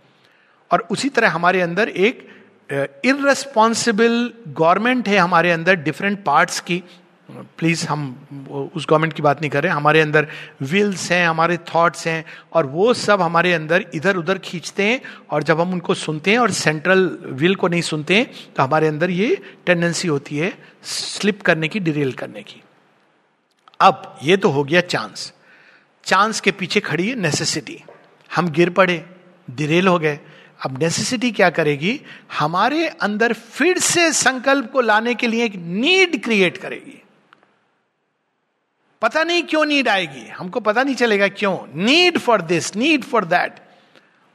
और 0.72 0.88
उसी 0.92 1.10
तरह 1.10 1.30
हमारे 1.30 1.62
अंदर 1.62 1.90
एक 1.90 2.28
इरेस्पॉन्सिबल 2.70 4.32
गवर्नमेंट 4.50 5.08
है 5.08 5.18
हमारे 5.18 5.52
अंदर 5.52 5.76
डिफरेंट 5.78 6.24
पार्ट्स 6.24 6.60
की। 6.60 6.84
प्लीज़ 7.30 7.86
हम 7.88 8.02
उस 8.76 8.86
गवर्नमेंट 8.90 9.14
की 9.14 9.22
बात 9.22 9.40
नहीं 9.42 9.50
कर 9.52 9.64
रहे 9.64 9.72
हमारे 9.72 10.02
अंदर 10.02 10.28
विल्स 10.64 11.12
हैं, 11.12 11.28
हमारे 11.28 11.58
थॉट्स 11.68 12.06
हैं, 12.08 12.26
और 12.54 12.66
वो 12.66 12.94
सब 12.94 13.22
हमारे 13.22 13.54
अंदर 13.54 13.86
इधर 13.96 14.18
उधर 14.18 14.38
खींचते 14.38 14.84
हैं, 14.84 15.02
और 15.32 15.44
जब 15.44 15.62
हम 15.62 15.72
उनको 15.74 15.94
सुनते 15.94 16.32
हैं 16.32 16.40
और 16.40 16.52
सेंट्रल 16.52 17.08
विल 17.32 17.56
को 17.56 17.68
नहीं 17.68 17.82
सुनते 17.82 18.16
हैं 18.16 18.30
तो 18.56 18.64
हमारे 18.64 18.88
अंदर 18.88 19.10
ये 19.10 19.36
टेंडेंसी 19.66 20.08
होती 20.08 20.38
है 20.38 20.54
स्लिप 20.84 21.42
करने 21.42 21.68
की 21.68 21.80
डिरेल 21.80 22.12
करने 22.14 22.44
की। 22.44 22.62
अब, 23.80 24.20
ये 24.24 24.38
तो 24.38 24.50
हो 24.50 24.64
गया 24.64 24.82
चांस 24.84 25.32
चांस 26.06 26.40
के 26.40 26.52
पीछे 26.52 26.80
खड़ी 26.80 27.10
है 27.10 27.16
नेसेसिटी 27.16 27.82
हम 28.30 28.50
गिर 28.50 28.70
पड़े 28.70 29.04
डिरेल 29.48 29.88
हो 29.88 29.98
गए। 30.00 30.20
अब 30.60 30.78
नेसेसिटी 30.80 31.32
क्या 31.32 31.50
करेगी? 31.50 32.00
हमारे 32.40 32.88
अंदर 32.88 33.34
फिर 33.34 33.80
से 33.80 34.12
संकल्प 34.14 34.72
को 34.72 34.82
लाने 34.82 35.14
के 35.16 35.28
लिए 35.28 35.46
एक 35.46 35.56
नीड 35.56 36.24
क्रिएट 36.24 36.58
करेगी। 36.58 37.02
पता 39.02 39.24
नहीं 39.24 39.44
क्यों 39.44 39.66
नीड 39.66 39.90
आएगी। 39.90 40.28
हमको 40.30 40.60
पता 40.60 40.84
नहीं 40.84 40.96
चलेगा 40.96 41.28
क्यों। 41.28 41.58
Need 41.76 42.18
for 42.18 42.42
this 42.42 42.76
need 42.76 43.04
for 43.04 43.26
that 43.26 43.56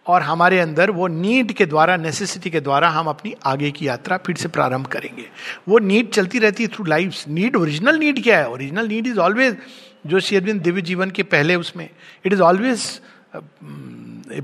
और 0.07 0.23
हमारे 0.23 0.59
अंदर 0.61 0.91
वो 0.91 1.07
नीड 1.07 1.53
के 1.53 1.67
द्वारा 1.67 1.97
नेसेसिटी 1.97 2.51
के 2.51 2.61
द्वारा 2.61 2.89
हम 2.89 3.07
अपनी 3.07 3.35
आगे 3.47 3.71
की 3.71 3.87
यात्रा 3.89 4.17
फिर 4.17 4.37
से 4.37 4.49
प्रारंभ 4.49 4.87
करेंगे। 4.87 5.29
वो 5.69 5.79
नीड 5.79 6.11
चलती 6.11 6.39
रहती 6.39 6.63
है 6.63 6.69
through 6.69 6.85
life 6.85 7.29
need 7.29 7.57
original 7.57 7.99
need 7.99 8.23
क्या 8.23 8.39
है? 8.39 8.49
ओरिजिनल 8.49 8.89
नीड 8.89 9.07
इज़ 9.07 9.19
ऑलवेज 9.19 9.57
जो 10.07 10.21
शेरविंद 10.21 10.61
दिव्य 10.63 10.83
जीवन 10.83 11.11
के 11.11 11.23
पहले 11.23 11.55
उसमें 11.57 11.89
it 12.27 12.33
is 12.33 12.41
always 12.43 13.01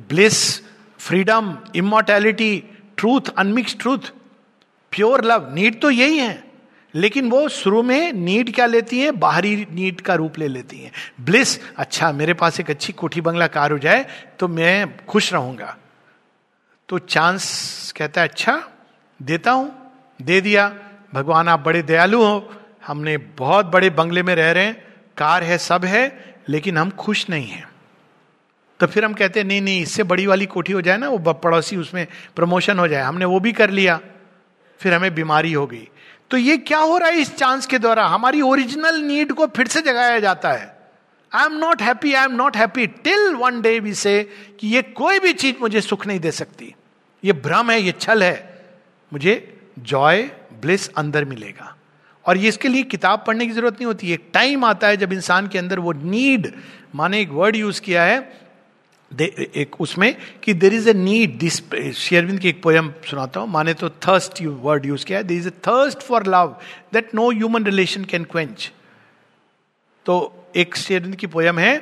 bliss 0.09 0.66
freedom 1.07 1.57
immortality 1.77 2.62
truth 2.97 3.29
unmixed 3.38 3.77
truth 3.81 4.11
pure 4.92 5.25
love 5.25 5.49
need 5.55 5.81
तो 5.81 5.90
यही 5.90 6.19
है। 6.19 6.45
लेकिन 6.95 7.29
वो 7.31 7.49
शुरू 7.49 7.83
में 7.83 8.12
नीड 8.12 8.55
क्या 8.55 8.66
लेती 8.66 8.99
है? 9.01 9.11
बाहरी 9.11 9.66
नीड 9.73 10.01
का 10.01 10.14
रूप 10.14 10.38
ले 10.38 10.49
लेती 10.49 10.79
है। 10.79 10.90
ब्लिस 11.21 11.59
अच्छा 11.77 12.11
मेरे 12.12 12.35
पास 12.35 12.61
एक 12.61 12.71
अच्छी 12.71 12.92
कोठी 12.92 13.21
बंगला 13.21 13.47
कार 13.47 13.73
हो 13.73 13.79
जाए 13.79 14.07
तो 14.38 14.49
मैं 14.49 15.07
खुश 15.07 15.33
रहूँगा। 15.33 15.77
तो 16.88 16.99
चांस 16.99 17.92
कहता 17.97 18.21
है 18.21 18.29
अच्छा 18.29 18.62
देता 19.21 19.51
हूँ, 19.51 19.71
दे 20.23 20.40
दिया। 20.40 20.69
भगवान, 21.14 21.49
आप 21.49 21.61
बड़े 21.61 21.83
दयालु 21.83 22.23
हो। 22.25 22.51
हमने 22.87 23.16
बहुत 23.16 23.66
बड़े 23.66 23.90
बंगले 23.90 24.23
में 24.23 24.35
रह 24.35 24.51
रहे 24.51 24.64
हैं। 24.64 24.85
कार 25.16 25.45
है, 25.45 25.59
सब 25.59 25.85
है, 25.85 26.37
लेकिन 26.49 26.79
हम 26.79 26.90
खुश 26.90 27.29
नहीं 27.31 27.47
हैं। 27.47 27.69
तो 28.81 28.87
फिर 28.87 29.05
हम 29.05 29.12
कहते 29.12 29.41
हैं, 29.41 29.47
नहीं 29.47 29.62
नहीं, 29.62 29.83
इससे 29.83 30.03
बड़ी 30.03 30.27
वाली 30.27 30.47
कोठी 30.47 30.73
हो 30.73 30.81
जाए 30.81 30.97
ना, 30.97 31.09
वो 31.09 31.33
पड़ोसी 31.33 31.77
उसमें 31.77 32.07
प्रमोशन 32.37 32.79
हो 32.79 32.89
जाए। 32.89 33.03
हमने 33.03 33.25
वो 33.25 33.41
भी 33.41 33.53
कर 33.53 33.71
लिया। 33.71 34.01
फिर 34.81 34.95
हमें 34.95 35.15
बीमारी 35.15 35.53
हो 35.53 35.67
गई। 35.67 35.89
तो 36.31 36.37
ये 36.37 36.57
क्या 36.57 36.79
हो 36.79 36.99
रहा 36.99 37.09
है 37.09 37.17
इस 37.19 37.37
चांस 37.37 37.67
के 37.67 37.79
द्वारा? 37.79 38.07
हमारी 38.07 38.41
ओरिजिनल 38.41 38.95
नीड 38.95 39.33
को 39.33 39.47
फिर 39.47 39.67
से 39.67 39.81
जगाया 39.81 40.19
जाता 40.19 40.53
है। 40.53 40.77
I 41.33 41.45
am 41.45 41.53
not 41.53 41.83
happy 41.83 42.15
I 42.15 42.25
am 42.25 42.33
not 42.33 42.57
happy 42.57 42.87
till 42.87 43.35
one 43.35 43.61
day 43.61 43.81
we 43.81 43.95
say 43.95 44.31
कि 44.61 44.69
ये 44.69 44.83
कोई 44.83 45.19
भी 45.19 45.33
चीज़ 45.33 45.57
मुझे 45.61 45.81
सुख 45.81 46.07
नहीं 46.07 46.21
दे 46.21 46.31
सकती। 46.31 46.75
ये 47.25 47.33
भ्रम 47.33 47.71
है, 47.71 47.81
ये 47.81 47.93
छल 47.93 48.23
है। 48.23 48.65
मुझे 49.12 49.61
जॉय 49.79 50.23
ब्लिस 50.61 50.89
अंदर 50.89 51.25
मिलेगा। 51.25 51.77
और 52.27 52.37
ये 52.37 52.49
इसके 52.49 52.69
लिए 52.69 52.83
किताब 52.83 53.25
पढ़ने 53.27 53.47
की 53.47 53.53
ज़रूरत 53.53 53.75
नहीं 53.75 53.87
होती। 53.87 54.12
एक 54.12 54.31
टाइम 54.33 54.65
आता 54.65 54.87
है 54.87 54.97
जब 54.97 55.12
इंसान 55.12 55.49
के 55.49 55.59
अंदर 55.59 55.79
वो 55.79 55.93
नीड 55.93 56.53
माने 56.95 57.21
एक 57.21 57.31
वर्ड 57.31 57.57
यूज़ 57.57 57.81
किया 57.81 58.03
है 58.03 58.46
एक 59.11 59.81
उसमें 59.81 60.14
कि 60.42 60.55
there 60.55 60.75
is 60.75 60.88
a 60.90 60.92
need 60.95 61.38
this 61.38 61.61
शेयरविंद 61.97 62.38
की 62.40 62.49
एक 62.49 62.62
पोयम 62.62 62.92
सुनाता 63.11 63.40
हूँ। 63.40 63.49
माने 63.51 63.75
तो 63.75 63.88
थर्स्ट 64.09 64.42
यू 64.42 64.53
वर्ड 64.62 64.87
यूज़ 64.87 65.05
किया 65.07 65.23
there 65.23 65.38
is 65.38 65.49
a 65.49 65.51
thirst 65.69 66.03
for 66.03 66.27
love 66.27 66.57
that 66.92 67.14
no 67.14 67.31
human 67.31 67.64
relation 67.64 68.05
can 68.05 68.25
quench 68.33 68.71
तो 70.07 70.16
एक 70.57 70.77
शेयरविंद 70.77 71.16
की 71.16 71.27
पोयम 71.27 71.59
है। 71.59 71.75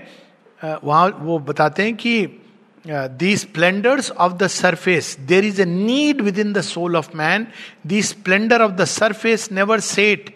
वहाँ 0.61 1.09
वो 1.21 1.39
बताते 1.49 1.83
हैं 1.83 1.95
कि 1.97 2.41
the 2.85 3.37
splendours 3.37 4.11
of 4.11 4.33
the 4.33 4.47
surface 4.51 5.17
there 5.29 5.45
is 5.45 5.61
a 5.63 5.65
need 5.65 6.21
within 6.39 6.53
the 6.53 6.61
soul 6.63 6.97
of 6.97 7.17
man 7.17 7.47
the 7.87 8.03
splendour 8.03 8.63
of 8.63 8.73
the 8.73 8.85
surface 8.85 9.49
never 9.53 9.81
set 9.81 10.35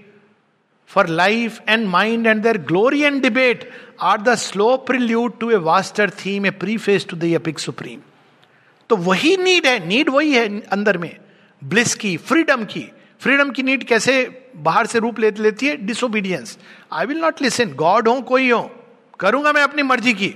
for 0.89 1.09
life 1.09 1.61
and 1.69 1.87
mind 1.87 2.27
and 2.27 2.43
their 2.43 2.59
glory 2.59 3.03
and 3.03 3.23
debate 3.23 3.71
are 4.01 4.21
the 4.23 4.35
slow 4.35 4.77
prelude 4.77 5.39
to 5.41 5.51
a 5.51 5.57
vaster 5.65 6.11
theme 6.11 6.47
a 6.47 6.51
preface 6.51 7.07
to 7.07 7.17
the 7.17 7.25
epic 7.25 7.59
supreme 7.59 8.01
तो 8.91 8.97
वही 8.97 9.37
need 9.37 9.67
है 9.67 9.87
need 9.87 10.09
वही 10.09 10.33
है 10.33 10.61
अंदर 10.61 10.99
में। 10.99 11.17
Bliss 11.63 11.95
की 11.95 12.17
freedom 12.17 12.65
की। 12.65 12.85
Freedom 13.21 13.51
की 13.51 13.63
नीड 13.63 13.85
कैसे 13.85 14.13
बाहर 14.57 14.87
से 14.87 14.99
रूप 14.99 15.19
ले, 15.21 15.31
लेती 15.31 15.67
है? 15.67 15.77
Disobedience 15.77 16.59
I 16.93 17.07
will 17.07 17.19
not 17.19 17.43
listen 17.43 17.73
God 17.75 18.09
हो, 18.09 18.21
कोई 18.21 18.51
हो। 18.51 18.63
करूँगा 19.21 19.53
मैं 19.53 19.63
अपनी 19.63 19.83
मर्ज़ी 19.83 20.13
की। 20.13 20.35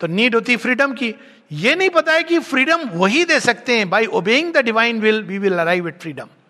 तो 0.00 0.06
नीड 0.06 0.34
होती 0.34 0.56
फ्रीडम 0.56 0.92
की। 0.92 1.14
ये 1.52 1.74
नहीं 1.74 1.90
पता 1.90 2.12
है 2.12 2.22
कि 2.22 2.38
फ्रीडम 2.38 2.88
वही 2.94 3.24
दे 3.24 3.40
सकते 3.40 3.76
हैं। 3.76 3.88
By 3.90 4.06
obeying 4.06 4.52
the 4.52 4.64
divine 4.64 5.00
will 5.00 5.22
we 5.22 5.38
will 5.38 5.58
arrive 5.58 5.88
at 5.88 5.98
freedom 5.98 6.24
पर 6.24 6.41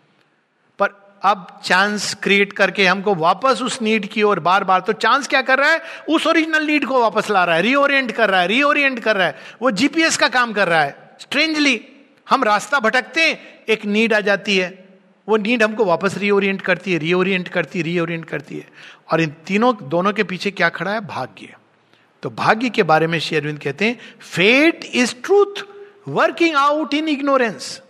अब 1.22 1.60
चांस 1.64 2.14
क्रिएट 2.14 2.52
करके 2.52 2.86
हमको 2.86 3.14
वापस 3.14 3.60
उस 3.62 3.82
नीड 3.82 4.06
की 4.06 4.22
ओर 4.22 4.40
बार 4.40 4.64
बार 4.64 4.80
तो 4.80 4.92
चांस 4.92 5.28
क्या 5.28 5.42
कर 5.42 5.58
रहा 5.58 5.70
है? 5.70 5.82
उस 6.08 6.26
ओरिजिनल 6.26 6.64
नीड 6.64 6.84
को 6.84 7.00
वापस 7.00 7.30
ला 7.30 7.44
रहा 7.44 7.56
है 7.56 7.62
रीओरिएंट 7.62 8.12
कर 8.12 8.30
रहा 8.30 8.40
है 8.40 8.46
रीओरिएंट 8.46 9.00
कर 9.00 9.16
रहा 9.16 9.26
है। 9.26 9.38
वो 9.62 9.70
जीपीएस 9.70 10.16
का 10.16 10.28
काम 10.28 10.52
कर 10.52 10.68
रहा 10.68 10.82
है। 10.82 11.10
स्ट्रेंजली 11.20 11.84
हम 12.30 12.44
रास्ता 12.44 12.80
भटकते 12.80 13.22
हैं, 13.22 13.64
एक 13.68 13.84
नीड 13.84 14.14
आ 14.14 14.20
जाती 14.20 14.56
है। 14.56 14.88
वो 15.28 15.36
नीड 15.36 15.62
हमको 15.62 15.84
वापस 15.84 16.18
रीओरिएंट 16.18 16.62
करती 16.62 16.92
है 16.92 16.98
रीओरिएंट 16.98 17.48
करती 17.48 17.78
है 17.78 17.84
रीओरिएंट 17.84 18.24
करती 18.24 18.56
है। 18.56 18.66
और 19.12 19.20
इन 19.20 19.34
तीनों, 19.46 19.74
दोनों 19.82 20.12
के 20.12 20.22
पीछे 20.22 20.50
क्या 20.50 20.68
खड़ा 20.68 20.92
है? 20.92 21.00
भाग्य। 21.00 21.54
तो 22.22 22.30
भाग्य 22.30 22.68
के 22.68 22.82
बारे 22.82 23.06
में 23.06 23.18
शेरविंद 23.18 23.58
कहते 23.58 23.84
हैं 23.84 23.98
fate 24.20 24.80
is 24.94 25.14
truth 25.24 25.62
working 26.08 26.56
out 26.56 26.94
in 26.94 27.08
ignorance 27.08 27.81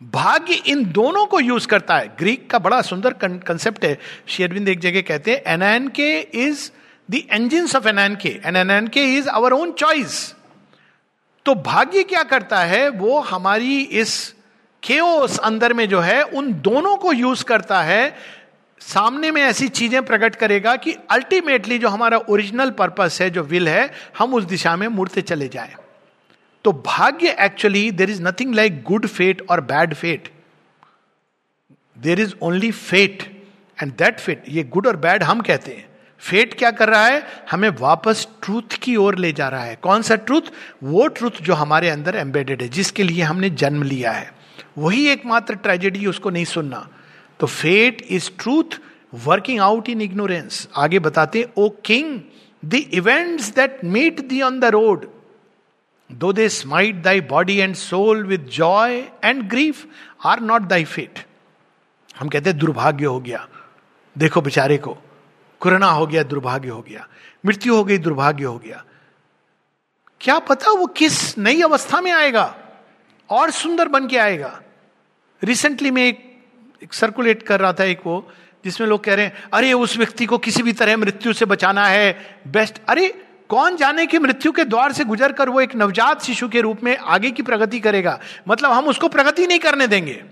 भाग्य 0.00 0.54
इन 0.66 0.84
दोनों 0.92 1.24
को 1.26 1.40
यूज़ 1.40 1.66
करता 1.68 1.96
है। 1.96 2.08
ग्रीक 2.18 2.50
का 2.50 2.58
बड़ा 2.58 2.80
सुंदर 2.82 3.12
कंसेप्ट 3.22 3.84
है। 3.84 3.98
शेरविंद 4.28 4.68
एक 4.68 4.80
जगह 4.80 5.00
कहते 5.00 5.32
हैं 5.32 5.58
N 5.64 5.88
K 5.88 6.18
is 6.20 6.70
the 7.08 7.14
engine 7.14 7.68
of 7.76 7.88
N 7.88 8.14
K 8.14 8.28
N 8.46 8.56
N 8.56 8.70
N 8.70 8.88
K 8.88 9.04
is 9.16 9.28
our 9.28 9.52
own 9.52 9.72
choice 9.72 10.34
तो 11.46 11.54
भाग्य 11.54 12.02
क्या 12.02 12.22
करता 12.22 12.58
है? 12.58 12.88
वो 12.88 13.20
हमारी 13.20 13.80
इस 13.80 14.34
केओस 14.82 15.38
अंदर 15.38 15.72
में 15.72 15.88
जो 15.88 16.00
है, 16.00 16.22
उन 16.22 16.52
दोनों 16.52 16.96
को 16.96 17.12
यूज़ 17.12 17.44
करता 17.44 17.82
है। 17.82 18.16
सामने 18.80 19.30
में 19.30 19.42
ऐसी 19.42 19.68
चीज़ें 19.68 20.04
प्रकट 20.04 20.34
करेगा 20.36 20.76
कि 20.76 20.92
अल्टीमेटली 21.10 21.78
जो 21.78 21.88
हमारा 21.88 22.18
ओरिजिनल 22.18 22.70
पर्पस 22.70 23.18
है, 23.22 23.30
जो 23.30 23.42
विल 23.42 23.68
है, 23.68 23.90
हम 24.18 24.34
उस 24.34 24.44
दिशा 24.44 24.76
में 24.76 24.86
मुड़ते 24.88 25.22
चले 25.22 25.48
जाए। 25.48 25.74
तो 26.68 26.72
भाग्य 26.72 27.34
actually 27.40 27.90
there 27.90 28.10
is 28.10 28.22
nothing 28.22 28.54
like 28.54 28.82
good 28.82 29.06
fate 29.06 29.40
और 29.50 29.60
bad 29.60 29.94
fate 29.94 30.28
there 31.98 32.20
is 32.20 32.34
only 32.42 32.70
fate 32.70 33.22
and 33.82 33.92
that 33.92 34.18
fate 34.20 34.42
ये 34.48 34.64
गुड 34.64 34.86
और 34.86 34.96
बैड 34.96 35.22
हम 35.22 35.40
कहते 35.40 35.70
हैं। 35.70 35.88
फेट 36.18 36.54
क्या 36.54 36.70
कर 36.70 36.88
रहा 36.88 37.06
है? 37.06 37.22
हमें 37.50 37.68
वापस 37.80 38.26
ट्रूथ 38.42 38.76
की 38.82 38.96
ओर 38.96 39.18
ले 39.18 39.32
जा 39.32 39.48
रहा 39.48 39.64
है। 39.64 39.76
कौन 39.76 40.02
सा 40.02 40.14
ट्रूथ 40.14 40.52
वो 40.82 41.08
ट्रूथ 41.08 41.42
जो 41.42 41.54
हमारे 41.54 41.88
अंदर 41.88 42.16
एम्बेडेड 42.16 42.62
है, 42.62 42.68
जिसके 42.68 43.02
लिए 43.02 43.22
हमने 43.22 43.50
जन्म 43.50 43.82
लिया 43.82 44.12
है। 44.12 44.32
वही 44.78 45.06
एकमात्र 45.08 45.54
ट्रेजेडी 45.54 46.06
उसको 46.06 46.30
नहीं 46.30 46.44
सुनना। 46.44 46.88
तो 47.40 47.46
fate 47.46 48.06
is 48.10 48.30
truth 48.38 48.80
working 49.14 49.60
out 49.60 49.88
in 49.88 50.02
ignorance 50.02 50.68
आगे 50.76 50.98
बताते 50.98 51.48
O 51.56 51.68
king 51.84 52.20
the 52.64 52.74
events 52.74 53.54
that 53.54 53.84
meet 53.84 54.20
thee 54.20 54.42
on 54.42 54.60
the 54.60 54.64
road 54.64 55.12
though 56.12 56.32
they 56.32 56.48
smite 56.48 56.94
thy 56.94 57.20
body 57.20 57.56
and 57.56 57.74
soul 57.74 58.26
with 58.26 58.44
joy 58.44 58.96
and 59.24 59.42
grief 59.42 59.86
are 60.24 60.40
not 60.40 60.62
thy 60.62 60.84
fate 60.84 61.18
हम 62.18 62.28
कहते 62.28 62.50
हैं, 62.50 62.58
दुर्भाग्य 62.58 63.04
हो 63.04 63.20
गया। 63.20 63.48
देखो 64.18 64.40
बेचारे 64.40 64.76
को। 64.78 64.98
कुरना 65.60 65.86
हो 65.86 66.06
गया, 66.06 66.22
दुर्भाग्य 66.22 66.68
हो 66.68 66.82
गया। 66.82 67.08
मृत्यु 67.46 67.74
हो 67.74 67.84
गई, 67.84 67.98
दुर्भाग्य 67.98 68.44
हो 68.44 68.58
गया। 68.58 68.84
क्या 70.20 70.38
पता 70.38 70.70
वो 70.70 70.86
किस 70.86 71.38
नई 71.38 71.62
अवस्था 71.62 72.00
में 72.00 72.12
आएगा? 72.12 72.58
और 73.30 73.50
सुंदर 73.50 73.88
बन 73.88 74.08
के 74.08 74.18
आएगा। 74.18 74.62
रिसेंटली 75.44 75.90
में 75.90 76.06
एक 76.06 76.28
एक 76.82 76.94
सर्कुलेट 76.94 77.42
कर 77.42 77.60
रहा 77.60 77.72
था 77.72 77.84
एक 77.84 78.00
वो, 78.06 78.32
जिसमें 78.64 78.88
लोग 78.88 79.04
कह 79.04 79.14
रहे 79.14 79.24
हैं, 79.24 79.42
अरे, 79.54 79.72
उस 79.72 79.96
व्यक्ति 79.96 80.26
को 80.26 80.38
किसी 80.38 80.62
भी 80.62 80.72
तरह 80.72 80.96
मृत्यु 80.96 81.32
से 81.32 81.44
बचाना 81.44 81.86
है। 81.86 82.40
बेस्ट 82.48 82.78
अरे 82.88 83.27
कौन 83.48 83.76
जाने 83.76 84.06
कि 84.06 84.18
मृत्यु 84.18 84.52
के 84.52 84.64
द्वार 84.64 84.92
से 84.92 85.04
गुजर 85.04 85.32
कर 85.32 85.48
वो 85.48 85.60
एक 85.60 85.74
नवजात 85.74 86.22
शिशु 86.22 86.48
के 86.48 86.60
रूप 86.60 86.82
में 86.84 86.96
आगे 86.96 87.30
की 87.30 87.42
प्रगति 87.42 87.80
करेगा? 87.80 88.18
मतलब 88.48 88.70
हम 88.70 88.86
उसको 88.86 89.08
प्रगति 89.08 89.46
नहीं 89.46 89.58
करने 89.58 89.86
देंगे। 89.86 90.22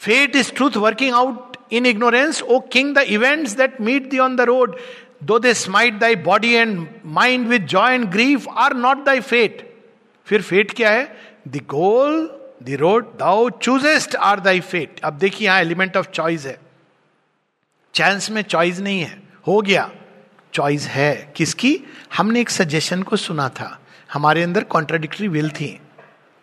Fate 0.00 0.36
is 0.36 0.52
truth 0.52 0.76
working 0.76 1.14
out 1.14 1.56
in 1.72 1.86
ignorance 1.86 2.42
O 2.42 2.60
king 2.72 2.94
the 2.94 2.98
events 2.98 3.52
that 3.52 3.80
meet 3.80 4.10
thee 4.10 4.18
on 4.18 4.36
the 4.36 4.40
road 4.40 4.76
though 5.22 5.38
they 5.38 5.54
smite 5.54 5.98
thy 5.98 6.16
body 6.16 6.52
and 6.52 6.86
mind 7.04 7.46
with 7.48 7.66
joy 7.66 7.94
and 7.94 8.04
grief 8.10 8.46
are 8.56 8.74
not 8.74 9.04
thy 9.04 9.20
fate 9.20 9.68
फिर 10.26 10.42
fate 10.42 10.76
क्या 10.76 10.90
है? 10.90 11.16
The 11.48 11.60
goal 11.68 12.26
the 12.62 12.76
road 12.80 13.06
thou 13.18 13.48
choosest 13.50 14.16
are 14.16 14.40
thy 14.40 14.60
fate 14.60 15.00
अब 15.04 15.12
देखिए 15.14 15.46
यहाँ 15.48 15.60
element 15.60 15.96
of 15.96 16.10
choice 16.10 16.46
है। 16.46 16.58
Chance 17.94 18.30
में 18.30 18.42
choice 18.42 18.78
नहीं 18.80 19.00
है। 19.00 19.22
हो 19.46 19.60
गया। 19.60 19.90
चॉइस 20.52 20.86
है 20.86 21.32
किसकी? 21.36 21.78
हमने 22.16 22.40
एक 22.40 22.50
सजेशन 22.50 23.02
को 23.02 23.16
सुना 23.16 23.48
था। 23.48 23.78
हमारे 24.12 24.42
अंदर 24.42 24.64
कॉन्ट्राडिक्टरी 24.64 25.28
विल 25.28 25.50
थी। 25.50 25.78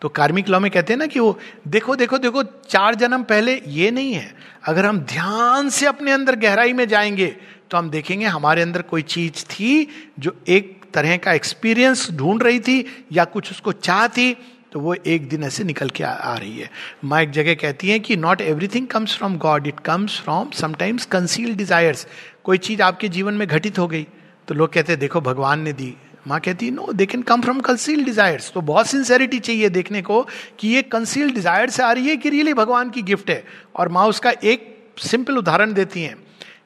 तो 0.02 0.10
कार्मिक 0.10 0.50
लॉ 0.50 0.60
में 0.60 0.70
कहते 0.72 0.94
हैं 0.94 0.98
ना 0.98 1.06
कि 1.06 1.20
वो 1.20 1.38
देखो 1.68 1.96
देखो 1.96 2.18
देखो 2.18 2.44
चार 2.44 2.96
जन्म 2.96 3.24
पहले 3.24 3.62
ये 3.68 3.92
नहीं 3.92 4.14
है। 4.14 4.34
अगर 4.66 4.86
हम 4.86 5.00
ध्यान 5.00 5.70
से 5.70 5.86
अपने 5.86 6.12
अंदर 6.12 6.36
गहराई 6.36 6.74
में 6.74 6.88
जाएँगे 6.88 7.36
तो 7.72 7.78
हम 7.78 7.90
देखेंगे 7.90 8.26
हमारे 8.26 8.62
अंदर 8.62 8.82
कोई 8.82 9.02
चीज़ 9.02 9.46
थी 9.46 9.88
जो 10.20 10.36
एक 10.48 10.86
तरह 10.94 11.18
का 11.18 11.34
एक्सपीरियंस 11.34 12.12
ढूंढ 12.12 12.44
रही 12.44 12.60
थी 12.60 13.06
या 13.12 13.26
कुछ 13.26 13.52
उसको 13.52 13.72
चाह 13.72 14.08
थी 14.08 14.34
तो 14.72 14.80
वो 14.80 14.94
एक 14.94 15.28
दिन 15.30 15.44
ऐसे 15.44 15.64
निकल 15.64 15.90
के 15.90 16.04
आ, 16.04 16.10
आ 16.10 16.36
रही 16.38 16.60
है। 16.60 16.70
माँ 17.04 17.22
एक 17.22 17.32
जगह 17.32 17.54
कहती 17.54 17.90
है 17.90 18.00
कि 18.00 18.16
not 18.16 18.42
everything 18.42 18.88
comes 18.88 19.16
from 19.18 19.38
God 19.38 19.68
it 19.68 19.80
comes 19.80 20.20
from 20.20 20.50
sometimes 20.50 21.06
concealed 21.06 21.56
desires 21.56 22.08
कोई 22.46 22.58
चीज़ 22.60 22.82
आपके 22.82 23.10
जीवन 23.10 23.34
में 23.34 23.48
घटित 23.48 23.80
हो 23.80 23.88
गई 23.88 24.06
तो 24.48 24.56
लोग 24.56 24.72
कहते 24.74 24.92
हैं, 24.92 25.00
देखो, 25.00 25.22
भगवान 25.22 25.60
ने 25.62 25.74
दी। 25.74 25.94
माँ 26.28 26.40
कहती 26.40 26.70
no 26.72 26.92
they 26.94 27.06
can 27.06 27.22
come 27.22 27.42
from 27.42 27.60
concealed 27.60 28.04
desires 28.04 28.52
तो 28.52 28.62
बहुत 28.62 28.88
सिंसेरिटी 28.88 29.40
चाहिए 29.40 29.70
देखने 29.70 30.02
को 30.02 30.22
कि 30.60 30.68
ये 30.68 30.82
कंसील 30.84 31.32
डिज़ायर 31.32 31.70
से 31.70 31.84
आ 31.84 31.92
रही 31.92 32.08
है 32.08 32.16
कि 32.18 32.30
रियली 32.30 32.54
भगवान 32.54 32.90
की 32.90 33.02
गिफ्ट 33.02 33.30
है। 33.30 33.44
और 33.76 33.90
माँ 33.90 34.08
उसका 34.08 34.34
एक 34.44 34.76
सिंपल 35.02 35.38
उदाहरण 35.38 35.74
देती 35.74 36.02
हैं। 36.02 36.16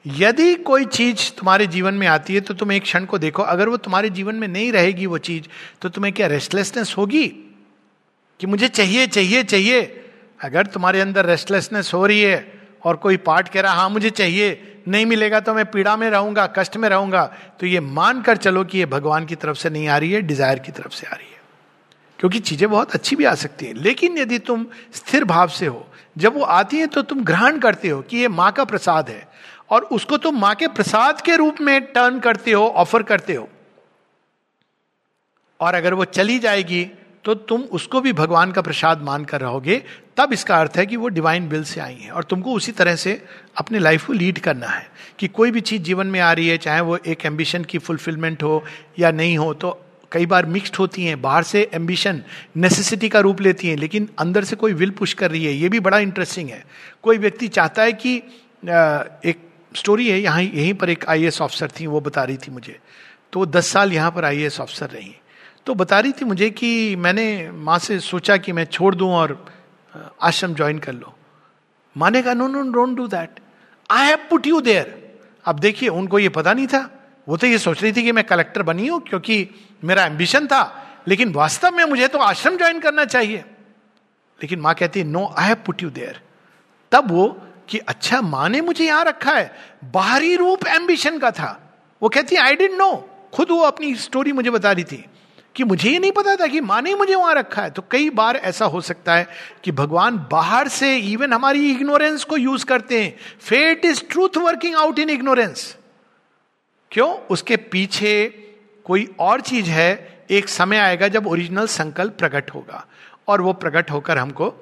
यदि 0.06 0.54
कोई 0.62 0.84
चीज़ 0.86 1.30
तुम्हारे 1.38 1.66
जीवन 1.66 1.94
में 1.94 2.06
आती 2.06 2.34
है 2.34 2.40
तो 2.40 2.54
तुम 2.54 2.72
एक 2.72 2.82
क्षण 2.82 3.04
को 3.04 3.18
देखो, 3.18 3.42
अगर 3.42 3.68
वो 3.68 3.76
तुम्हारे 3.76 4.10
जीवन 4.10 4.34
में 4.34 4.48
नहीं 4.48 4.72
रहेगी 4.72 5.06
वो 5.06 5.18
चीज़ 5.20 5.44
तो 5.82 5.88
तुम्हें 5.88 6.12
क्या 6.14 6.26
रेस्टलेसनेस 6.26 6.94
होगी? 6.98 7.26
कि 8.40 8.46
मुझे 8.46 8.68
चाहिए 8.68 9.06
चाहिए 9.06 9.42
चाहिए। 9.44 9.82
अगर 10.40 10.66
तुम्हारे 10.66 11.00
अंदर 11.00 11.26
रेस्टलेसनेस 11.26 11.92
हो 11.94 12.06
रही 12.06 12.20
है 12.20 12.62
और 12.84 12.96
कोई 12.96 13.16
पार्ट 13.16 13.48
कह 13.48 13.60
रहा 13.60 13.72
हाँ 13.72 13.90
मुझे 13.90 14.10
चाहिए। 14.10 14.73
नहीं 14.86 15.06
मिलेगा 15.06 15.40
तो 15.40 15.54
मैं 15.54 15.64
पीड़ा 15.66 15.96
में 15.96 16.08
रहूँगा, 16.10 16.46
कष्ट 16.56 16.76
में 16.76 16.88
रहूँगा। 16.88 17.24
तो 17.60 17.66
ये 17.66 17.80
मान 17.80 18.22
कर 18.22 18.36
चलो 18.36 18.64
कि 18.64 18.78
ये 18.78 18.86
भगवान 18.86 19.26
की 19.26 19.34
तरफ़ 19.34 19.56
से 19.56 19.70
नहीं 19.70 19.88
आ 19.88 19.96
रही 19.98 20.12
है 20.12 20.20
डिज़ायर 20.22 20.58
की 20.58 20.72
तरफ़ 20.72 20.92
से 20.92 21.06
आ 21.06 21.14
रही 21.14 21.26
है। 21.26 21.40
क्योंकि 22.18 22.38
चीज़ें 22.38 22.68
बहुत 22.70 22.94
अच्छी 22.94 23.16
भी 23.16 23.24
आ 23.24 23.34
सकती 23.34 23.66
हैं। 23.66 23.74
लेकिन 23.74 24.18
यदि 24.18 24.38
तुम 24.38 24.66
स्थिर 24.94 25.24
भाव 25.24 25.48
से 25.48 25.66
हो, 25.66 25.86
जब 26.16 26.34
वो 26.34 26.42
आती 26.42 26.78
है 26.78 26.86
तो 26.86 27.02
तुम 27.02 27.24
ग्रहण 27.24 27.58
करते 27.58 27.88
हो 27.88 28.00
कि 28.02 28.16
ये 28.16 28.28
माँ 28.28 28.50
का 28.52 28.64
प्रसाद 28.64 29.08
है। 29.08 29.26
और 29.70 29.82
उसको 29.92 30.16
तुम 30.16 30.38
माँ 30.38 30.54
के 30.54 30.68
प्रसाद 30.68 31.20
के 31.20 31.36
रूप 31.36 31.60
में 31.60 31.80
टर्न 31.84 32.18
करते 32.20 32.52
हो 32.52 32.66
ऑफ़र 32.66 33.02
करते 33.02 33.34
हो। 33.34 33.48
और 35.60 35.74
अगर 35.74 35.94
वो 35.94 36.04
चली 36.04 36.38
जाएगी 36.38 36.84
तो 37.24 37.34
तुम 37.34 37.62
उसको 37.72 38.00
भी 38.00 38.12
भगवान 38.12 38.52
का 38.52 38.62
प्रसाद 38.62 39.02
मान 39.02 39.24
कर 39.24 39.40
रहोगे, 39.40 39.82
तब 40.16 40.32
इसका 40.32 40.56
अर्थ 40.56 40.76
है 40.76 40.84
कि 40.86 40.96
वो 40.96 41.08
डिवाइन 41.08 41.48
बिल 41.48 41.62
से 41.64 41.80
आई 41.80 41.94
है। 41.94 42.10
और 42.10 42.24
तुमको 42.24 42.52
उसी 42.52 42.72
तरह 42.72 42.96
से 42.96 43.22
अपने 43.58 43.78
लाइफ 43.78 44.06
को 44.06 44.12
लीड 44.12 44.38
करना 44.38 44.66
है 44.66 44.86
कि 45.18 45.28
कोई 45.28 45.50
भी 45.50 45.60
चीज़ 45.62 45.82
जीवन 45.82 46.06
में 46.06 46.20
आ 46.20 46.32
रही 46.32 46.48
है, 46.48 46.58
चाहे 46.58 46.80
वो 46.80 46.96
एक 46.98 47.26
एम्बिशन 47.26 47.64
की 47.64 47.78
फुलफिलमेंट 47.78 48.42
हो 48.42 48.62
या 48.98 49.10
नहीं 49.12 49.38
हो 49.38 49.52
तो 49.54 49.80
कई 50.12 50.26
बार 50.26 50.46
मिक्सड 50.46 50.76
होती 50.76 51.04
हैं। 51.04 51.20
बाहर 51.22 51.42
से 51.42 51.62
एम्बिशन 51.74 52.22
नेसेसिटी 52.56 53.08
का 53.08 53.20
रूप 53.20 53.40
लेती 53.40 53.68
हैं, 53.68 53.76
लेकिन 53.76 54.08
अंदर 54.18 54.44
से 54.44 54.56
कोई 54.56 54.72
विल 54.72 54.90
पुश 54.90 55.12
कर 55.12 55.30
रही 55.30 55.44
है, 55.44 55.52
ये 55.52 55.68
भी 55.68 55.80
बड़ा 55.80 55.98
इंटरेस्टिंग 55.98 56.50
है। 56.50 56.64
कोई 57.02 57.18
व्यक्ति 57.18 57.48
चाहता 57.48 57.82
है 57.82 57.92
कि 57.94 58.16
एक 58.16 59.38
स्टोरी 59.72 60.08
है, 60.08 60.20
यहाँ, 60.20 60.42
यहीं 60.42 60.74
पर 60.74 60.90
एक 60.90 61.04
आईएएस 61.08 61.40
ऑफिसर 61.42 61.70
थी, 61.70 61.86
वो 61.86 62.00
बता 62.00 62.24
रही 62.24 62.36
थी 62.36 62.50
मुझे। 62.50 62.78
तो 63.32 63.38
वो 63.38 63.46
दस 63.48 63.66
साल 63.66 63.92
यहाँ 63.92 64.10
पर 64.10 64.24
आईएएस 64.24 64.60
ऑफिसर 64.60 64.90
रही। 64.90 65.14
तो 65.66 65.74
बता 65.74 65.98
रही 66.00 66.12
थी 66.12 66.24
मुझे 66.24 66.48
कि 66.50 66.96
मैंने 66.96 67.50
माँ 67.50 67.78
से 67.78 67.98
सोचा 68.00 68.36
कि 68.36 68.52
मैं 68.52 68.64
छोड़ 68.66 68.94
दूँ 68.94 69.10
और 69.10 69.44
आश्रम 70.22 70.54
ज्वाइन 70.54 70.78
कर 70.78 70.92
लो। 70.92 71.14
माँ 71.96 72.10
ने 72.10 72.22
कहा 72.22 72.34
no 72.34 72.48
no 72.48 72.62
don't 72.72 72.96
do 72.96 73.06
that 73.08 73.40
I 73.90 74.06
have 74.06 74.26
put 74.30 74.46
you 74.46 74.60
there 74.60 75.02
अब 75.44 75.58
देखिए, 75.58 75.88
उनको 75.88 76.18
ये 76.18 76.28
पता 76.28 76.52
नहीं 76.52 76.66
था। 76.66 76.88
वो 77.26 77.36
तो 77.36 77.46
ये 77.46 77.58
सोच 77.58 77.82
रही 77.82 77.92
थी 77.92 78.02
कि 78.02 78.12
मैं 78.12 78.24
कलेक्टर 78.24 78.62
बनी 78.62 78.86
हूँ, 78.86 79.00
क्योंकि 79.00 79.48
मेरा 79.84 80.04
एम्बिशन 80.04 80.46
था। 80.46 80.62
लेकिन 81.08 81.32
वास्तव 81.32 81.70
में 81.70 81.84
मुझे 81.84 82.08
तो 82.08 82.18
आश्रम 82.18 82.56
ज्वाइन 82.56 82.80
करना 82.80 83.04
चाहिए। 83.04 83.44
लेकिन 84.38 84.60
माँ 84.60 84.74
कहती 84.74 85.00
है 85.00 85.06
no 85.06 85.26
I 85.38 85.46
have 85.46 85.56
put 85.66 85.82
you 85.82 85.90
there 85.90 86.20
तब 86.92 87.10
वो 87.10 87.26
कि 87.68 87.78
अच्छा 87.78 88.20
माँ 88.22 88.48
ने 88.48 88.60
मुझे 88.60 88.84
यहाँ 88.84 89.04
रखा 89.04 89.32
है। 89.32 89.50
बाहरी 89.92 90.36
रूप 90.36 90.66
एम्बिशन 90.68 91.18
का 91.18 91.30
था। 91.30 91.50
वो 92.02 92.08
कहती 92.08 92.36
है 92.36 92.42
आई 92.42 92.56
डेंट 92.56 92.78
नो 92.78 92.92
खुद 93.34 93.50
वो 93.50 93.60
अपनी 93.62 93.94
स्टोरी 93.96 94.32
मुझे 94.32 94.50
बता 94.50 94.72
रही 94.72 94.84
थी। 94.84 95.04
कि 95.56 95.64
मुझे 95.64 95.88
ही 95.90 95.98
नहीं 95.98 96.12
पता 96.12 96.36
था 96.36 96.46
कि 96.46 96.60
माँ 96.60 96.82
ने 96.82 96.94
मुझे 96.94 97.14
वहाँ 97.14 97.34
रखा 97.34 97.62
है। 97.62 97.70
तो 97.70 97.84
कई 97.90 98.10
बार 98.10 98.36
ऐसा 98.36 98.64
हो 98.64 98.80
सकता 98.80 99.14
है 99.14 99.28
कि 99.64 99.72
भगवान 99.72 100.26
बाहर 100.30 100.68
से 100.68 100.96
इवन 100.96 101.32
हमारी 101.32 101.70
इग्नोरेंस 101.70 102.24
को 102.24 102.36
यूज़ 102.36 102.64
करते 102.64 103.02
हैं। 103.02 103.16
Fate 103.40 103.84
is 103.84 104.02
truth 104.10 104.36
working 104.36 104.76
out 104.76 104.98
in 104.98 105.10
ignorance 105.10 105.76
क्यों? 106.90 107.14
उसके 107.14 107.56
पीछे 107.56 108.28
कोई 108.84 109.14
और 109.18 109.40
चीज़ 109.40 109.70
है, 109.70 110.24
एक 110.30 110.48
समय 110.48 110.76
आएगा 110.76 111.08
जब 111.08 111.26
ओरिजिनल 111.26 111.66
संकल्प 111.66 112.18
प्रकट 112.18 112.50
होगा। 112.50 112.86
और 113.28 113.40
वो 113.40 113.52
प्रकट 113.52 113.90
होकर 113.90 114.18
हमको 114.18 114.54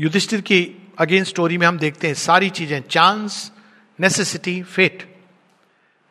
युधिष्ठिर 0.00 0.40
की 0.40 0.88
अगेन 0.98 1.24
स्टोरी 1.24 1.58
में 1.58 1.66
हम 1.66 1.78
देखते 1.78 2.06
हैं, 2.06 2.14
सारी 2.14 2.50
चीज़ें 2.50 2.82
चांस 2.82 3.52
नेसेसिटी 4.00 4.62
फेट 4.62 5.16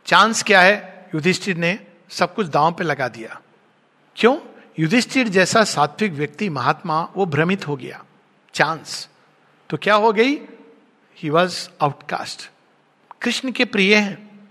चांस 0.05 0.43
क्या 0.43 0.61
है? 0.61 1.09
युधिष्ठिर 1.15 1.57
ने 1.57 1.79
सब 2.09 2.35
कुछ 2.35 2.47
दांव 2.47 2.73
पे 2.73 2.83
लगा 2.83 3.07
दिया। 3.07 3.41
क्यों? 4.15 4.37
युधिष्ठिर 4.79 5.27
जैसा 5.27 5.63
सात्विक 5.63 6.11
व्यक्ति 6.11 6.49
महात्मा, 6.49 7.09
वो 7.15 7.25
भ्रमित 7.25 7.67
हो 7.67 7.75
गया। 7.75 8.03
चांस 8.53 9.09
तो 9.69 9.77
क्या 9.77 9.95
हो 9.95 10.13
गई? 10.13 10.35
ही 11.17 11.29
वॉज़ 11.29 11.69
आउटकास्ट 11.81 12.49
कृष्ण 13.21 13.51
के 13.51 13.65
प्रिय 13.65 13.95
हैं। 13.95 14.49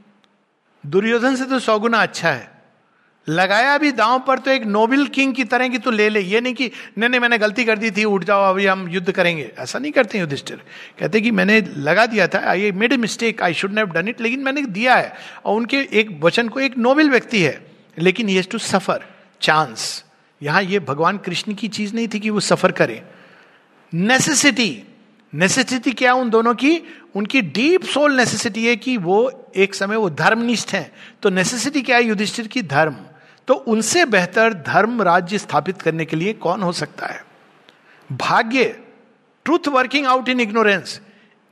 दुर्योधन 0.86 1.36
से 1.36 1.44
तो 1.44 1.58
सौगुना 1.58 1.98
अच्छा 1.98 2.30
है। 2.30 2.55
लगाया 3.28 3.78
भी 3.78 3.90
दांव 3.92 4.18
पर 4.26 4.38
तो 4.38 4.50
एक 4.50 4.64
नोबल 4.64 5.06
किंग 5.06 5.34
की 5.34 5.44
तरह 5.44 5.68
की 5.68 5.78
तो 5.78 5.90
ले 5.90 6.08
ले। 6.08 6.20
ये 6.20 6.40
नहीं 6.40 6.54
कि, 6.54 6.70
नहीं 6.98 7.08
नहीं, 7.10 7.20
मैंने 7.20 7.38
गलती 7.38 7.64
कर 7.64 7.78
दी 7.78 7.90
थी, 7.90 8.04
उठ 8.04 8.24
जाओ, 8.24 8.42
अभी 8.42 8.66
हम 8.66 8.88
युद्ध 8.88 9.12
करेंगे। 9.12 9.50
ऐसा 9.58 9.78
नहीं 9.78 9.92
करते 9.92 10.18
युधिष्ठिर। 10.18 10.62
कहते 10.98 11.20
कि 11.20 11.30
मैंने 11.30 11.60
लगा 11.76 12.06
दिया 12.06 12.26
था 12.28 12.38
I 12.50 12.72
made 12.72 12.92
a 12.92 12.96
mistake 12.96 13.42
I 13.42 13.54
should 13.54 13.78
have 13.78 13.86
done 13.86 14.08
it 14.08 14.20
लेकिन 14.20 14.40
मैंने 14.40 14.62
दिया 14.62 14.94
है। 14.94 15.12
और 15.44 15.56
उनके 15.56 15.76
एक 15.92 16.18
वचन 16.22 16.48
को 16.48 16.60
एक 16.60 16.78
नोबल 16.78 17.10
व्यक्ति 17.10 17.42
है, 17.42 17.66
लेकिन 17.98 18.28
ही 18.28 18.42
टू 18.42 18.58
सफ़र 18.58 19.04
चांस 19.40 20.04
यहाँ 20.42 20.62
ये 20.62 20.78
भगवान 20.78 21.18
कृष्ण 21.18 21.54
की 21.54 21.68
चीज़ 21.68 21.94
नहीं 21.94 22.08
थी 22.08 22.20
कि 22.20 22.30
वो 22.30 22.40
सफ़र 22.40 22.72
करें। 22.72 23.02
नेसेसिटी 23.94 24.82
नेसेसिटी 25.32 25.92
क्या 25.92 26.12
उन 26.14 26.30
दोनों 26.30 26.54
की? 26.54 26.80
उनकी 27.14 27.40
डीप 27.40 27.84
सोल 27.84 28.12
नेसेसिटी 28.12 28.66
है 28.66 28.76
कि 28.76 28.96
वो 28.96 29.50
एक 29.56 29.74
समय 29.74 29.96
वो 29.96 30.10
धर्मनिष्ठ 30.10 30.72
हैं। 30.72 30.90
तो 31.22 31.30
नेसेसिटी 31.30 31.82
क्या 31.82 31.96
है 31.96 32.04
युधिष्ठिर 32.04 32.46
की? 32.46 32.62
धर्म। 32.62 32.96
तो 33.48 33.54
उनसे 33.54 34.04
बेहतर 34.04 34.54
धर्म 34.54 35.02
राज्य 35.02 35.38
स्थापित 35.38 35.82
करने 35.82 36.04
के 36.04 36.16
लिए 36.16 36.32
कौन 36.32 36.62
हो 36.62 36.72
सकता 36.72 37.06
है? 37.06 37.24
भाग्य 38.12 38.64
truth 39.44 39.68
working 39.68 40.06
out 40.06 40.28
in 40.28 40.40
ignorance 40.40 41.00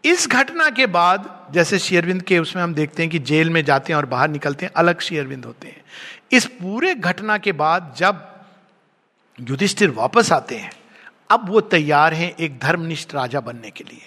इस 0.05 0.29
घटना 0.29 0.71
के 0.71 0.87
बाद, 0.87 1.49
जैसे 1.53 1.79
शेयरविंद 1.79 2.23
के 2.23 2.39
उसमें 2.39 2.63
हम 2.63 2.75
देखते 2.75 3.03
हैं 3.03 3.11
कि 3.11 3.19
जेल 3.19 3.51
में 3.51 3.65
जाते 3.65 3.93
हैं 3.93 3.99
और 3.99 4.07
बाहर 4.07 4.29
निकलते 4.29 4.67
हैं, 4.67 4.73
अलग 4.77 5.01
शेयरविंद 5.01 5.45
होते 5.45 5.69
हैं। 5.69 5.85
इस 6.33 6.47
पूरे 6.47 6.95
घटना 6.95 7.39
के 7.39 7.53
बाद 7.53 7.95
जब 7.97 8.35
युधिष्ठिर 9.41 9.91
वापस 9.91 10.33
आते 10.33 10.57
हैं, 10.57 10.73
अब 11.31 11.49
वो 11.49 11.61
तैयार 11.61 12.15
हैं 12.15 12.37
एक 12.37 12.59
धर्मनिष्ठ 12.59 13.15
राजा 13.15 13.41
बनने 13.41 13.71
के 13.71 13.85
लिए। 13.85 14.03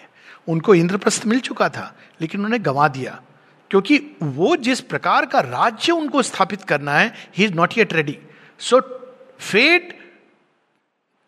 उनको 0.48 0.76
इंद्रप्रस्थ 0.76 1.26
मिल 1.26 1.40
चुका 1.40 1.70
था, 1.70 1.96
लेकिन 2.22 2.40
उन्होंने 2.40 2.60
गंवा 2.60 2.88
दिया। 2.88 3.22
क्योंकि 3.72 4.18
वो 4.24 4.56
जिस 4.56 4.82
प्रकार 4.82 5.26
का 5.26 5.40
राज्य 5.40 5.92
उनको 5.92 6.22
स्थापित 6.22 6.62
करना 6.62 6.94
है 6.94 7.14
he 7.38 7.46
is 7.46 7.54
not 7.54 7.78
yet 7.78 7.94
ready 7.94 8.18
so 8.60 8.82
fate 9.40 9.96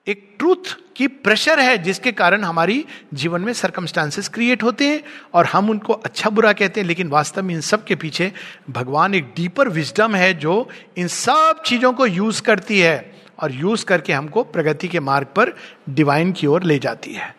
एक 0.08 0.36
ट्रूथ 0.40 0.78
की 0.96 1.08
प्रेशर 1.08 1.60
है 1.60 1.78
जिसके 1.78 2.12
कारण 2.12 2.44
हमारी 2.44 2.86
जीवन 3.14 3.42
में 3.42 3.54
सरकमस्टांसेस 3.54 4.28
क्रिएट 4.28 4.64
होते 4.64 4.88
हैं 4.88 5.04
और 5.34 5.46
हम 5.46 5.70
उनको 5.70 5.94
अच्छा 5.94 6.30
बुरा 6.30 6.54
कहते 6.54 6.82
हैं, 6.82 6.88
लेकिन 6.88 7.08
वास्तव 7.08 7.44
में 7.44 7.56
इन 7.56 7.62
सब 7.62 7.86
के 7.86 7.96
पीछे 7.96 8.32
भगवान 8.70 9.16
एक 9.16 9.24
डीपर 9.36 9.70
विजडम 9.70 10.16
है 10.16 10.34
जो 10.34 10.70
इन 10.98 11.08
सब 11.08 11.64
चीज़ों 11.66 11.94
को 11.94 12.06
यूज़ 12.06 12.42
करती 12.42 12.80
है 12.80 13.16
और 13.40 13.52
यूज़ 13.52 13.86
करके 13.86 14.14
हमको 14.14 14.44
प्रगति 14.44 14.88
के 14.88 15.00
मार्ग 15.00 15.28
पर 15.28 15.54
डिवाइन 15.90 16.32
की 16.32 16.48
ओर 16.48 16.64
ले 16.64 16.80
जाती 16.80 17.14
है। 17.14 17.36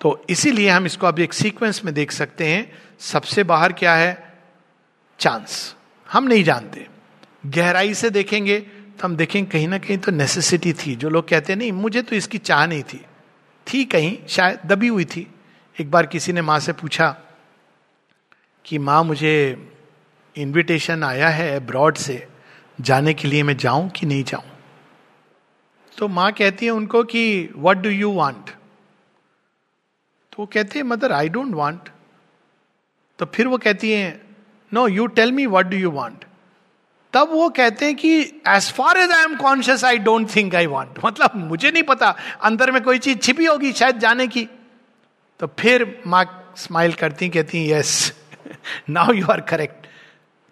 तो 0.00 0.24
इसीलिए 0.30 0.68
हम 0.68 0.86
इसको 0.86 1.06
अब 1.06 1.18
एक 1.18 1.32
सीक्वेंस 1.32 1.84
में 1.84 1.94
देख 1.94 2.12
सकते 2.12 2.46
हैं। 2.46 2.72
सबसे 2.98 3.44
बाहर 3.44 3.72
क्या 3.72 3.94
है? 3.94 4.27
चांस। 5.18 5.76
हम 6.12 6.24
नहीं 6.24 6.44
जानते। 6.44 6.86
गहराई 7.46 7.94
से 7.94 8.10
देखेंगे 8.10 8.60
तो 8.60 9.04
हम 9.04 9.16
देखेंगे 9.16 9.50
कहीं 9.50 9.68
ना 9.68 9.78
कहीं 9.78 9.98
तो 9.98 10.12
नेसेसिटी 10.12 10.72
थी। 10.72 10.96
जो 10.96 11.08
लोग 11.08 11.28
कहते 11.28 11.52
हैं, 11.52 11.58
नहीं, 11.58 11.72
मुझे 11.72 12.02
तो 12.02 12.16
इसकी 12.16 12.38
चाह 12.38 12.66
नहीं 12.66 12.82
थी। 12.82 13.04
थी 13.66 13.84
कहीं, 13.84 14.26
शायद 14.28 14.60
दबी 14.66 14.88
हुई 14.88 15.04
थी। 15.04 15.26
एक 15.80 15.90
बार 15.90 16.06
किसी 16.06 16.32
ने 16.32 16.42
माँ 16.42 16.58
से 16.58 16.72
पूछा 16.72 17.16
कि, 18.64 18.78
माँ, 18.78 19.04
मुझे 19.04 19.68
इनविटेशन 20.36 21.04
आया 21.04 21.28
है 21.28 21.56
अब्रॉड 21.56 21.96
से। 21.96 22.28
जाने 22.80 23.14
के 23.14 23.28
लिए 23.28 23.42
मैं 23.42 23.56
जाऊँ 23.56 23.88
कि 23.88 24.06
नहीं 24.06 24.24
जाऊँ? 24.24 24.44
तो 25.98 26.08
माँ 26.08 26.32
कहती 26.32 26.66
है 26.66 26.72
उनको 26.72 27.02
कि 27.04 27.50
वट 27.56 27.76
डू 27.76 27.90
यू 27.90 28.12
वांट 28.12 28.50
तो 30.32 30.36
वो 30.38 30.46
कहते 30.46 30.78
हैं 30.78 30.86
मदर 30.86 31.12
आई 31.12 31.28
डोंट 31.28 31.54
वांट 31.54 31.88
तो 33.18 33.26
फिर 33.26 33.46
वो 33.46 33.58
कहती 33.58 33.90
है 33.92 34.27
no 34.72 34.86
you 34.88 35.06
tell 35.08 35.32
me 35.32 35.46
what 35.46 35.66
do 35.66 35.76
you 35.76 35.90
want 35.90 36.24
तब 37.12 37.30
वो 37.32 37.48
कहते 37.48 37.86
हैं 37.86 37.94
कि 37.96 38.18
as 38.48 38.70
far 38.72 38.98
as 38.98 39.10
I 39.10 39.24
am 39.24 39.36
conscious 39.36 39.84
I 39.84 39.98
don't 39.98 40.34
think 40.36 40.54
I 40.54 40.66
want 40.66 40.98
मतलब 41.04 41.36
मुझे 41.36 41.70
नहीं 41.70 41.82
पता, 41.82 42.14
अंदर 42.42 42.70
में 42.70 42.82
कोई 42.82 42.98
चीज़ 42.98 43.18
छिपी 43.18 43.44
होगी 43.44 43.72
शायद 43.72 43.98
जाने 43.98 44.26
की। 44.26 44.48
तो 45.40 45.46
फिर 45.58 46.02
माँ 46.06 46.24
स्माइल 46.56 46.92
करती 46.92 47.28
कहती 47.28 47.70
yes 47.72 48.12
now 48.90 49.12
you 49.12 49.26
are 49.30 49.40
correct 49.40 49.86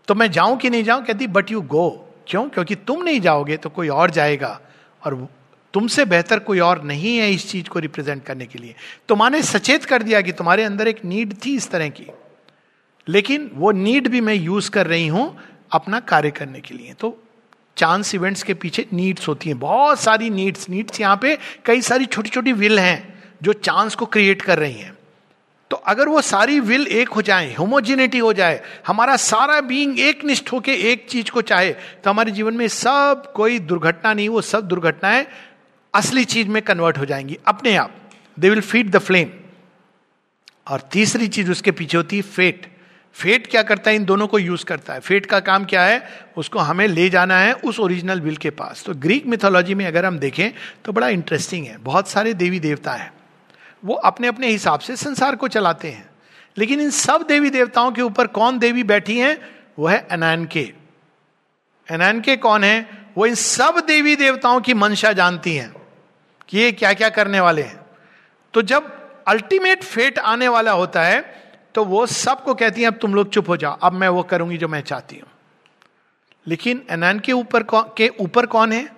तो 0.08 0.14
मैं 0.14 0.30
जाऊँ 0.30 0.56
कि 0.56 0.70
नहीं 0.70 0.84
जाऊँ, 0.84 1.04
कहती 1.04 1.26
बट 1.26 1.50
यू 1.50 1.60
गो 1.62 1.88
क्यों? 2.28 2.48
क्योंकि 2.48 2.74
तुम 2.76 3.02
नहीं 3.02 3.20
जाओगे 3.20 3.56
तो 3.56 3.70
कोई 3.70 3.88
और 3.88 4.10
जाएगा। 4.10 4.60
और 5.02 5.26
तुमसे 5.74 6.04
बेहतर 6.04 6.38
कोई 6.38 6.58
और 6.60 6.82
नहीं 6.82 7.16
है 7.18 7.30
इस 7.30 7.50
चीज़ 7.50 7.68
को 7.68 7.78
रिप्रेजेंट 7.78 8.24
करने 8.24 8.46
के 8.46 8.58
लिए। 8.58 8.74
तो 9.08 9.16
माने 9.16 9.42
सचेत 9.42 9.84
कर 9.84 10.02
दिया 10.02 10.20
कि 10.20 10.32
तुम्हारे 10.32 10.64
अंदर 10.64 10.88
एक 10.88 11.04
नीड 11.04 11.34
थी 11.44 11.54
इस 11.56 11.70
तरह 11.70 11.88
की। 11.88 12.06
लेकिन 13.07 13.50
वो 13.54 13.70
नीड 13.72 14.09
भी 14.09 14.20
मैं 14.20 14.34
यूज़ 14.34 14.70
कर 14.70 14.86
रही 14.86 15.07
हूँ 15.07 15.36
अपना 15.72 16.00
कार्य 16.00 16.30
करने 16.30 16.61
के 16.61 16.74
लिए। 16.74 16.92
तो 16.92 17.16
चांस 17.76 18.14
इवेंट्स 18.14 18.42
के 18.42 18.54
पीछे 18.54 18.86
नीड्स 18.92 19.28
होती 19.28 19.48
हैं। 19.48 19.59
बहुत 19.59 20.00
सारी 20.00 20.30
नीड्स 20.30 20.68
नीड्स 20.70 21.00
यहाँ 21.00 21.16
पे 21.16 21.38
कई 21.64 21.80
सारी 21.80 22.07
छोटी 22.07 22.30
छोटी 22.30 22.52
विल 22.52 22.78
हैं 22.78 23.14
जो 23.42 23.52
चांस 23.52 23.94
को 23.94 24.07
क्रिएट 24.07 24.42
कर 24.42 24.59
रही 24.59 24.72
हैं। 24.72 24.96
तो 25.70 25.76
अगर 25.76 26.09
वो 26.09 26.20
सारी 26.20 26.59
विल 26.61 26.86
एक 26.86 27.09
हो 27.09 27.22
जाए 27.22 27.54
होमोजिनिटी 27.54 28.18
हो 28.18 28.32
जाए, 28.32 28.61
हमारा 28.86 29.16
सारा 29.16 29.61
बीइंग 29.61 29.98
एक 30.00 30.24
निष्ठ 30.24 30.52
होके 30.52 30.74
एक 30.90 31.07
चीज़ 31.11 31.30
को 31.30 31.42
चाहे 31.42 31.72
तो 31.72 32.11
हमारे 32.11 32.32
जीवन 32.32 32.54
में 32.54 32.66
सब 32.68 33.32
कोई 33.36 33.59
दुर्घटना 33.61 34.12
नहीं, 34.14 34.28
वो 34.28 34.40
सब 34.42 34.68
दुर्घटनाएँ 34.68 35.26
असली 35.94 36.24
चीज़ 36.24 36.48
में 36.48 36.62
कन्वर्ट 36.62 36.98
हो 36.98 37.04
जाएँगी 37.04 37.38
अपने 37.46 37.74
आप। 37.76 37.94
They 38.38 38.50
will 38.50 38.61
feed 38.61 38.90
the 38.90 38.98
flame 38.98 39.28
और 40.68 40.80
तीसरी 40.92 41.28
चीज़ 41.28 41.50
उसके 41.50 41.70
पीछे 41.70 41.96
होती 41.96 42.16
है 42.16 42.22
फेट 42.22 42.66
फेट 43.16 43.46
क्या 43.46 43.62
करता 43.62 43.90
है? 43.90 43.96
इन 43.96 44.04
दोनों 44.04 44.26
को 44.26 44.38
यूज़ 44.38 44.64
करता 44.64 44.92
है। 44.92 45.00
फेट 45.00 45.26
का 45.26 45.40
काम 45.40 45.64
क्या 45.64 45.82
है? 45.82 46.08
उसको 46.36 46.58
हमें 46.58 46.88
ले 46.88 47.10
जाना 47.10 47.38
है 47.38 47.52
उस 47.52 47.80
ओरिजिनल 47.80 48.20
विल 48.20 48.36
के 48.36 48.50
पास। 48.50 48.82
तो 48.86 48.94
ग्रीक 48.94 49.26
मिथोलॉजी 49.26 49.74
में 49.74 49.86
अगर 49.86 50.04
हम 50.04 50.18
देखें 50.18 50.50
तो 50.84 50.92
बड़ा 50.92 51.08
इंटरेस्टिंग 51.08 51.66
है। 51.66 51.76
बहुत 51.76 52.08
सारे 52.08 52.34
देवी 52.34 52.60
देवता 52.60 52.92
हैं। 52.92 53.12
वो 53.84 53.94
अपने 53.94 54.28
अपने 54.28 54.48
हिसाब 54.48 54.80
से 54.80 54.96
संसार 54.96 55.36
को 55.36 55.48
चलाते 55.48 55.90
हैं। 55.90 56.10
लेकिन 56.58 56.80
इन 56.80 56.90
सब 56.90 57.26
देवी 57.28 57.50
देवताओं 57.50 57.92
के 57.92 58.02
ऊपर 58.02 58.26
कौन 58.26 58.58
देवी 58.58 58.82
बैठी 58.82 59.18
हैं? 59.18 59.38
वो 59.78 59.86
है 59.86 60.06
अनैन 60.10 60.44
के 60.44 60.72
अनैन 61.90 62.20
के 62.20 62.36
कौन 62.36 62.64
है? 62.64 62.88
वो 63.16 63.26
इन 63.26 63.34
सब 63.34 63.84
देवी 63.86 64.16
देवताओं 64.16 64.60
की 64.60 64.74
मंशा 64.74 65.12
जानती 65.12 65.56
हैं 65.56 65.72
कि 66.48 66.58
ये 66.58 66.72
क्या 66.72 66.92
क्या 66.92 67.08
करने 67.08 67.40
वाले 67.40 67.62
हैं। 67.62 67.80
तो 68.54 68.62
जब 68.62 69.08
अल्टीमेट 69.28 69.82
फेट 69.82 70.18
आने 70.18 70.48
वाला 70.48 70.72
होता 70.72 71.02
है 71.02 71.45
तो 71.76 71.84
वो 71.84 72.06
सबको 72.06 72.54
कहती 72.54 72.80
है, 72.80 72.86
अब 72.86 72.94
तुम 72.94 73.14
लोग 73.14 73.30
चुप 73.30 73.48
हो 73.48 73.56
जाओ, 73.56 73.78
अब 73.82 73.92
मैं 73.92 74.08
वो 74.08 74.22
करूँगी 74.22 74.56
जो 74.56 74.68
मैं 74.68 74.80
चाहती 74.80 75.16
हूँ. 75.16 75.28
लेकिन 76.46 76.82
एनान 76.90 77.18
के 77.20 77.32
ऊपर 77.32 77.64
के 77.74 78.08
ऊपर 78.20 78.46
कौन 78.46 78.72
है? 78.72 78.88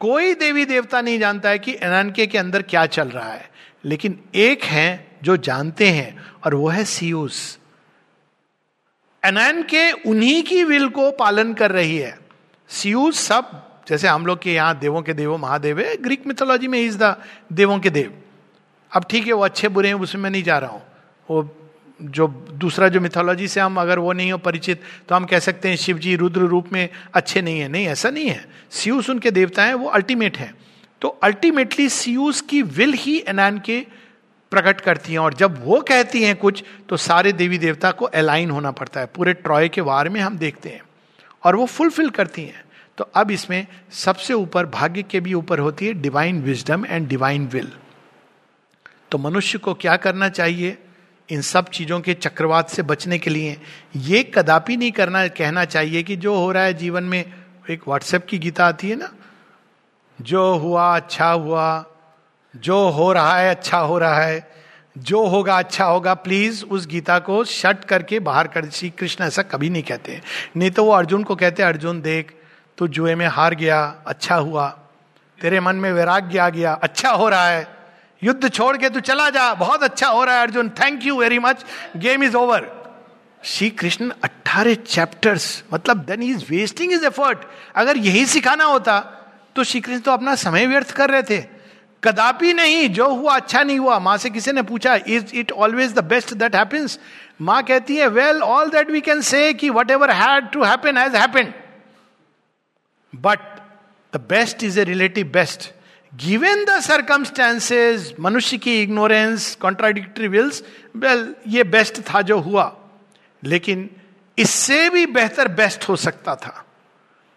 कोई 0.00 0.34
देवी 0.34 0.64
देवता 0.64 1.00
नहीं 1.00 1.18
जानता 1.18 1.48
है 1.48 1.58
कि 1.58 1.72
एनानके 1.72 2.26
के 2.26 2.38
अंदर 2.38 2.62
क्या 2.62 2.86
चल 2.86 3.08
रहा 3.08 3.32
है। 3.32 3.50
लेकिन 3.84 4.18
एक 4.34 4.64
है 4.64 5.08
जो 5.22 5.36
जानते 5.36 5.88
हैं, 5.88 6.24
और 6.44 6.54
वो 6.54 6.68
है 6.68 6.84
सीयूस 6.84 7.58
एनान 9.24 9.62
के 9.62 9.90
उन्हीं 9.92 10.42
की 10.42 10.64
विल 10.64 10.88
को 10.88 11.10
पालन 11.10 11.54
कर 11.54 11.72
रही 11.72 11.96
है। 11.96 12.18
सीयूस 12.68 13.20
सब, 13.20 13.50
जैसे 13.88 14.08
हम 14.08 14.26
लोग 14.26 14.42
के 14.42 14.54
यहाँ 14.54 14.78
देवों 14.78 15.02
के 15.02 15.14
देवो, 15.14 15.36
महादेव 15.38 15.80
है, 15.80 15.96
ग्रीक 15.96 16.26
मिथोलॉजी 16.26 16.68
में 16.68 16.78
इज़ 16.80 16.98
द 16.98 17.16
देवों 17.52 17.78
के 17.78 17.90
देव। 17.90 18.14
अब 18.92 19.04
ठीक 19.10 19.26
है, 19.26 19.32
वो 19.32 19.44
अच्छे 19.44 19.68
बुरे 19.68 19.88
हैं, 19.88 19.94
उसमें 19.94 20.22
मैं 20.22 20.30
नहीं 20.30 20.42
जा 20.42 20.58
रहा 20.58 20.70
हूँ। 20.70 20.82
वो 21.30 21.61
जो 22.02 22.26
दूसरा 22.52 22.88
जो 22.88 23.00
मिथोलॉजी 23.00 23.48
से 23.48 23.60
हम 23.60 23.80
अगर 23.80 23.98
वो 23.98 24.12
नहीं 24.12 24.32
हो 24.32 24.38
परिचित 24.38 24.82
तो 25.08 25.14
हम 25.14 25.24
कह 25.24 25.38
सकते 25.38 25.68
हैं 25.68 25.76
शिव 25.76 25.98
जी 25.98 26.16
रुद्र 26.16 26.40
रूप 26.40 26.72
में 26.72 26.88
अच्छे 27.14 27.42
नहीं 27.42 27.60
है। 27.60 27.68
नहीं, 27.68 27.86
ऐसा 27.86 28.10
नहीं 28.10 28.28
है। 28.28 28.44
सीयूस 28.70 29.10
उनके 29.10 29.30
देवता 29.30 29.64
हैं, 29.64 29.74
वो 29.74 29.88
अल्टीमेट 29.88 30.38
है। 30.38 30.54
तो 31.02 31.08
अल्टीमेटली 31.08 31.88
सीयूस 31.88 32.40
की 32.40 32.62
विल 32.62 32.92
ही 32.92 33.18
एनान 33.28 33.58
के 33.58 33.80
प्रकट 34.52 34.80
करती 34.80 35.12
हैं 35.12 35.18
और 35.18 35.34
जब 35.34 35.64
वो 35.64 35.80
कहती 35.80 36.22
हैं 36.22 36.36
कुछ 36.36 36.62
तो 36.88 36.96
सारे 36.96 37.32
देवी 37.32 37.58
देवता 37.58 37.90
को 37.90 38.04
अलाइन 38.04 38.50
होना 38.50 38.70
पड़ता 38.70 39.00
है। 39.00 39.06
पूरे 39.06 39.32
ट्रॉय 39.32 39.68
के 39.68 39.80
वार 39.80 40.08
में 40.08 40.20
हम 40.20 40.36
देखते 40.38 40.68
हैं 40.68 40.82
और 41.44 41.56
वो 41.56 41.66
फुलफिल 41.66 42.10
करती 42.10 42.42
हैं। 42.42 42.64
तो 42.98 43.04
अब 43.14 43.30
इसमें 43.30 43.66
सबसे 43.92 44.34
ऊपर, 44.34 44.66
भाग्य 44.66 45.02
के 45.02 45.20
भी 45.20 45.34
ऊपर 45.34 45.58
होती 45.58 45.86
है 45.86 45.92
divine 45.92 46.42
wisdom 46.42 46.84
and 46.86 47.08
divine 47.08 47.46
will 47.46 47.72
तो 49.10 49.18
मनुष्य 49.18 49.58
को 49.58 49.74
क्या 49.74 49.96
करना 49.96 50.28
चाहिए? 50.28 50.78
इन 51.32 51.40
सब 51.42 51.68
चीज़ों 51.68 52.00
के 52.00 52.14
चक्रवात 52.14 52.70
से 52.70 52.82
बचने 52.82 53.18
के 53.18 53.30
लिए 53.30 53.56
ये 53.96 54.22
कदापि 54.34 54.76
नहीं 54.76 54.92
करना, 54.92 55.26
कहना 55.28 55.64
चाहिए 55.64 56.02
कि 56.02 56.16
जो 56.16 56.34
हो 56.34 56.50
रहा 56.52 56.62
है 56.62 56.74
जीवन 56.74 57.04
में, 57.04 57.24
एक 57.70 57.82
व्हाट्सएप 57.88 58.26
की 58.26 58.38
गीता 58.38 58.66
आती 58.66 58.88
है 58.90 58.96
ना, 58.96 59.10
जो 60.18 60.54
हुआ 60.54 60.94
अच्छा 60.96 61.30
हुआ, 61.30 61.84
जो 62.54 62.88
हो 62.90 63.12
रहा 63.12 63.36
है 63.38 63.50
अच्छा 63.50 63.78
हो 63.78 63.98
रहा 63.98 64.22
है, 64.22 64.50
जो 64.98 65.26
होगा 65.26 65.58
अच्छा 65.58 65.84
होगा 65.84 66.14
प्लीज़ 66.14 66.64
उस 66.64 66.86
गीता 66.86 67.18
को 67.18 67.42
शट 67.44 67.84
करके 67.84 68.18
बाहर 68.20 68.48
कर, 68.48 68.68
श्री 68.70 68.90
कृष्ण 68.90 69.24
ऐसा 69.24 69.42
कभी 69.42 69.70
नहीं 69.70 69.82
कहते। 69.82 70.20
नहीं 70.56 70.70
तो 70.70 70.84
वो 70.84 70.92
अर्जुन 70.92 71.22
को 71.22 71.36
कहते, 71.36 71.62
अर्जुन 71.62 72.00
देख, 72.00 72.34
तू 72.78 72.88
जुए 72.88 73.14
में 73.14 73.26
हार 73.26 73.54
गया 73.54 73.82
अच्छा 74.06 74.36
हुआ, 74.36 74.68
तेरे 75.38 75.60
मन 75.60 75.76
में 75.76 75.92
वैराग्य 75.92 76.38
आ 76.38 76.48
गया 76.48 76.72
अच्छा 76.74 77.10
हो 77.10 77.28
रहा 77.28 77.48
है 77.48 77.71
युद्ध 78.22 78.48
छोड़ 78.48 78.76
के 78.76 78.88
तू 78.90 79.00
चला 79.00 79.28
जा। 79.30 79.52
बहुत 79.54 79.82
अच्छा 79.82 80.08
हो 80.08 80.24
रहा 80.24 80.34
है, 80.36 80.42
Arjun. 80.42 80.68
Thank 80.70 81.06
you 81.06 81.16
very 81.16 81.38
much 81.38 81.64
game 81.96 82.24
is 82.24 82.36
over 82.36 82.70
Shri 83.44 83.70
Krishna 83.70 84.10
अट्ठारह 84.24 84.74
चैप्टर्स 84.74 85.62
मतलब 85.72 86.04
then 86.04 86.22
is 86.22 86.44
wasting 86.50 86.92
is 86.92 87.04
effort 87.06 87.38
अगर 87.76 87.96
यही 87.96 88.26
सिखाना 88.26 88.64
होता 88.64 88.98
तो 89.56 89.64
श्री 89.64 89.80
कृष्ण 89.80 90.00
तो 90.00 90.12
अपना 90.12 90.34
समय 90.34 90.66
व्यर्थ 90.66 90.90
कर 90.96 91.10
रहे 91.10 91.22
थे। 91.22 91.38
कदापि 92.02 92.52
नहीं, 92.52 92.88
जो 92.88 93.08
हुआ 93.08 93.34
अच्छा 93.36 93.62
नहीं 93.62 93.78
हुआ। 93.78 93.98
माँ 93.98 94.16
से 94.18 94.30
किसी 94.30 94.52
ने 94.52 94.62
पूछा 94.62 94.94
is 95.06 95.34
it 95.34 95.52
always 95.52 95.92
the 95.94 96.04
best 96.04 96.32
that 96.34 96.56
happens 96.56 96.98
माँ 97.40 97.62
कहती 97.62 97.96
है 97.96 98.06
well 98.08 98.42
all 98.42 98.70
that 98.70 98.90
we 98.90 99.00
can 99.00 99.20
say 99.20 99.52
कि 99.54 99.70
whatever 99.90 100.10
had 100.12 100.50
to 100.50 100.64
happen 100.64 100.98
has 100.98 101.16
happened 101.16 101.52
but 103.12 103.38
the 104.12 104.20
best 104.28 104.64
is 104.64 104.80
a 104.80 104.84
relative 104.84 105.30
best 105.32 105.70
given 106.12 106.64
the 106.64 106.78
circumstances 106.80 108.14
मनुष्य 108.20 108.56
की 108.58 108.80
इग्नोरेंस 108.82 109.54
कॉन्ट्राडिक्टरी 109.60 110.28
विल्स 110.28 110.62
वेल 110.96 111.34
ये 111.48 111.64
best 111.64 112.00
था 112.04 112.20
जो 112.22 112.38
हुआ 112.38 112.72
लेकिन 113.42 113.88
इससे 114.38 114.88
भी 114.90 115.04
बेहतर 115.08 115.48
बेस्ट 115.52 115.88
हो 115.88 115.96
सकता 115.96 116.34
था 116.36 116.64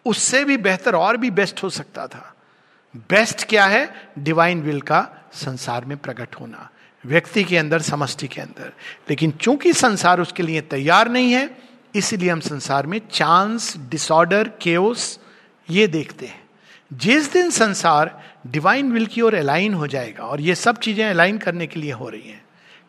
उससे 0.06 0.44
भी 0.46 0.58
बेहतर 0.60 0.96
और 0.96 1.18
भी 1.18 1.32
बेस्ट 1.32 1.64
हो 1.64 1.70
सकता 1.70 2.08
था 2.08 2.36
बेस्ट 3.10 3.48
क्या 3.50 3.66
है 3.66 3.88
डिवाइन 4.20 4.62
विल 4.62 4.82
का 4.82 5.08
संसार 5.34 5.86
में 5.86 5.98
प्रकट 5.98 6.36
होना 6.36 6.70
व्यक्ति 7.04 7.44
के 7.44 7.58
अंदर 7.58 7.82
समष्टि 7.84 8.28
के 8.28 8.42
अंदर 8.42 8.72
लेकिन 9.10 9.32
चूँकि 9.32 9.74
संसार 9.74 10.22
उसके 10.22 10.44
लिए 10.44 10.62
तैयार 10.70 11.10
नहीं 11.10 11.32
है 11.32 11.50
इसलिए 11.96 12.30
हम 12.30 12.40
संसार 12.42 12.88
में 12.88 13.00
चांस 13.12 13.76
डिसऑर्डर 13.90 14.52
केओस 14.62 15.20
ये 15.70 15.88
देखते 15.88 16.26
हैं 16.26 16.44
जिस 16.92 17.32
दिन 17.34 17.50
संसार 17.52 18.18
डिवाइन 18.46 18.92
विल 18.92 19.06
की 19.06 19.22
ओर 19.22 19.36
अलाइन 19.36 19.74
हो 19.74 19.88
जाएगा 19.88 20.24
और 20.24 20.42
ये 20.42 20.56
सब 20.56 20.78
चीज़ें 20.78 21.06
अलाइन 21.06 21.38
करने 21.38 21.68
के 21.68 21.80
लिए 21.80 21.92
हो 21.92 22.10
रही 22.10 22.30
हैं। 22.30 22.44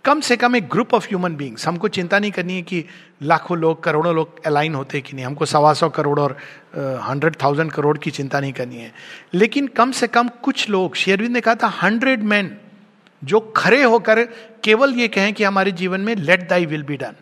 कम 0.04 0.20
से 0.20 0.36
कम 0.36 0.56
एक 0.56 0.68
ग्रुप 0.68 0.94
ऑफ़ 0.94 1.06
ह्यूमन 1.06 1.36
बींग्स 1.36 1.66
हमको 1.68 1.88
चिंता 1.88 2.18
नहीं 2.18 2.30
करनी 2.30 2.54
है 2.54 2.62
कि 2.62 2.84
लाखों 3.22 3.56
लोग, 3.58 3.82
करोड़ों 3.82 4.14
लोग 4.14 4.44
अलाइन 4.46 4.74
होते 4.74 5.00
कि 5.00 5.16
नहीं। 5.16 5.24
हमको 5.24 5.46
सवा 5.46 5.72
सौ 5.72 5.88
करोड़ 5.88 6.18
और 6.20 6.36
हंड्रेड 6.76 7.36
थाउज़ेंड 7.42 7.72
करोड़ 7.72 7.96
की 7.98 8.10
चिंता 8.10 8.40
नहीं 8.40 8.52
करनी 8.52 8.76
है। 8.76 8.92
लेकिन 9.34 9.66
कम 9.68 9.92
से 9.92 10.06
कम 10.08 10.28
कुछ 10.42 10.68
लोग 10.70 10.94
शेयरविंद 10.96 11.32
ने 11.32 11.40
कहा 11.40 11.54
था 11.54 11.68
हंड्रेड 11.82 12.22
मैन 12.24 12.56
जो 13.22 13.40
खड़े 13.56 13.82
होकर 13.82 14.22
केवल 14.64 14.94
ये 14.94 15.08
कहें 15.08 15.32
कि 15.32 15.44
हमारे 15.44 15.72
जीवन 15.72 16.00
में 16.00 16.14
let 16.16 16.48
thy 16.48 16.66
will 16.66 16.82
be 16.82 16.96
done 16.96 17.14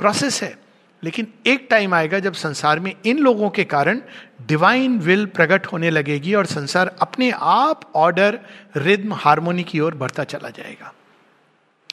process 0.00 0.42
है। 0.42 0.56
लेकिन 1.04 1.26
एक 1.46 1.66
टाइम 1.70 1.94
आएगा 1.94 2.18
जब 2.18 2.32
संसार 2.32 2.80
में 2.80 2.94
इन 3.06 3.18
लोगों 3.18 3.48
के 3.50 3.64
कारण 3.64 4.00
डिवाइन 4.48 4.98
विल 4.98 5.24
प्रकट 5.26 5.66
होने 5.66 5.90
लगेगी 5.90 6.34
और 6.34 6.46
संसार 6.46 6.94
अपने 7.00 7.30
आप 7.30 7.80
ऑर्डर 7.94 8.38
रिद्म 8.76 9.14
हारमोनी 9.14 9.64
की 9.64 9.80
ओर 9.80 9.94
बढ़ता 9.94 10.24
चला 10.24 10.50
जाएगा। 10.50 10.92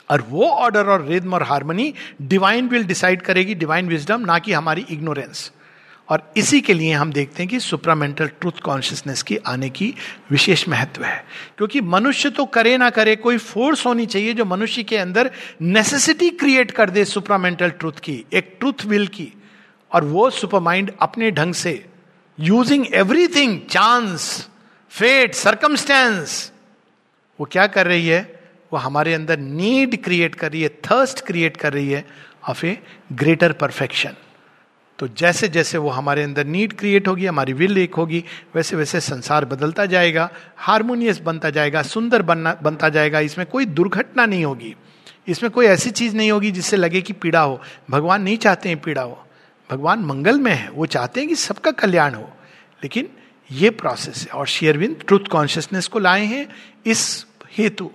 और 0.10 0.22
वो 0.22 0.48
ऑर्डर 0.48 0.86
और 0.86 1.06
रिद्म 1.06 1.34
और 1.34 1.44
हारमोनी 1.44 1.94
डिवाइन 2.22 2.68
विल 2.68 2.84
डिसाइड 2.84 3.22
करेगी 3.22 3.56
डिवाइन 3.56 3.88
विजडम 3.88 4.22
ना 4.22 4.40
कि 4.40 4.54
हमारी 4.54 4.86
इग्नोरेंस 4.90 5.52
और 6.12 6.34
इसी 6.38 6.62
के 6.62 6.74
लिए 6.74 6.94
हम 6.94 7.12
देखते 7.14 7.44
हैं 7.44 7.50
कि 7.50 7.60
सुप्रामेंटल 7.60 8.28
ट्रूथ 8.28 8.60
कॉन्शियसनेस 8.64 9.24
की 9.24 9.38
आने 9.38 9.70
की 9.70 9.94
विशेष 10.32 10.68
महत्व 10.70 11.04
है। 11.04 11.26
क्योंकि 11.58 11.82
मनुष्य 11.82 12.30
तो 12.30 12.46
करे 12.46 12.78
ना 12.78 12.90
करे, 12.90 13.16
कोई 13.16 13.38
फोर्स 13.38 13.86
होनी 13.86 14.06
चाहिए 14.06 14.34
जो 14.34 14.46
मनुष्य 14.46 14.84
के 14.84 14.98
अंदर 14.98 15.32
नेसेसिटी 15.62 16.30
क्रिएट 16.30 16.72
कर 16.72 16.90
दे 16.90 17.06
सुप्रामेंटल 17.06 17.70
ट्रूथ 17.70 17.92
की, 17.92 18.26
एक 18.34 18.56
ट्रूथ 18.60 18.86
विल 18.86 19.08
की। 19.08 19.32
और 19.92 20.04
वो 20.04 20.30
सुपरमाइंड 20.30 20.92
अपने 21.02 21.32
ढंग 21.32 21.54
से 21.54 21.86
using 22.40 22.86
everything 22.94 23.60
chance 23.70 24.50
fate 24.90 25.36
circumstance 25.36 26.52
वो 27.40 27.48
क्या 27.52 27.68
कर 27.68 27.88
रही 27.88 28.08
है? 28.08 28.22
वो 28.74 28.80
हमारे 28.80 29.14
अंदर 29.14 29.40
नीड 29.40 30.04
क्रिएट 30.04 30.36
कर 30.36 30.52
रही 30.52 30.62
है 30.62 30.70
थर्स्ट 30.70 31.26
क्रिएट 31.26 31.58
कर 31.58 31.74
रही 31.74 31.90
है 31.92 32.06
ऑफ़ 32.50 32.66
ए 32.66 32.78
ग्रेटर 33.14 33.52
परफेक्शन 33.52 34.14
तो 35.02 35.08
जैसे 35.08 35.48
जैसे 35.48 35.78
वो 35.78 35.90
हमारे 35.90 36.24
अंदर 36.24 36.46
नीड 36.46 36.74
क्रिएट 36.74 37.08
होगी, 37.08 37.26
हमारी 37.26 37.54
विल 37.54 37.78
एक 37.78 37.96
होगी, 37.96 38.24
वैसे 38.56 38.76
वैसे 38.76 39.00
संसार 39.00 39.46
बदलता 39.46 39.86
जाएगा 39.86 40.30
हारमोनियस 40.58 41.20
बनता 41.20 41.50
जाएगा, 41.50 41.82
सुंदर 41.82 42.22
बनना, 42.22 42.58
बनता 42.64 42.90
जाएगा। 42.90 43.20
इसमें 43.20 43.48
कोई 43.48 43.66
दुर्घटना 43.66 44.26
नहीं 44.26 44.46
होगी। 44.46 44.76
इसमें 45.28 45.52
कोई 45.52 45.66
ऐसी 45.66 45.92
चीज़ 45.92 46.16
नहीं 46.16 46.32
होगी 46.32 46.52
जिससे 46.52 46.78
लगे 46.78 47.02
कि 47.02 47.14
पीड़ा 47.14 47.42
हो। 47.42 47.62
भगवान 47.90 48.22
नहीं 48.22 48.38
चाहते 48.38 48.70
हैं 48.70 48.82
पीड़ा 48.82 49.02
हो। 49.02 49.28
भगवान 49.72 50.00
मंगल 50.00 50.40
में 50.40 50.54
है। 50.54 50.70
वो 50.70 50.86
चाहते 50.86 51.20
हैं 51.20 51.30
कि 51.30 51.36
सबका 51.36 51.72
कल्याण 51.72 52.14
हो। 52.14 52.32
लेकिन 52.84 53.10
ये 53.52 53.70
प्रोसेस 53.70 54.22
है। 54.22 54.40
और 54.40 54.48
शेयरविंद 54.48 54.98
ट्रुथ 55.08 55.28
कॉन्शियसनेस 55.32 55.88
को 55.88 56.00
लाए 56.00 56.26
हैं 56.26 56.48
इस 56.86 57.26
हेतु। 57.58 57.92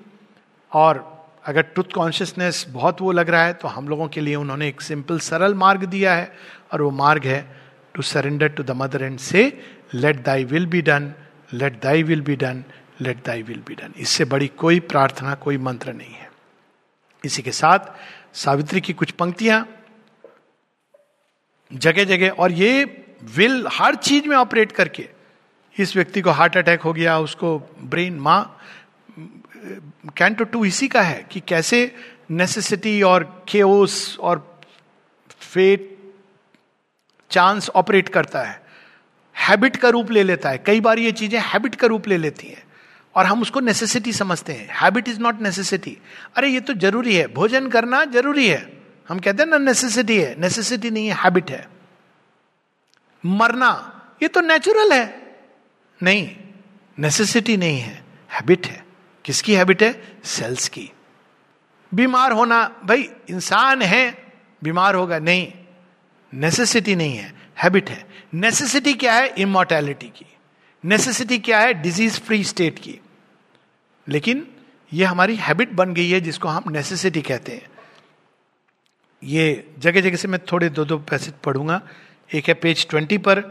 और 0.72 1.16
अगर 1.44 1.62
ट्रुथ 1.62 1.92
कॉन्शियसनेस 1.94 2.66
बहुत 2.68 3.00
वो 3.00 3.12
लग 3.12 3.30
रहा 3.30 3.44
है 3.44 3.52
तो 3.52 3.68
हम 3.68 3.88
लोगों 3.88 4.08
के 4.08 4.20
लिए 4.20 4.34
उन्होंने 4.34 4.68
एक 4.68 4.80
सिंपल 4.80 5.18
सरल 5.18 5.54
मार्ग 5.54 5.84
दिया 5.84 6.14
है। 6.14 6.55
और 6.72 6.82
वो 6.82 6.90
मार्ग 6.90 7.26
है 7.26 7.40
to 7.94 8.02
surrender 8.02 8.48
to 8.48 8.62
the 8.62 8.70
mother 8.76 9.02
and 9.02 9.18
say 9.18 9.42
let 9.94 10.22
thy 10.24 10.44
will 10.44 10.66
be 10.66 10.82
done 10.82 11.12
let 11.52 11.82
thy 11.82 12.02
will 12.02 12.20
be 12.20 12.36
done 12.36 12.64
let 13.00 13.24
thy 13.26 13.42
will 13.42 13.62
be 13.68 13.74
done 13.74 13.92
इससे 13.98 14.24
बड़ी 14.24 14.46
कोई 14.58 14.80
प्रार्थना, 14.80 15.34
कोई 15.34 15.58
मंत्र 15.58 15.92
नहीं 15.92 16.14
है। 16.14 16.30
इसी 17.24 17.42
के 17.42 17.52
साथ 17.52 17.78
सावित्री 18.34 18.80
की 18.80 18.92
कुछ 18.92 19.10
पंक्तियाँ 19.12 19.66
जगह 21.70 22.04
जगह 22.04 22.28
और 22.30 22.52
ये 22.52 22.84
विल 23.36 23.66
हर 23.72 23.94
चीज़ 23.96 24.28
में 24.28 24.36
ऑपरेट 24.36 24.72
करके, 24.72 25.08
इस 25.76 25.94
व्यक्ति 25.96 26.20
को 26.20 26.30
हार्ट 26.30 26.56
अटैक 26.56 26.80
हो 26.80 26.92
गया, 26.92 27.18
उसको 27.18 27.58
ब्रेन 27.84 28.18
माँ 28.18 28.58
कैंटो 30.16 30.44
टू 30.44 30.64
इसी 30.64 30.88
का 30.88 31.02
है 31.02 31.24
कि 31.30 31.40
कैसे 31.40 31.90
नेसेसिटी 32.30 33.00
और 33.02 33.24
केओस 33.48 34.16
और 34.20 34.38
फेट 35.30 35.95
चांस 37.30 37.70
ऑपरेट 37.70 38.08
करता 38.08 38.42
है। 38.42 38.62
हैबिट 39.36 39.76
का 39.76 39.88
रूप 39.88 40.10
ले 40.10 40.22
लेता 40.22 40.50
है। 40.50 40.58
कई 40.58 40.80
बार 40.80 40.98
ये 40.98 41.12
चीज़ें 41.12 41.40
हैबिट 41.40 41.74
का 41.74 41.86
रूप 41.86 42.08
ले 42.08 42.16
लेती 42.16 42.46
हैं 42.46 42.62
और 43.14 43.26
हम 43.26 43.42
उसको 43.42 43.60
नेसेसिटी 43.60 44.12
समझते 44.12 44.52
हैं। 44.52 44.68
हैबिट 44.72 45.08
इज़ 45.08 45.20
नॉट 45.20 45.40
नेसेसिटी 45.40 45.98
अरे, 46.36 46.48
ये 46.48 46.60
तो 46.60 46.74
ज़रूरी 46.74 47.16
है। 47.16 47.26
भोजन 47.26 47.68
करना 47.68 48.04
ज़रूरी 48.04 48.48
है। 48.48 48.82
हम 49.08 49.18
कहते 49.18 49.42
हैं 49.42 49.50
ना 49.50 49.58
नेसेसिटी 49.58 50.18
है। 50.18 50.40
नेसेसिटी 50.40 50.90
नहीं 50.90 51.08
है 51.08 51.14
हैबिट 51.14 51.50
है। 51.50 51.68
मरना, 53.26 54.02
ये 54.22 54.28
तो 54.28 54.40
नेचुरल 54.40 54.92
है। 54.92 55.36
नहीं 56.02 56.36
नेसेसिटी 56.98 57.56
नहीं 57.56 57.80
है। 57.80 58.04
हैबिट 58.32 58.66
है। 58.66 58.84
किसकी 59.24 59.54
हैबिट 59.54 59.82
है? 59.82 60.18
सेल्स 60.24 60.68
की। 60.68 60.90
बीमार 61.94 62.32
होना, 62.32 62.80
भाई, 62.84 63.10
इंसान 63.30 63.82
है, 63.82 64.32
बीमार 64.64 64.94
होगा। 64.94 65.18
नहीं 65.18 65.52
नेसेसिटी 66.36 66.96
नहीं 66.96 67.16
है 67.16 67.34
हैबिट 67.62 67.90
है। 67.90 68.06
नेसेसिटी 68.34 68.94
क्या 68.94 69.14
है? 69.14 69.34
इमोर्टैलिटी 69.38 70.06
की। 70.06 70.26
नेसेसिटी 70.84 71.38
क्या 71.38 71.60
है? 71.60 71.74
डिज़ीज़ 71.74 72.20
फ्री 72.20 72.44
स्टेट 72.44 72.78
की। 72.78 73.00
लेकिन 74.08 74.48
ये 74.92 75.04
हमारी 75.04 75.36
हैबिट 75.36 75.72
बन 75.72 75.94
गई 75.94 76.10
है, 76.10 76.20
जिसको 76.20 76.48
हम 76.48 76.64
नेसेसिटी 76.70 77.22
कहते 77.22 77.52
हैं। 77.52 77.68
ये 79.24 79.74
जगह 79.78 80.00
जगह 80.00 80.16
से 80.16 80.28
मैं 80.28 80.40
थोड़े 80.52 80.68
दो 80.68 80.84
दो 80.84 80.98
पैसे 80.98 81.30
पढ़ूँगा। 81.44 81.82
एक 82.34 82.48
है 82.48 82.54
पेज 82.54 82.88
ट्वेंटी 82.88 83.18
पर, 83.18 83.44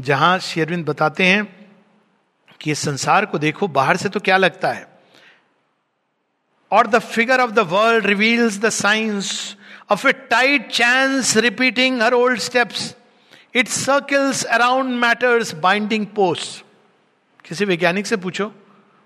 जहाँ 0.00 0.38
शेरविंद 0.38 0.86
बताते 0.86 1.26
हैं 1.26 1.70
कि 2.60 2.70
ये 2.70 2.74
संसार 2.74 3.26
को 3.26 3.38
देखो, 3.38 3.68
बाहर 3.68 3.96
से 3.96 4.08
तो 4.08 4.20
क्या 4.20 4.36
लगता 4.36 4.72
है? 4.72 4.88
और 6.70 6.86
the 6.86 6.98
figure 6.98 7.40
of 7.40 7.50
the 7.50 7.58
world 7.58 8.06
reveals 8.06 8.58
the 8.58 8.68
science 8.68 9.56
of 9.92 10.08
a 10.08 10.12
tight 10.12 10.70
chance 10.70 11.36
repeating 11.36 12.02
her 12.02 12.12
old 12.12 12.40
steps 12.40 12.96
it 13.54 13.68
circles 13.68 14.44
around 14.44 14.90
matter's 14.90 15.54
binding 15.54 16.06
post 16.06 16.64
किसी 17.48 17.64
वैज्ञानिक 17.64 18.06
से 18.06 18.16
पूछो, 18.16 18.52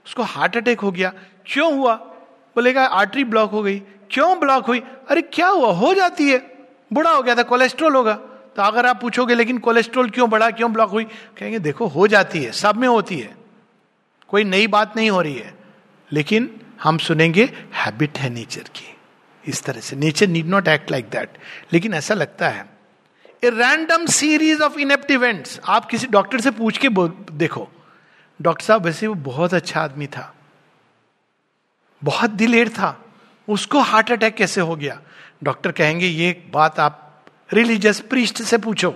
उसको 0.07 0.23
हार्ट 0.23 0.57
अटैक 0.57 0.81
हो 0.81 0.93
गया, 0.93 1.13
क्यों 1.47 1.75
हुआ? 1.75 1.95
बोलेगा 1.95 2.87
आर्टरी 2.87 3.25
ब्लॉक 3.25 3.51
हो 3.51 3.63
गई। 3.63 3.83
क्यों 4.11 4.41
ब्लॉक 4.41 4.67
हुई? 4.67 4.83
अरे, 5.09 5.23
क्या 5.23 5.49
हुआ? 5.49 5.73
हो 5.73 5.95
जाती 5.95 6.31
है। 6.31 6.69
बुढ़ा 6.93 7.11
हो 7.11 7.23
गया 7.23 7.35
था 7.35 7.43
कोलेस्ट्रोल 7.43 7.95
होगा। 7.95 8.13
तो 8.57 8.63
अगर 8.63 8.87
आप 8.87 9.01
पूछोगे, 9.01 9.35
लेकिन 9.35 9.59
कोलेस्ट्रोल 9.59 10.11
क्यों 10.11 10.31
बढ़ा, 10.31 10.51
क्यों 10.51 10.73
ब्लॉक 10.73 10.91
हुई? 10.91 11.05
कहेंगे, 11.05 11.59
देखो, 11.59 11.87
हो 11.87 12.07
जाती 12.07 12.43
है, 12.43 12.53
सब 12.53 12.77
में 12.77 12.89
होती 12.89 13.19
है। 13.19 13.37
कोई 14.29 14.45
नई 14.45 14.67
बात 14.67 14.97
नहीं 14.97 15.11
हो 15.11 15.23
रही 15.23 15.35
है। 15.35 15.59
लेकिन 16.13 16.61
हम 16.83 16.99
सुनेंगे 16.99 17.45
हैबिट 17.75 18.19
है 18.19 18.31
नेचर 18.31 18.61
की। 18.61 18.96
इस 19.47 19.63
तरह 19.63 19.81
से। 19.81 19.97
Nature 19.97 20.27
need 20.29 20.47
not 20.47 20.69
act 20.69 20.91
like 20.91 21.09
that 21.11 21.39
लेकिन 21.73 21.95
ऐसा 21.95 22.15
लगता 22.15 22.49
है 22.49 22.65
a 23.43 23.51
random 23.51 24.07
series 24.07 24.63
of 24.63 24.79
inept 24.79 25.11
events 25.11 25.61
आप 25.69 25.85
किसी 25.85 26.07
डॉक्टर 26.07 26.41
से 26.41 26.51
पूछ 26.51 26.79
के 26.79 26.89
देखो 26.89 27.69
डॉक्टर 28.41 28.65
साहब, 28.65 28.85
वैसे 28.85 29.07
वो 29.07 29.15
बहुत 29.15 29.55
अच्छा 29.55 29.81
आदमी 29.81 30.07
था, 30.07 30.35
बहुत 32.03 32.31
दिलेर 32.31 32.69
था, 32.69 33.05
उसको 33.49 33.81
हार्ट 33.81 34.11
अटैक 34.13 34.35
कैसे 34.35 34.61
हो 34.61 34.77
गया? 34.77 35.01
डॉक्टर 35.45 35.73
कहेंगे, 35.73 36.07
ये 36.07 36.33
बात 36.53 36.81
आप 36.81 37.25
रिलीजियस 37.51 38.01
प्रिस्ट 38.01 38.43
से 38.43 38.59
पूछो। 38.59 38.95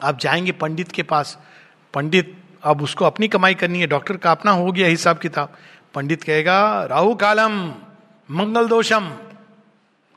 आप 0.00 0.18
जाएँगे 0.18 0.52
पंडित 0.52 0.92
के 0.92 1.02
पास, 1.02 1.38
पंडित, 1.94 2.34
अब 2.62 2.82
उसको 2.82 3.04
अपनी 3.04 3.28
कमाई 3.28 3.54
करनी 3.54 3.80
है 3.80 3.86
डॉक्टर 3.86 4.16
का 4.16 4.30
अपना 4.30 4.50
हो 4.50 4.72
गया 4.72 4.86
हिसाब 4.88 5.18
किताब। 5.18 5.56
पंडित 5.94 6.22
कहेगा, 6.22 6.84
राहु 6.84 7.14
कालम 7.14 7.68
मंगल 8.30 8.68
दोषम 8.68 9.10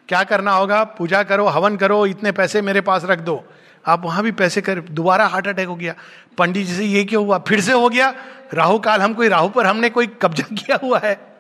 क्या 0.07 0.24
करना 0.24 0.51
होगा? 0.51 0.84
पूजा 0.84 1.24
करो, 1.24 1.45
हवन 1.45 1.78
करो, 1.78 2.05
इतने 2.05 2.32
पैसे 2.32 2.62
मेरे 2.62 2.82
पास 2.82 3.05
रख 3.05 3.20
दो। 3.20 3.45
आप 3.88 4.05
वहाँ 4.05 4.24
भी 4.24 4.32
पैसे 4.32 4.62
कर, 4.62 4.80
दोबारा 4.80 5.26
हार्ट 5.26 5.47
अटैक 5.47 5.68
हो 5.68 5.76
गया। 5.76 5.95
पंडित 6.38 6.68
जी 6.68 6.76
से 6.76 6.86
ये 6.86 7.05
क्यों 7.05 7.26
हुआ? 7.26 7.39
फिर 7.39 7.62
से 7.62 7.72
हो 7.72 7.89
गया। 7.89 8.16
राहु 8.53 8.80
काल 8.80 9.01
हम 9.01 9.14
कोई, 9.14 9.28
राहु 9.28 9.49
पर 9.49 9.66
हमने 9.66 9.89
कोई 9.89 10.07
कब्जा 10.07 10.43
किया 10.55 10.80
हुआ 10.84 10.99
है। 10.99 11.38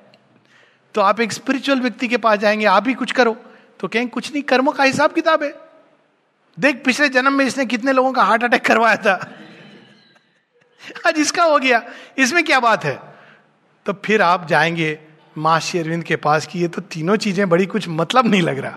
तो 0.93 1.01
आप 1.01 1.19
एक 1.19 1.33
स्पिरिचुअल 1.33 1.79
व्यक्ति 1.79 2.07
के 2.07 2.17
पास 2.17 2.39
जाएँगे, 2.39 2.65
आप 2.65 2.87
ही 2.87 2.93
कुछ 2.93 3.11
करो। 3.11 3.37
तो 3.79 3.87
कहेंगे 3.87 4.09
कुछ 4.09 4.33
नहीं, 4.33 4.43
कर्मों 4.43 4.71
का 4.71 4.83
हिसाब 4.83 5.11
किताब 5.11 5.43
है। 5.43 5.55
देख, 6.59 6.81
पिछले 6.85 7.09
जन्म 7.09 7.33
में 7.33 7.45
इसने 7.45 7.65
कितने 7.65 7.93
लोगों 7.93 8.13
का 8.13 8.23
हार्ट 8.23 8.43
अटैक 8.43 8.65
करवाया 8.65 8.95
था। 8.95 9.29
आज 11.07 11.13
इसका 11.17 11.43
हो 11.43 11.59
गया। 11.59 11.83
इसमें 12.17 12.43
क्या 12.43 12.59
बात 12.59 12.85
है? 12.85 12.99
तो 13.85 13.93
फिर 13.93 14.21
आप 14.21 14.47
जाएँगे 14.47 15.08
माँ 15.39 15.59
शेरविंद 15.59 16.03
के 16.03 16.15
पास 16.15 16.47
कि, 16.47 16.59
ये 16.59 16.67
तो 16.67 16.81
तीनों 16.81 17.15
चीज़ें 17.15 17.49
बड़ी 17.49 17.65
कुछ 17.65 17.87
मतलब 17.89 18.27
नहीं 18.27 18.41
लग 18.41 18.59
रहा। 18.59 18.71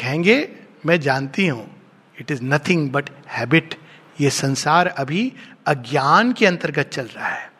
कहेंगे, 0.00 0.48
मैं 0.86 1.00
जानती 1.00 1.46
हूँ 1.46 1.82
it 2.20 2.30
is 2.30 2.40
nothing 2.42 2.90
but 2.90 3.10
habit 3.28 3.74
ये 4.20 4.30
संसार 4.30 4.86
अभी 4.86 5.32
अज्ञान 5.66 6.32
के 6.32 6.46
अंतर्गत 6.46 6.90
चल 6.92 7.04
रहा 7.04 7.28
है। 7.28 7.52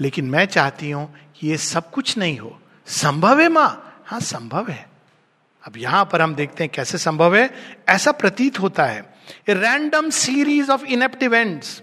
लेकिन 0.00 0.24
मैं 0.24 0.44
चाहती 0.44 0.90
हूँ 0.90 1.14
कि 1.36 1.48
ये 1.48 1.56
सब 1.56 1.90
कुछ 1.90 2.18
नहीं 2.18 2.38
हो। 2.38 2.60
संभव 2.86 3.40
है 3.40 3.48
माँ? 3.48 4.02
हाँ 4.06 4.20
संभव 4.20 4.68
है। 4.68 4.88
अब 5.66 5.76
यहाँ 5.76 6.08
पर 6.12 6.22
हम 6.22 6.34
देखते 6.34 6.64
हैं 6.64 6.72
कैसे 6.74 6.98
संभव 6.98 7.36
है। 7.36 7.50
ऐसा 7.88 8.12
प्रतीत 8.12 8.60
होता 8.60 8.84
है। 8.84 9.14
Random 9.48 10.10
series 10.10 10.70
of 10.70 10.84
inept 10.84 11.22
events 11.22 11.82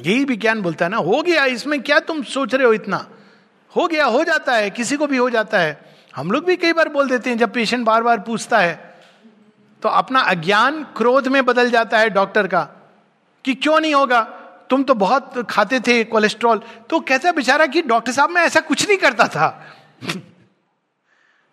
यही 0.00 0.24
विज्ञान 0.24 0.62
बोलता 0.62 0.84
है 0.84 0.90
ना, 0.90 0.96
हो 0.96 1.22
गया, 1.22 1.44
इसमें 1.44 1.82
क्या 1.82 1.98
तुम 1.98 2.22
सोच 2.22 2.54
रहे 2.54 2.66
हो 2.66 2.72
इतना? 2.72 3.10
हो 3.72 3.86
गया, 3.86 4.04
हो 4.06 4.22
जाता 4.24 4.54
है, 4.54 4.70
किसी 4.70 4.96
को 4.96 5.06
भी 5.06 5.16
हो 5.16 5.30
जाता 5.30 5.58
है। 5.58 5.78
हम 6.14 6.30
लोग 6.30 6.44
भी 6.44 6.56
कई 6.56 6.72
बार 6.72 6.88
बोल 6.88 7.08
देते 7.08 7.30
हैं, 7.30 7.38
जब 7.38 7.52
पेशेंट 7.52 7.84
बार 7.86 8.02
बार 8.02 8.20
पूछता 8.20 8.58
है 8.58 8.78
तो 9.82 9.88
अपना 9.88 10.20
अज्ञान 10.20 10.82
क्रोध 10.96 11.28
में 11.28 11.44
बदल 11.46 11.70
जाता 11.70 11.98
है 11.98 12.08
डॉक्टर 12.10 12.46
का, 12.46 12.62
कि 13.44 13.54
क्यों 13.56 13.78
नहीं 13.80 13.94
होगा? 13.94 14.20
तुम 14.70 14.82
तो 14.82 14.94
बहुत 14.94 15.46
खाते 15.50 15.78
थे 15.80 16.02
कोलेस्ट्रॉल 16.04 16.60
तो 16.90 16.98
कहता 17.00 17.32
बेचारा 17.32 17.66
कि 17.66 17.82
डॉक्टर 17.82 18.12
साहब, 18.12 18.30
मैं 18.30 18.42
ऐसा 18.42 18.60
कुछ 18.62 18.86
नहीं 18.88 18.98
करता 18.98 19.26
था। 19.28 19.48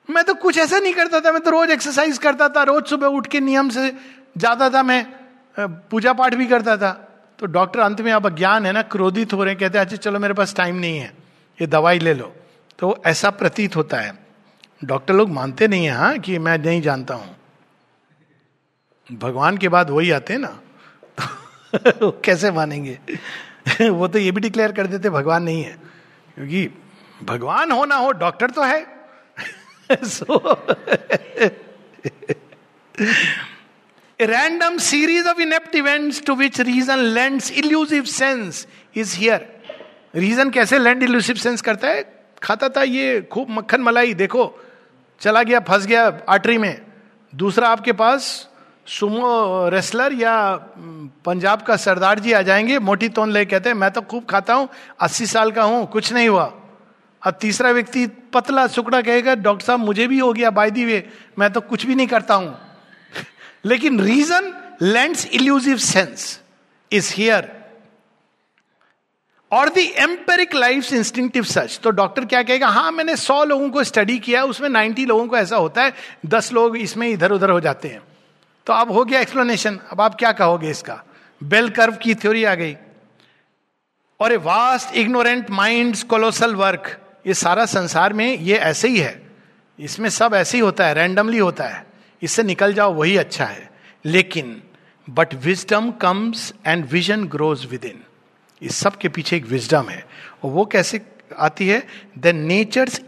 मैं 0.10 0.24
तो 0.24 0.34
कुछ 0.34 0.58
ऐसा 0.58 0.80
नहीं 0.80 0.94
करता 0.94 1.20
था, 1.20 1.32
मैं 1.32 1.42
तो 1.42 1.52
रोज 1.52 1.72
एक्सरसाइज 1.72 2.18
करता 2.18 2.50
था, 2.50 2.64
रोज 2.64 2.86
सुबह 2.86 3.08
उठ 3.10 3.28
के 3.28 3.40
नियम 3.40 3.70
से 3.70 3.92
जाता 4.38 4.70
था, 4.70 4.84
मैं 4.84 5.06
पूजा 5.58 6.14
पाठ 6.14 6.36
भी 6.36 6.48
करता 6.48 6.78
था। 6.78 6.92
तो 7.40 7.46
डॉक्टर 7.48 7.80
अंत 7.80 8.02
में 8.02 8.12
अब 8.12 8.26
अज्ञान 8.26 8.66
है 8.66 8.72
ना, 8.72 8.82
क्रोधित 8.84 9.34
हो 9.34 9.44
रहे 9.44 9.54
हैं, 9.54 9.60
कहते 9.60 9.78
हैं 9.78 9.86
अच्छा 9.86 9.98
चलो 9.98 10.20
मेरे 10.20 10.34
पास 10.34 10.56
टाइम 10.56 10.76
नहीं 10.76 11.00
है। 11.00 11.27
ये 11.62 11.68
दवाई 11.68 12.00
ले 12.00 12.14
लो। 12.14 12.36
तो 12.80 13.04
ऐसा 13.06 13.30
प्रतीत 13.30 13.76
होता 13.76 13.98
है। 13.98 14.20
डॉक्टर 14.84 15.14
लोग 15.14 15.30
मानते 15.30 15.68
नहीं 15.68 15.86
है 15.86 15.92
हाँ 15.92 16.20
कि 16.20 16.38
मैं 16.38 16.58
नहीं 16.58 16.82
जानता 16.82 17.14
हूँ। 17.14 17.38
भगवान 19.12 19.58
के 19.58 19.70
बाद 19.70 19.90
वही 19.90 20.12
आते 20.12 20.34
हैं 20.34 20.40
ना। 20.40 20.62
तो 21.92 22.22
कैसे 22.26 22.52
मानेंगे? 22.52 23.00
वो 23.90 24.08
तो 24.08 24.20
ये 24.20 24.32
भी 24.32 24.42
डिक्लेयर 24.42 24.72
कर 24.72 24.88
देते, 24.88 25.10
भगवान 25.10 25.44
नहीं 25.44 25.64
है। 25.64 25.78
क्योंकि 26.36 26.70
भगवान 27.24 27.72
हो 27.72 27.86
ना 27.86 27.96
हो, 27.96 28.12
डॉक्टर 28.12 28.50
तो 28.50 28.64
है। 28.64 28.98
So 29.92 30.58
random 34.22 34.78
series 34.78 35.28
of 35.28 35.40
inept 35.40 35.76
events 35.76 36.24
to 36.24 36.36
which 36.36 36.62
reason 36.62 36.98
lends 36.98 37.52
illusive 37.52 38.04
sense 38.04 38.68
is 38.96 39.18
here 39.18 39.57
reason 40.18 40.50
कैसे 40.50 40.80
लैंड 40.80 41.04
इल्यूसिव 41.04 41.36
सेंस 41.36 41.62
करता 41.62 41.88
है? 41.88 42.26
खाता 42.44 42.70
था 42.70 42.84
ये 42.84 43.22
खूब 43.22 43.48
मक्खन 43.50 43.82
मलाई, 43.82 44.14
देखो, 44.14 44.60
चला 45.20 45.44
गया, 45.44 45.60
फंस 45.60 45.86
गया 45.86 46.22
आर्टरी 46.30 46.58
में। 46.58 46.82
दूसरा 47.36 47.70
आपके 47.70 47.92
पास 47.92 48.50
सुमो 48.86 49.70
रेसलर 49.70 50.14
या 50.14 50.56
पंजाब 51.26 51.62
का 51.62 51.76
सरदार 51.76 52.20
जी 52.20 52.32
आ 52.32 52.42
जाएँगे, 52.42 52.80
मोटी 52.80 53.10
तोन 53.10 53.32
ले 53.32 53.46
कहते 53.46 53.70
हैं, 53.70 53.76
मैं 53.76 53.92
तो 53.92 54.02
खूब 54.02 54.26
खाता 54.26 54.54
हूँ, 54.54 54.70
अस्सी 55.00 55.26
साल 55.26 55.52
का 55.52 55.64
हूँ, 55.64 55.88
कुछ 55.88 56.14
नहीं 56.14 56.30
हुआ। 56.30 56.54
अब 57.24 57.38
तीसरा 57.42 57.72
व्यक्ति 57.72 58.08
पतला 58.08 58.68
सुकड़ा 58.68 59.02
कहेगा, 59.02 59.36
डॉक्टर 59.36 59.66
साहब, 59.66 59.80
मुझे 59.80 60.08
भी 60.08 60.20
हो 60.20 60.34
गया 60.34 60.50
बाय 60.50 60.72
दी 60.72 60.86
वे 60.86 61.10
मैं 61.40 61.54
तो 61.54 61.62
कुछ 61.62 61.86
भी 61.86 61.96
नहीं 61.96 62.08
करता 62.08 62.34
हूँ। 62.34 62.60
लेकिन 63.66 64.00
reason 64.00 64.54
lands 64.82 65.26
illusive 65.26 65.78
sense 65.78 66.42
is 66.92 67.14
here 67.16 67.57
और 69.52 69.70
दी 69.70 69.84
एम्पेरिक 69.98 70.56
लाइफ 70.56 70.94
इंस्टिंक्टिव 70.94 71.44
सच 71.44 71.80
तो 71.84 71.90
डॉक्टर 71.90 72.26
क्या 72.26 72.42
कहेगा? 72.44 72.68
हाँ 72.68 72.92
मैंने 72.92 73.16
सौ 73.16 73.44
लोगों 73.44 73.70
को 73.70 73.84
स्टडी 73.84 74.18
किया, 74.20 74.44
उसमें 74.44 74.70
नाइन्टी 74.70 75.06
लोगों 75.06 75.28
को 75.28 75.38
ऐसा 75.38 75.56
होता 75.56 75.84
है, 75.84 75.94
दस 76.26 76.52
लोग 76.54 76.78
इसमें 76.78 77.08
इधर 77.08 77.32
उधर 77.32 77.50
हो 77.50 77.60
जाते 77.60 77.88
हैं। 77.88 78.02
तो 78.68 78.74
अब 78.74 78.92
हो 78.92 79.04
गया 79.06 79.20
एक्सप्लेनेशन 79.20 79.80
अब 79.92 80.02
आप 80.02 80.16
क्या 80.16 80.32
कहोगे 80.32 80.70
इसका? 80.70 81.04
बेल 81.42 81.70
कर्व 81.70 81.96
की 81.96 82.16
थ्योरी 82.16 82.44
आ 82.44 82.56
गई। 82.56 82.76
और 84.20 84.34
a 84.34 84.38
vast 84.38 84.96
ignorant 84.96 85.50
mind 85.50 85.98
colossal 86.04 86.56
work 86.56 86.98
ये 87.28 87.34
सारा 87.34 87.66
संसार 87.66 88.14
में 88.14 88.38
ये 88.38 88.56
ऐसे 88.56 88.88
ही 88.88 88.98
है। 88.98 89.22
इसमें 89.80 90.10
सब 90.10 90.34
ऐसे 90.34 90.58
ही 90.58 90.62
होता 90.62 90.86
है 90.86 90.94
रैंडमली 90.94 91.38
होता 91.38 91.64
है। 91.64 91.86
इससे 92.22 92.44
निकल 92.44 92.74
जाओ, 92.74 92.94
वही 92.94 93.18
अच्छा 93.18 93.46
है। 93.46 93.70
लेकिन 94.06 94.62
but 95.08 95.34
wisdom 95.36 95.92
comes 95.92 96.54
and 96.66 96.86
vision 96.86 97.26
grows 97.26 97.66
within 97.86 98.04
इस 98.62 98.76
सब 98.76 98.98
के 98.98 99.10
पीछे 99.10 99.38
एक 99.38 99.46
विजडम 99.46 99.90
है। 99.90 100.08
और 100.44 100.52
वो 100.52 100.66
कैसे 100.66 101.02
आती 101.40 101.68
है? 101.68 101.88
The 102.20 102.28
nature's 102.28 103.02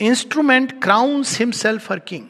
instrument 0.00 0.82
crowns 0.82 1.38
himself 1.38 1.88
for 1.88 1.98
king 1.98 2.24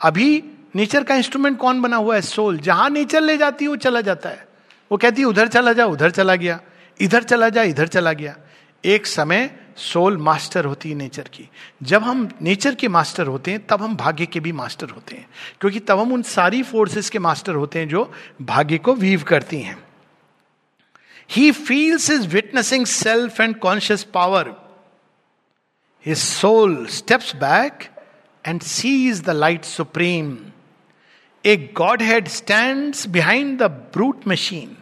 अभी 0.00 0.44
नेचर 0.76 1.04
का 1.04 1.14
इंस्ट्रूमेंट 1.14 1.58
कौन 1.58 1.80
बना 1.82 1.96
हुआ 1.96 2.14
है? 2.14 2.20
सोल 2.20 2.58
जहाँ 2.58 2.90
नेचर 2.90 3.20
ले 3.20 3.36
जाती 3.36 3.64
है, 3.64 3.68
वो 3.68 3.76
चला 3.76 4.00
जाता 4.00 4.28
है। 4.28 4.48
वो 4.92 4.98
कहती 4.98 5.22
है, 5.22 5.28
उधर 5.28 5.48
चला 5.48 5.72
जा, 5.72 5.86
उधर 5.86 6.10
चला 6.10 6.34
गया। 6.34 6.60
इधर 7.00 7.22
चला 7.22 7.48
जा, 7.48 7.62
इधर 7.62 7.86
चला 7.86 8.12
गया। 8.12 8.36
एक 8.84 9.06
समय 9.06 9.56
सोल 9.76 10.16
मास्टर 10.16 10.64
होती 10.64 10.90
है 10.90 10.94
नेचर 10.94 11.22
की। 11.22 11.48
जब 11.82 12.02
हम 12.02 12.30
नेचर 12.42 12.74
के 12.74 12.88
मास्टर 12.88 13.26
होते 13.26 13.50
हैं, 13.50 13.66
तब 13.66 13.82
हम 13.82 13.96
भाग्य 13.96 14.26
के 14.26 14.40
भी 14.40 14.52
मास्टर 14.52 14.90
होते 14.90 15.16
हैं। 15.16 15.28
क्योंकि 15.60 15.80
तब 15.80 15.98
हम 15.98 16.12
उन 16.12 16.22
सारी 16.22 16.62
फोर्सेस 16.62 17.10
के 17.10 17.18
मास्टर 17.18 17.54
होते 17.54 17.78
हैं 17.78 17.88
जो 17.88 18.12
भाग्य 18.42 18.78
को 18.78 18.94
वीव 18.94 19.22
करती 19.22 19.60
हैं। 19.60 19.89
He 21.30 21.52
feels 21.52 22.08
his 22.08 22.26
witnessing 22.32 22.86
self 22.86 23.38
and 23.38 23.60
conscious 23.60 24.02
power. 24.04 24.56
His 25.98 26.20
soul 26.20 26.86
steps 26.88 27.32
back 27.32 27.90
and 28.44 28.62
sees 28.62 29.22
the 29.22 29.34
light 29.34 29.64
supreme. 29.64 30.52
A 31.44 31.56
Godhead 31.56 32.28
stands 32.28 33.06
behind 33.06 33.60
the 33.60 33.68
brute 33.68 34.26
machine. 34.26 34.76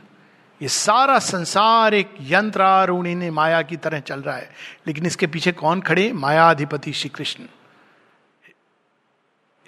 ये 0.61 0.69
सारा 0.69 1.19
संसार 1.19 1.95
एक 1.95 2.15
यंत्रारूढ़ी 2.31 3.31
माया 3.31 3.61
की 3.63 3.77
तरह 3.77 4.01
चल 4.01 4.21
रहा 4.21 4.37
है 4.37 4.51
लेकिन 4.87 5.07
इसके 5.07 5.27
पीछे 5.27 5.53
कौन 5.61 5.81
खड़े 5.89 6.13
मायाधिपति 6.13 6.93
Shri 7.01 7.11
Krishna 7.15 7.47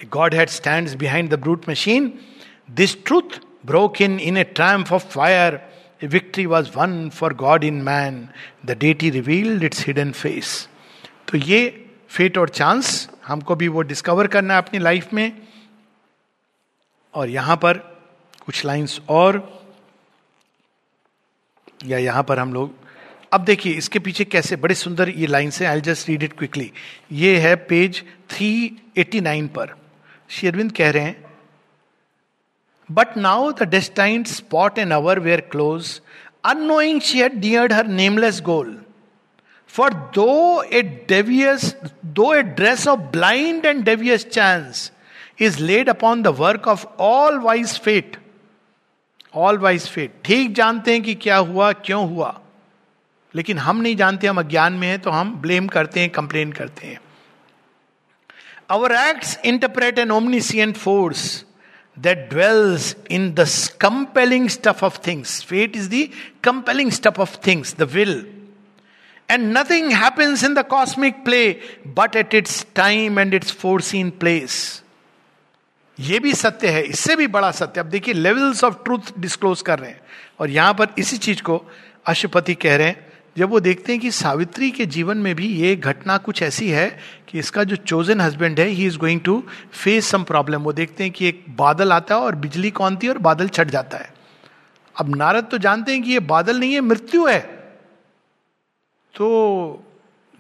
God 0.01 0.35
had 0.35 0.49
stand 0.49 0.97
behind 0.99 1.31
the 1.31 1.39
brute 1.41 1.69
machine 1.69 2.13
this 2.81 2.97
truth 3.07 3.39
broke 3.67 4.01
in 4.03 4.19
in 4.21 4.37
a 4.37 4.45
tramp 4.59 4.93
of 4.93 5.07
fire 5.15 5.61
victory 6.03 6.47
was 6.47 6.71
won 6.77 7.09
for 7.11 7.35
God 7.35 7.65
in 7.65 7.83
man 7.83 8.29
the 8.67 8.77
deity 8.79 9.11
revealed 9.11 9.65
its 9.65 9.87
hidden 9.87 10.13
face 10.13 10.69
तो 11.29 11.39
ये 11.39 11.87
fate 12.09 12.39
और 12.39 12.49
chance 12.49 13.09
हमको 13.27 13.55
भी 13.55 13.69
वो 13.69 13.83
discover 13.83 14.27
करना 14.27 14.55
है 14.55 14.63
अपनी 14.63 14.79
life 14.81 15.13
में। 15.15 15.33
और 17.15 17.29
यहाँ 17.29 17.57
पर 17.57 17.79
कुछ 18.47 18.65
लाइंस 18.65 19.01
और 19.09 19.39
या 21.87 21.99
यहाँ 21.99 22.23
पर 22.23 22.39
हम 22.39 22.53
लोग 22.55 22.79
अब 23.33 23.45
देखिए, 23.45 23.73
इसके 23.73 23.99
पीछे 23.99 24.25
कैसे 24.25 24.57
बड़े 24.57 24.75
सुंदर 24.75 25.09
ये 25.09 25.27
लाइन्स 25.27 25.61
हैं। 25.63 25.69
I 25.69 25.81
just 25.81 26.09
read 26.09 26.23
it 26.23 26.33
quickly 26.39 26.71
ये 27.13 27.37
है 27.41 27.55
पेज 27.57 28.03
389 28.31 29.49
पर। 29.49 29.75
शेरविंद 30.31 30.73
कह 30.73 30.91
रहे 30.91 31.03
हैं 31.03 31.30
But 32.91 33.17
now 33.17 33.53
the 33.53 33.67
destined 33.67 34.27
spot 34.27 34.77
and 34.77 34.93
hour 34.93 35.21
were 35.21 35.41
close. 35.41 36.01
Unknowing, 36.45 37.01
she 37.01 37.21
had 37.21 37.37
neared 37.41 37.73
her 37.73 37.85
nameless 37.85 38.41
goal. 38.41 38.67
For 39.67 39.91
though 40.13 40.63
a 40.63 40.83
devious, 40.83 41.75
though 42.03 42.33
a 42.33 42.43
dress 42.43 42.87
of 42.89 43.13
blind 43.13 43.65
and 43.65 43.85
devious 43.85 44.25
chance 44.25 44.91
is 45.39 45.61
laid 45.61 45.89
upon 45.89 46.23
the 46.23 46.33
work 46.33 46.67
of 46.67 46.87
all 46.99 47.39
wise 47.41 47.77
fate, 47.77 48.17
all 49.37 49.59
wise 49.59 49.87
fate 49.89 50.15
ठीक 50.25 50.55
जानते 50.55 50.93
हैं 50.93 51.03
कि 51.03 51.15
क्या 51.15 51.37
हुआ 51.37 51.73
क्यों 51.87 52.09
हुआ 52.11 52.39
लेकिन 53.35 53.59
हम 53.59 53.81
नहीं 53.81 53.97
जानते 53.97 54.27
हम 54.27 54.39
अज्ञान 54.39 54.73
में 54.73 54.87
हैं 54.89 54.99
तो 55.03 55.11
हम 55.11 55.35
ब्लेम 55.43 55.67
करते 55.75 56.01
हैं 56.01 56.11
कंप्लेन 56.11 56.53
करते 56.53 56.87
हैं 56.87 57.01
our 58.71 58.93
acts 58.93 59.39
interpret 59.53 59.99
an 59.99 60.11
omniscient 60.11 60.77
force 60.77 61.23
that 62.01 62.29
dwells 62.31 62.95
in 63.11 63.33
the 63.35 63.47
compelling 63.81 64.49
stuff 64.49 64.85
of 64.85 64.99
things 65.07 65.43
fate 65.45 65.77
is 65.77 65.89
the 65.89 66.07
compelling 66.45 66.91
stuff 66.91 67.21
of 67.21 67.37
things 67.47 67.75
the 67.79 67.91
will 67.93 68.15
and 69.29 69.57
nothing 69.59 69.93
happens 69.93 70.45
in 70.45 70.55
the 70.55 70.67
cosmic 70.69 71.25
play 71.25 71.49
but 71.87 72.17
at 72.17 72.35
its 72.35 72.65
time 72.77 73.19
and 73.19 73.35
its 73.35 73.53
foreseen 73.53 74.11
place 74.11 74.83
ये 75.99 76.19
भी 76.19 76.33
सत्य 76.35 76.69
है, 76.69 76.83
इससे 76.83 77.17
भी 77.17 77.27
बड़ा 77.27 77.51
सत्य 77.51 77.81
अब 77.81 77.87
देखिए 77.87 78.15
लेवल्स 78.15 78.63
ऑफ़ 78.65 78.75
ट्रूथ 78.85 79.13
डिस्क्लोज 79.19 79.63
कर 79.63 79.79
रहे 79.79 79.91
हैं। 79.91 80.01
और 80.41 80.51
यहाँ 80.51 80.75
पर 80.75 80.95
इसी 80.99 81.17
चीज़ 81.17 81.43
को 81.43 81.61
अशुपति 82.07 82.55
कह 82.55 82.77
रहे 82.77 82.87
हैं। 82.87 83.10
जब 83.37 83.51
वो 83.51 83.61
देखते 83.61 83.93
हैं 83.93 84.01
कि 84.01 84.11
सावित्री 84.11 84.71
के 84.71 84.87
जीवन 84.87 85.19
में 85.19 85.35
भी 85.35 85.47
ये 85.47 85.77
घटना 85.77 86.19
कुछ 86.19 86.43
ऐसी 86.43 86.69
है 86.71 86.99
कि 87.29 87.39
इसका 87.39 87.65
जो 87.65 87.77
चोजन 87.77 88.21
हस्बैंड 88.21 88.61
है 88.61 88.67
he 88.67 88.87
is 88.87 88.99
going 88.99 89.21
to 89.21 89.45
face 89.73 90.07
some 90.07 90.23
problem 90.23 90.63
वो 90.63 90.73
देखते 90.73 91.05
हैं 91.05 91.13
कि 91.13 91.29
एक 91.29 91.45
बादल 91.51 91.93
आता 91.93 92.15
है 92.15 92.21
और 92.21 92.35
बिजली 92.35 92.71
कौनती 92.71 93.07
है 93.07 93.13
और 93.13 93.19
बादल 93.19 93.49
छट 93.49 93.69
जाता 93.69 93.99
है। 93.99 94.15
अब 95.01 95.17
नारद 95.17 95.45
तो 95.45 95.59
जानते 95.59 95.93
हैं 95.93 96.03
कि 96.03 96.11
ये 96.11 96.21
बादल 96.21 96.61
नहीं 96.61 96.73
है, 96.73 96.81
मृत्यु 96.81 97.27
है। 97.27 97.41
तो 99.15 99.85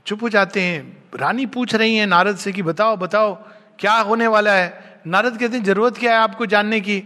चुप 0.06 0.22
हो 0.22 0.28
जाते 0.28 0.60
हैं। 0.60 1.04
रानी 1.16 1.46
पूछ 1.46 1.74
रही 1.74 1.96
है 1.96 2.06
नारद 2.06 2.36
से 2.36 2.52
कि 2.52 2.62
बताओ 2.62 2.96
बताओ, 2.96 3.34
क्या 3.78 3.94
होने 3.94 4.26
वाला 4.26 4.52
है? 4.52 5.00
नारद 5.06 5.38
कहते 5.38 5.56
हैं, 5.56 5.64
ज़रूरत 5.64 5.96
क्या 5.96 6.12
है 6.12 6.18
आपको 6.18 6.46
जानने 6.46 6.80
की? 6.80 7.00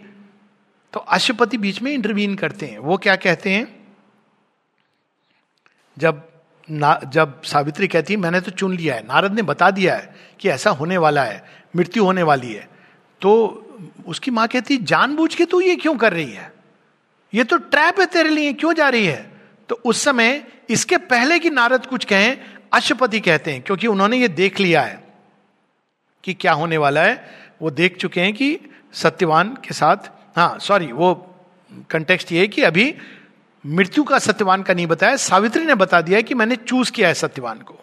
तो 0.92 1.00
अशुपति 1.00 1.56
बीच 1.56 1.82
में 1.82 1.92
इंटरवीन 1.92 2.34
करते 2.34 2.66
हैं। 2.66 2.78
वो 2.78 2.96
क्या 2.96 3.16
कहते 3.16 3.50
हैं? 3.50 3.83
जब 5.96 6.22
ना, 6.68 7.00
जब 7.12 7.42
सावित्री 7.42 7.88
कहती 7.88 8.16
मैंने 8.16 8.40
तो 8.40 8.50
चुन 8.50 8.76
लिया 8.76 8.94
है। 8.94 9.06
नारद 9.06 9.32
ने 9.32 9.42
बता 9.42 9.70
दिया 9.70 9.94
है 9.94 10.14
कि 10.40 10.48
ऐसा 10.48 10.70
होने 10.70 10.98
वाला 10.98 11.24
है, 11.24 11.44
मृत्यु 11.76 12.04
होने 12.04 12.22
वाली 12.22 12.52
है। 12.52 12.68
तो 13.22 13.60
उसकी 14.06 14.30
माँ 14.30 14.46
कहती 14.48 14.76
जानबूझ 14.76 15.34
के 15.34 15.44
तू 15.44 15.60
ये 15.60 15.76
क्यों 15.76 15.96
कर 15.96 16.12
रही 16.12 16.32
है? 16.32 16.52
ये 17.32 17.44
तो 17.44 17.56
ट्रैप 17.56 18.00
है 18.00 18.06
तेरे 18.06 18.28
लिए, 18.28 18.52
क्यों 18.52 18.72
जा 18.74 18.88
रही 18.88 19.06
है? 19.06 19.32
तो 19.68 19.80
उस 19.84 20.02
समय 20.04 20.44
इसके 20.70 20.96
पहले 20.96 21.38
कि 21.38 21.50
नारद 21.50 21.86
कुछ 21.86 22.04
कहें 22.04 22.36
अशुपति 22.72 23.20
कहते 23.20 23.52
हैं, 23.52 23.62
क्योंकि 23.62 23.86
उन्होंने 23.86 24.16
ये 24.16 24.28
देख 24.28 24.60
लिया 24.60 24.82
है 24.82 25.02
कि 26.24 26.34
क्या 26.34 26.52
होने 26.52 26.76
वाला 26.76 27.02
है। 27.02 27.44
वो 27.62 27.70
देख 27.70 27.96
चुके 27.96 28.20
हैं 28.20 28.32
कि 28.34 28.58
सत्यवान 28.92 29.48
के 29.64 29.74
साथ 29.74 30.10
हाँ 30.36 30.58
सॉरी 30.58 30.92
वो 30.92 31.14
कंटेक्स्ट 31.90 32.32
ये 32.32 32.46
कि 32.46 32.62
अभी 32.62 32.94
मृत्यु 33.64 34.04
का 34.04 34.18
सत्यवान 34.18 34.62
का 34.62 34.74
नहीं 34.74 34.86
बताया, 34.86 35.16
सावित्री 35.16 35.64
ने 35.64 35.74
बता 35.74 36.00
दिया 36.00 36.20
कि 36.20 36.34
मैंने 36.34 36.56
चूज़ 36.56 36.92
किया 36.92 37.08
है 37.08 37.14
सत्यवान 37.14 37.58
को। 37.58 37.78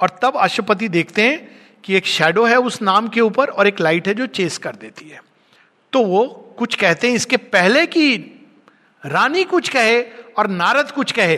और 0.00 0.18
तब 0.22 0.36
अशुपति 0.36 0.88
देखते 0.88 1.22
हैं 1.22 1.56
कि 1.84 1.94
एक 1.94 2.06
शेडो 2.06 2.44
है 2.44 2.56
उस 2.56 2.80
नाम 2.82 3.08
के 3.08 3.20
ऊपर 3.20 3.48
और 3.48 3.66
एक 3.66 3.80
लाइट 3.80 4.08
है 4.08 4.14
जो 4.14 4.26
चेस 4.26 4.58
कर 4.58 4.76
देती 4.76 5.08
है। 5.08 5.20
तो 5.92 6.02
वो 6.02 6.26
कुछ 6.58 6.74
कहते 6.74 7.08
हैं, 7.08 7.14
इसके 7.14 7.36
पहले 7.36 7.86
कि 7.86 8.16
रानी 9.02 9.44
कुछ 9.44 9.68
कहे 9.68 10.02
और 10.38 10.46
नारद 10.46 10.90
कुछ 10.90 11.12
कहे, 11.12 11.36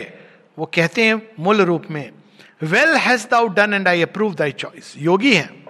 वो 0.57 0.65
कहते 0.65 1.03
हैं 1.03 1.21
मूल 1.39 1.61
रूप 1.61 1.85
में 1.91 2.09
well 2.63 2.95
has 2.95 3.27
thou 3.31 3.47
done 3.47 3.73
and 3.73 3.87
I 3.87 4.01
approve 4.01 4.33
thy 4.35 4.51
choice 4.51 4.93
योगी 4.97 5.33
हैं। 5.35 5.65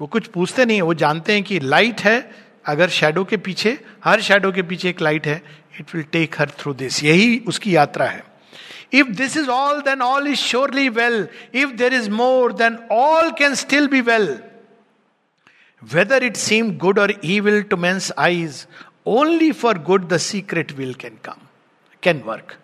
वो 0.00 0.06
कुछ 0.06 0.26
पूछते 0.26 0.64
नहीं 0.64 0.76
है, 0.76 0.82
वो 0.82 0.94
जानते 0.94 1.32
हैं 1.32 1.42
कि 1.42 1.60
लाइट 1.60 2.00
है 2.00 2.47
अगर 2.68 2.88
शेडो 2.90 3.24
के 3.24 3.36
पीछे, 3.36 3.78
हर 4.04 4.20
शेडो 4.20 4.50
के 4.52 4.62
पीछे 4.62 4.88
एक 4.88 5.00
लाइट 5.02 5.26
है 5.26 5.42
it 5.80 5.94
will 5.94 6.04
take 6.12 6.34
her 6.38 6.50
through 6.58 6.72
this 6.74 7.02
यही 7.04 7.38
उसकी 7.48 7.74
यात्रा 7.76 8.06
है। 8.06 8.22
If 8.92 9.08
this 9.16 9.36
is 9.36 9.48
all 9.50 9.80
then 9.82 10.02
all 10.02 10.26
is 10.28 10.38
surely 10.38 10.88
well 10.88 11.26
if 11.54 11.72
there 11.76 11.94
is 11.94 12.10
more 12.10 12.52
than 12.52 12.78
all 12.92 13.30
can 13.38 13.54
still 13.54 13.86
be 13.88 14.00
well 14.00 14.28
whether 15.82 16.24
it 16.24 16.36
seem 16.36 16.76
good 16.78 16.98
or 16.98 17.14
evil 17.40 17.62
to 17.62 17.76
men's 17.76 18.12
eyes 18.18 18.66
only 19.06 19.50
for 19.52 19.78
good 19.82 20.08
the 20.08 20.16
secret 20.18 20.72
will 20.78 20.94
can 20.94 21.18
come 21.24 21.46
can 22.02 22.22
work 22.26 22.56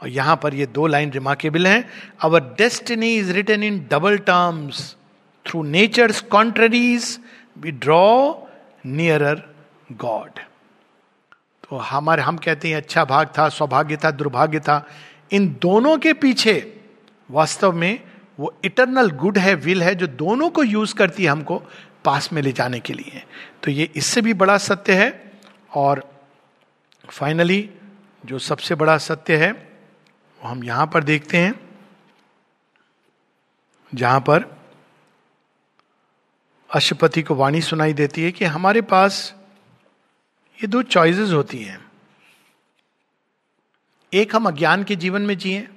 और 0.00 0.08
यहाँ 0.08 0.36
पर 0.42 0.54
ये 0.54 0.66
दो 0.66 0.86
line 0.86 1.10
remarkable 1.12 1.66
हैं। 1.66 1.84
Our 2.22 2.40
destiny 2.58 3.14
is 3.16 3.32
written 3.32 3.62
in 3.62 3.78
double 3.90 4.16
terms 4.26 4.94
through 5.46 5.62
nature's 5.62 6.20
contraries 6.30 7.18
we 7.60 7.70
draw 7.70 8.32
nearer 8.84 9.42
God 9.92 10.40
तो 11.64 11.76
हमारे, 11.78 12.22
हम 12.22 12.36
कहते 12.36 12.68
हैं 12.68 12.76
अच्छा 12.76 13.04
भाग 13.04 13.28
था, 13.38 13.48
सौभाग्य 13.48 13.96
था, 13.96 14.10
दुर्भाग्य 14.10 14.60
था। 14.60 14.86
इन 15.32 15.48
दोनों 15.62 15.96
के 15.98 16.12
पीछे 16.14 16.54
वास्तव 17.28 17.72
में 17.72 18.00
वो 18.38 18.52
इटरनल 18.64 19.10
गुड 19.12 19.38
है 19.38 19.54
विल 19.54 19.82
है, 19.82 19.94
जो 19.94 20.06
दोनों 20.06 20.50
को 20.50 20.62
यूज़ 20.62 20.94
करती 20.94 21.24
है 21.24 21.30
हमको 21.30 21.58
पास 22.04 22.32
में 22.32 22.40
ले 22.42 22.52
जाने 22.52 22.80
के 22.80 22.92
लिए। 22.92 23.22
तो 23.62 23.70
ये 23.70 23.88
इससे 23.96 24.20
भी 24.20 24.34
बड़ा 24.34 24.56
सत्य 24.58 24.94
है 24.94 25.08
और 25.74 26.02
फाइनली 27.04 27.68
जो 28.24 28.38
सबसे 28.38 28.74
बड़ा 28.74 28.96
सत्य 28.98 29.36
है, 29.36 29.50
वो 29.52 30.48
हम 30.48 30.64
यहाँ 30.64 30.86
पर 30.86 31.04
देखते 31.04 31.38
हैं, 31.38 31.54
जहाँ 33.92 34.20
पर 34.20 34.44
अशुपति 36.74 37.22
को 37.22 37.34
वाणी 37.34 37.60
सुनाई 37.60 37.92
देती 37.92 38.22
है 38.22 38.32
कि 38.32 38.44
हमारे 38.44 38.80
पास 38.82 39.34
ये 40.62 40.66
दो 40.66 40.82
चॉइसेस 40.82 41.32
होती 41.32 41.62
हैं। 41.62 41.84
एक 44.14 44.36
हम 44.36 44.46
अज्ञान 44.46 44.84
के 44.84 44.96
जीवन 44.96 45.22
में 45.22 45.38
जिए 45.38 45.68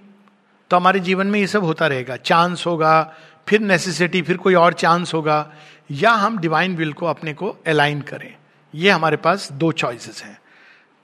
तो 0.70 0.78
हमारे 0.78 1.00
जीवन 1.00 1.28
में 1.28 1.40
ये 1.40 1.48
सब 1.48 1.64
होता 1.64 1.88
रहेगा। 1.88 2.16
चांस 2.16 2.66
होगा, 2.66 3.14
फिर 3.48 3.60
नेसेसिटी 3.60 4.22
फिर 4.22 4.38
कोई 4.38 4.54
और 4.54 4.74
चांस 4.74 5.14
होगा, 5.14 5.54
या 5.92 6.12
हम 6.12 6.38
डिवाइन 6.38 6.76
विल 6.76 6.94
को 6.94 7.06
अपने 7.06 7.34
को 7.34 7.58
अलाइन 7.68 8.02
करें। 8.02 8.36
ये 8.76 8.92
हमारे 8.92 9.18
पास 9.18 9.52
दो 9.52 9.72
चॉइसेस 9.72 10.24
हैं। 10.24 10.42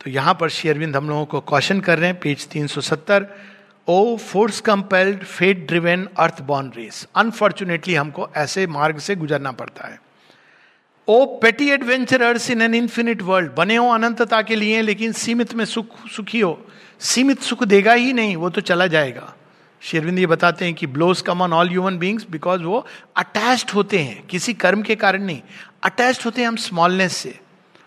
तो 0.03 0.09
यहाँ 0.09 0.37
पर 0.39 0.49
शेयरविंद 0.49 0.95
हम 0.95 1.09
लोगों 1.09 1.25
को 1.25 1.41
क्वेश्चन 1.41 1.79
कर 1.79 1.99
रहे 1.99 2.09
हैं 2.09 2.19
page 2.19 2.47
370 2.47 3.25
O 3.87 4.15
force 4.17 4.59
compelled 4.61 5.23
fate 5.23 5.65
driven 5.67 6.07
earth 6.17 6.41
born 6.41 6.71
race 6.75 7.07
unfortunately 7.15 7.95
हमको 7.95 8.27
ऐसे 8.37 8.65
मार्ग 8.67 8.97
से 8.97 9.15
गुजरना 9.15 9.51
पड़ता 9.51 9.87
है। 9.87 9.99
O 11.07 11.25
petty 11.39 11.69
adventurers 11.69 12.49
in 12.51 12.61
an 12.61 12.75
infinite 12.75 13.21
world 13.21 13.51
बने 13.51 13.75
हो 13.75 13.87
अनंतता 13.89 14.41
के 14.41 14.55
लिए, 14.55 14.81
लेकिन 14.81 15.11
सीमित 15.11 15.53
में 15.53 15.65
सुख, 15.65 15.85
सुखी 16.07 16.39
हो। 16.39 16.65
सीमित 16.99 17.41
सुख 17.41 17.63
देगा 17.63 17.93
ही 17.93 18.13
नहीं, 18.13 18.35
वो 18.35 18.49
तो 18.49 18.61
चला 18.61 18.87
जाएगा। 18.87 19.33
शेरविंद 19.81 20.19
ये 20.19 20.27
बताते 20.27 20.65
हैं 20.65 20.73
कि 20.73 20.87
blows 20.87 21.21
come 21.21 21.41
on 21.41 21.53
all 21.53 21.69
human 21.69 21.97
beings 21.97 22.25
because 22.31 22.61
वो 22.61 22.85
अटैच्ड 23.17 23.71
होते 23.71 23.99
हैं, 23.99 24.25
किसी 24.27 24.53
कर्म 24.53 24.81
के 24.81 24.95
कारण 24.95 25.23
नहीं। 25.23 25.41
अटैच्ड 25.83 26.21
होते 26.25 26.41
हैं 26.41 26.47
हम 26.47 26.55
स्मॉलनेस 26.55 27.15
से। 27.15 27.39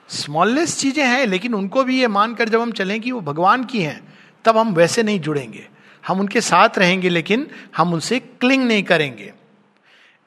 स्मॉलनेस 0.08 0.78
चीज़ें 0.78 1.04
हैं, 1.04 1.26
लेकिन 1.26 1.54
उनको 1.54 1.84
भी 1.84 2.00
ये 2.00 2.08
मानकर 2.08 2.48
जब 2.48 2.60
हम 2.60 2.72
चलें 2.72 3.00
कि 3.00 3.12
वो 3.12 3.20
भगवान 3.20 3.64
की 3.64 3.82
हैं, 3.82 4.00
तब 4.44 4.56
हम 4.56 4.74
वैसे 4.74 5.02
नहीं 5.02 5.20
जुड़ेंगे। 5.20 5.66
हम 6.08 6.20
उनके 6.20 6.40
साथ 6.40 6.78
रहेंगे 6.78 7.08
लेकिन 7.08 7.46
हम 7.76 7.92
उनसे 7.94 8.18
क्लिंग 8.20 8.66
नहीं 8.66 8.82
करेंगे 8.90 9.32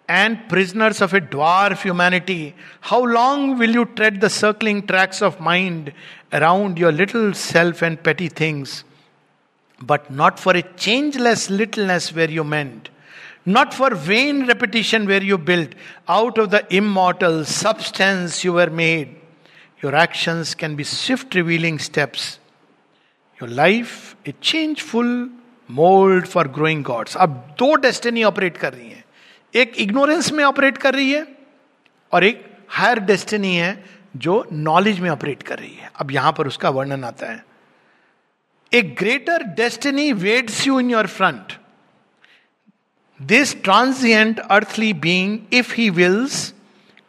and 0.09 0.37
prisoners 0.49 1.01
of 1.03 1.15
a 1.15 1.19
dwarf 1.35 1.83
humanity 1.85 2.41
how 2.91 3.05
long 3.05 3.57
will 3.59 3.75
you 3.75 3.83
tread 3.99 4.19
the 4.23 4.27
circling 4.37 4.81
tracks 4.87 5.23
of 5.23 5.41
mind 5.43 5.91
around 6.33 6.79
your 6.79 6.93
little 6.93 7.31
self 7.41 7.83
and 7.83 7.97
petty 8.05 8.29
things 8.39 8.83
but 9.81 10.11
not 10.21 10.37
for 10.39 10.57
a 10.57 10.63
changeless 10.77 11.49
littleness 11.51 12.11
were 12.15 12.31
you 12.31 12.43
meant 12.55 12.89
not 13.45 13.73
for 13.73 13.95
vain 13.95 14.45
repetition 14.47 15.07
where 15.07 15.23
you 15.23 15.37
built 15.37 15.69
out 16.07 16.37
of 16.37 16.49
the 16.51 16.59
immortal 16.69 17.45
substance 17.45 18.43
you 18.43 18.53
were 18.53 18.69
made. 18.69 19.15
Your 19.83 19.95
actions 19.95 20.53
can 20.55 20.75
be 20.75 20.83
swift 20.83 21.35
revealing 21.35 21.79
steps. 21.79 22.39
Your 23.39 23.49
life 23.49 24.15
a 24.25 24.33
changeful 24.33 25.29
mould 25.69 26.25
for 26.25 26.47
growing 26.47 26.83
gods 26.83 27.15
अब 27.17 27.29
दो 27.59 27.73
destiny 27.75 28.23
operate 28.23 28.57
कर 28.57 28.73
रही 28.73 28.89
है। 28.89 29.03
एक 29.53 29.73
ignorance 29.77 30.31
में 30.31 30.43
operate 30.43 30.77
कर 30.77 30.93
रही 30.93 31.11
है 31.11 31.25
और 32.11 32.23
एक 32.23 32.45
हायर 32.69 32.99
डेस्टिनी 32.99 33.55
है 33.55 33.85
जो 34.17 34.45
नॉलेज 34.51 34.99
में 34.99 35.09
ऑपरेट 35.09 35.43
कर 35.43 35.59
रही 35.59 35.75
है। 35.75 35.91
अब 35.95 36.11
यहाँ 36.11 36.31
पर 36.37 36.47
उसका 36.47 36.69
वर्णन 36.69 37.03
आता 37.03 37.31
है। 37.31 37.43
A 38.71 38.81
greater 38.99 39.43
destiny 39.55 40.11
waits 40.13 40.65
you 40.67 40.79
in 40.79 40.89
your 40.91 41.07
front 41.07 41.53
this 43.19 43.61
transient 43.63 44.39
earthly 44.39 44.91
being 45.05 45.39
if 45.53 45.73
he 45.75 45.89
wills 45.89 46.53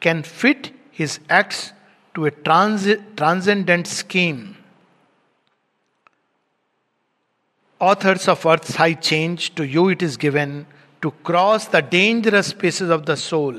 can 0.03 0.23
fit 0.23 0.75
his 0.99 1.19
acts 1.33 1.73
to 2.15 2.27
a 2.27 2.31
transcendent 2.31 3.87
scheme 3.87 4.39
authors 7.81 8.29
of 8.29 8.45
earth's 8.47 8.77
high 8.77 8.93
change, 8.93 9.55
to 9.55 9.65
you 9.67 9.89
it 9.89 10.03
is 10.03 10.17
given 10.17 10.67
to 11.03 11.11
cross 11.23 11.67
the 11.67 11.81
dangerous 11.81 12.49
spaces 12.49 12.91
of 12.91 13.07
the 13.07 13.17
soul 13.17 13.55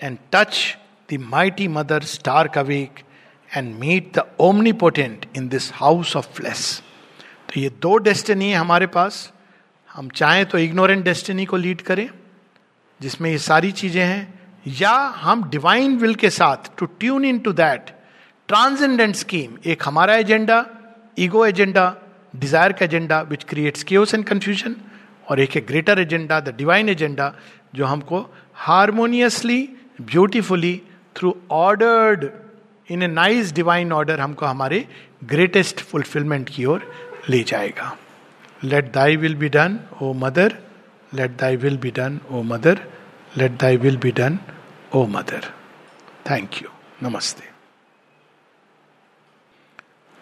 and 0.00 0.18
touch 0.30 0.78
the 1.08 1.18
mighty 1.18 1.66
mother 1.66 2.00
stark 2.00 2.56
awake 2.56 3.04
and 3.50 3.78
meet 3.80 4.12
the 4.12 4.26
omnipotent 4.38 5.26
in 5.34 5.48
this 5.48 5.70
house 5.70 6.14
of 6.14 6.26
flesh. 6.26 6.82
तो 7.48 7.60
ये 7.60 7.68
दो 7.80 7.96
destiny 8.04 8.50
है 8.50 8.56
हमारे 8.56 8.86
पास 8.94 9.32
हम 9.90 10.08
चाहें 10.16 10.44
तो 10.46 10.58
ignorant 10.58 11.04
destiny 11.04 11.44
को 11.50 11.56
lead 11.56 11.80
करें 11.82 12.08
जिसमें 13.00 13.30
ये 13.30 13.38
सारी 13.38 13.70
चीज़ें 13.72 14.02
हैं 14.02 14.40
या 14.80 14.92
हम 15.22 15.48
डिवाइन 15.50 15.96
विल 15.98 16.14
के 16.22 16.30
साथ 16.30 16.70
to 16.78 16.86
tune 17.00 17.24
in 17.24 17.38
to 17.46 17.52
that 17.60 17.90
transcendent 18.48 19.14
scheme 19.16 19.56
एक 19.72 19.82
हमारा 19.86 20.16
एजेंडा 20.16 20.64
ईगो 21.18 21.44
एजेंडा 21.46 21.86
डिज़ायर 22.38 22.72
का 22.72 22.84
agenda 22.84 23.20
which 23.30 23.44
creates 23.50 23.82
chaos 23.84 24.14
and 24.14 24.24
confusion 24.24 24.74
और 25.30 25.40
एक 25.40 25.54
है 25.56 25.60
greater 25.68 25.98
agenda 26.00 26.40
the 26.40 26.54
divine 26.56 26.88
agenda 26.88 27.32
जो 27.74 27.84
हमको 27.86 28.20
harmoniously 28.66 29.60
beautifully 30.12 30.74
through 31.16 31.34
ordered 31.52 32.28
in 32.88 33.02
a 33.02 33.06
nice 33.08 33.52
divine 33.54 33.92
order 33.92 34.20
हमको 34.20 34.46
हमारे 34.46 34.84
ग्रेटेस्ट 35.32 35.80
फुलफिलमेंट 35.90 36.48
की 36.48 36.64
ओर 36.64 36.90
ले 37.30 37.42
जाएगा 37.46 37.96
let 38.64 38.92
thy 38.92 39.16
will 39.16 39.34
be 39.36 39.48
done 39.56 39.78
O 40.02 40.12
mother 40.22 40.56
let 41.14 41.36
thy 41.40 41.56
will 41.56 41.76
be 41.78 41.90
done 41.98 42.20
O 42.30 42.42
mother 42.44 42.80
let 43.36 43.58
thy 43.60 43.76
will 43.84 43.96
be 43.96 44.10
done 44.12 44.38
O 44.94 45.06
mother 45.16 45.52
thank 46.30 46.62
you 46.62 46.70
नमस्ते 47.02 47.50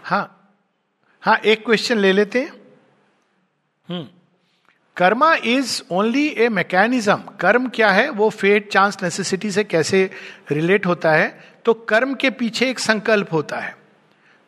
हाँ 0.00 0.24
हाँ 1.26 1.36
एक 1.36 1.64
क्वेश्चन 1.64 1.98
ले 1.98 2.12
लेते 2.12 2.40
हैं। 2.40 2.52
हम्म। 3.88 4.06
Karma 4.96 5.34
is 5.34 5.82
only 5.90 6.28
a 6.28 6.48
mechanism 6.48 7.16
कर्म 7.16 7.68
क्या 7.68 7.90
है? 7.90 8.10
वो 8.10 8.30
फेट 8.30 8.72
चांस 8.72 8.98
नेसेसिटी 9.02 9.50
से 9.50 9.64
कैसे 9.64 10.10
रिलेट 10.52 10.86
होता 10.86 11.12
है? 11.12 11.44
तो 11.64 11.74
कर्म 11.74 12.14
के 12.14 12.30
पीछे 12.30 12.70
एक 12.70 12.78
संकल्प 12.78 13.32
होता 13.32 13.58
है। 13.58 13.76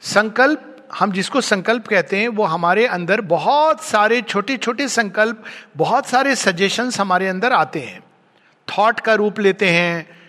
संकल्प 0.01 0.89
हम 0.99 1.12
जिसको 1.12 1.41
संकल्प 1.41 1.87
कहते 1.87 2.16
हैं 2.16 2.29
वो 2.29 2.45
हमारे 2.45 2.87
अंदर 2.87 3.20
बहुत 3.20 3.85
सारे 3.85 4.22
छोटे 4.22 4.57
छोटे 4.57 4.89
संकल्प 4.89 5.45
बहुत 5.76 6.07
सारे 6.07 6.37
सजेशंस 6.37 7.01
हमारे 7.01 7.29
अंदर 7.29 7.53
आते 7.53 7.81
हैं। 7.81 8.01
थॉट 8.68 9.01
का 9.01 9.14
रूप 9.14 9.41
लेते 9.41 9.70
हैं 9.70 10.20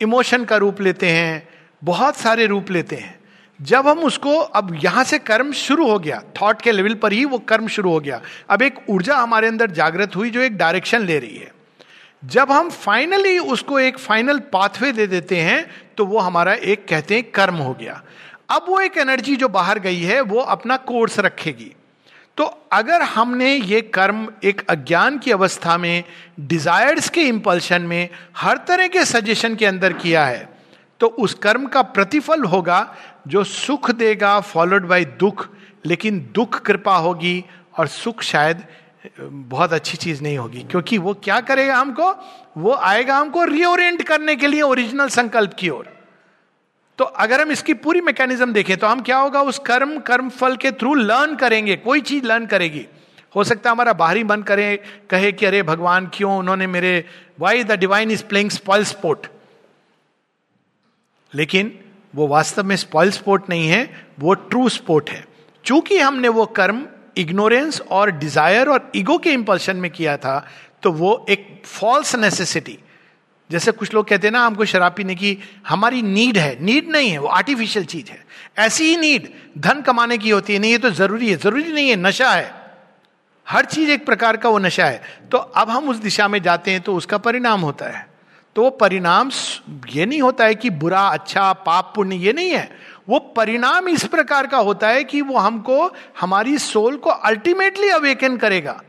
इमोशन 0.00 0.44
का 0.44 0.56
रूप 0.56 0.80
लेते 0.80 1.08
हैं 1.08 1.48
बहुत 1.84 2.16
सारे 2.16 2.46
रूप 2.46 2.70
लेते 2.70 2.96
हैं। 2.96 3.19
जब 3.60 3.88
हम 3.88 3.98
उसको, 3.98 4.36
अब 4.36 4.74
यहाँ 4.84 5.04
से 5.04 5.18
कर्म 5.18 5.52
शुरू 5.52 5.86
हो 5.88 5.98
गया 5.98 6.22
थॉट 6.36 6.60
के 6.62 6.72
लेवल 6.72 6.94
पर 6.94 7.12
ही 7.12 7.24
वो 7.24 7.38
कर्म 7.38 7.66
शुरू 7.68 7.90
हो 7.90 8.00
गया। 8.00 8.20
अब 8.50 8.62
एक 8.62 8.78
ऊर्जा 8.90 9.16
हमारे 9.16 9.48
अंदर 9.48 9.70
जागृत 9.70 10.16
हुई 10.16 10.30
जो 10.30 10.40
एक 10.40 10.56
डायरेक्शन 10.56 11.02
ले 11.02 11.18
रही 11.18 11.36
है। 11.36 11.52
जब 12.22 12.50
हम 12.52 12.70
फाइनली 12.70 13.38
उसको 13.38 13.78
एक 13.80 13.98
फाइनल 13.98 14.38
पाथवे 14.52 14.92
दे 14.92 15.06
देते 15.06 15.36
हैं 15.36 15.64
तो 15.96 16.06
वो 16.06 16.18
हमारा 16.18 16.52
एक 16.54 16.86
कहते 16.88 17.14
हैं 17.14 17.30
कर्म 17.30 17.54
हो 17.54 17.74
गया। 17.74 18.02
अब 18.50 18.64
वो 18.68 18.80
एक 18.80 18.96
एनर्जी 18.98 19.36
जो 19.36 19.48
बाहर 19.48 19.78
गई 19.78 20.00
है, 20.00 20.20
वो 20.20 20.40
अपना 20.40 20.76
कोर्स 20.76 21.18
रखेगी। 21.18 21.72
तो 22.38 22.44
अगर 22.72 23.02
हमने 23.02 23.54
ये 23.54 23.80
कर्म 23.80 24.26
एक 24.44 24.60
अज्ञान 24.70 25.18
की 25.18 25.32
अवस्था 25.32 25.76
में 25.78 26.04
डिजायर्स 26.40 27.08
के 27.08 27.22
इंपल्शन 27.22 27.82
में, 27.82 28.08
हर 28.36 28.56
तरह 28.68 28.86
के 28.86 29.04
सजेशन 29.04 29.54
के 29.54 29.66
अंदर 29.66 29.92
किया 29.92 30.24
है 30.24 30.48
तो 31.00 31.06
उस 31.06 31.34
कर्म 31.34 31.66
का 31.66 31.82
प्रतिफल 31.82 32.44
होगा 32.44 32.96
जो 33.28 33.44
सुख 33.44 33.90
देगा 33.90 34.40
फॉलोड 34.40 34.86
बाय 34.88 35.04
दुख। 35.04 35.48
लेकिन 35.86 36.18
दुख 36.34 36.60
कृपा 36.60 36.96
होगी 36.96 37.44
और 37.78 37.86
सुख 37.86 38.22
शायद 38.22 38.64
बहुत 39.20 39.72
अच्छी 39.72 39.96
चीज़ 39.96 40.22
नहीं 40.22 40.38
होगी। 40.38 40.60
क्योंकि 40.60 40.98
वो 40.98 41.14
क्या 41.14 41.40
करेगा 41.40 41.76
हमको? 41.76 42.10
वो 42.58 42.72
आएगा 42.72 43.16
हमको 43.16 43.44
रिओरियंट 43.44 44.02
करने 44.02 44.36
के 44.36 44.46
लिए 44.46 44.62
ओरिजिनल 44.62 45.08
संकल्प 45.08 45.54
की 45.58 45.68
ओर। 45.68 45.88
तो 46.98 47.04
अगर 47.04 47.40
हम 47.40 47.50
इसकी 47.50 47.74
पूरी 47.74 48.00
मैकेनिज्म 48.00 48.52
देखें 48.52 48.76
तो 48.76 48.86
हम 48.86 49.00
क्या 49.00 49.18
होगा? 49.18 49.42
उस 49.42 49.58
कर्म 49.58 49.98
कर्म 50.00 50.28
फल 50.28 50.56
के 50.56 50.70
थ्रू 50.72 50.94
लर्न 50.94 51.34
करेंगे। 51.36 51.76
कोई 51.76 52.00
चीज़ 52.00 52.24
लर्न 52.24 52.46
करेगी। 52.46 52.86
हो 53.36 53.44
सकता 53.44 53.70
है 53.70 53.74
हमारा 53.74 53.92
बाहरी 53.92 54.24
मन 54.24 54.42
करे, 54.42 54.76
कहे 55.10 55.32
कि 55.32 55.46
अरे 55.46 55.62
भगवान 55.62 56.10
क्यों? 56.14 56.38
उन्होंने 56.38 56.66
मेरे 56.66 57.04
why 57.40 57.64
the 57.64 57.72
divine 57.72 58.10
is 58.10 58.24
playing 58.24 58.50
spoil 58.50 58.84
sport 58.84 59.26
लेकिन 61.32 61.72
वो 62.14 62.26
वास्तव 62.26 62.64
में 62.64 62.76
स्पॉइल 62.76 63.10
स्पोर्ट 63.10 63.48
नहीं 63.50 63.68
है, 63.68 63.90
वो 64.20 64.34
ट्रू 64.34 64.68
स्पोर्ट 64.68 65.10
है। 65.10 65.24
चूँकि 65.64 65.98
हमने 65.98 66.28
वो 66.30 66.46
कर्म 66.46 66.86
इग्नोरेंस 67.18 67.80
और 67.80 68.10
डिज़ायर 68.10 68.68
और 68.68 68.90
ईगो 68.96 69.18
के 69.18 69.32
इंपल्शन 69.32 69.76
में 69.76 69.90
किया 69.90 70.16
था 70.16 70.46
तो 70.82 70.92
वो 70.92 71.26
एक 71.30 71.62
फॉल्स 71.64 72.14
नेसेसिटी 72.16 72.78
जैसे 73.50 73.72
कुछ 73.72 73.94
लोग 73.94 74.06
कहते 74.08 74.26
हैं 74.26 74.32
ना, 74.32 74.44
हमको 74.46 74.64
शराब 74.64 74.92
पीने 74.96 75.14
की 75.14 75.36
हमारी 75.68 76.02
नीड 76.02 76.38
है 76.38 76.56
नीड 76.64 76.90
नहीं 76.90 77.10
है, 77.10 77.18
वो 77.18 77.28
आर्टिफिशियल 77.28 77.84
चीज़ 77.84 78.10
है। 78.10 78.24
ऐसी 78.58 78.84
ही 78.84 78.96
नीड 78.96 79.28
धन 79.58 79.80
कमाने 79.82 80.18
की 80.18 80.30
होती 80.30 80.52
है, 80.52 80.58
नहीं, 80.58 80.70
ये 80.72 80.78
तो 80.78 80.90
ज़रूरी 80.90 81.30
है, 81.30 81.36
ज़रूरी 81.36 81.72
नहीं 81.72 81.88
है, 81.88 81.96
नशा 81.96 82.30
है। 82.30 82.52
हर 83.46 83.64
चीज़ 83.64 83.90
एक 83.90 84.04
प्रकार 84.06 84.36
का 84.36 84.48
वो 84.48 84.58
नशा 84.58 84.86
है। 84.86 85.02
तो 85.32 85.38
अब 85.38 85.70
हम 85.70 85.88
उस 85.88 85.96
दिशा 85.96 86.28
में 86.28 86.40
जाते 86.42 86.70
हैं 86.70 86.80
तो 86.80 86.94
उसका 86.94 87.18
परिणाम 87.18 87.60
होता 87.60 87.86
है। 87.86 88.06
तो 88.54 88.62
वो 88.62 88.70
परिणाम 88.70 89.30
ये 89.88 90.06
नहीं 90.06 90.20
होता 90.20 90.44
है 90.44 90.54
कि 90.54 90.70
बुरा 90.70 91.00
अच्छा 91.00 91.52
पाप, 91.52 91.92
पुण्य, 91.96 92.16
ये 92.16 92.32
नहीं 92.32 92.50
है। 92.50 92.70
वो 93.08 93.18
परिणाम 93.18 93.88
इस 93.88 94.04
प्रकार 94.04 94.46
का 94.46 94.58
होता 94.58 94.88
है 94.88 95.04
कि 95.04 95.20
वो 95.20 95.38
हमको, 95.38 95.94
हमारी 96.20 96.58
सोल 96.58 96.96
को 96.96 97.10
अल्टीमेटली 97.10 97.88
अवेकन 97.88 98.36
करेगा। 98.36 98.82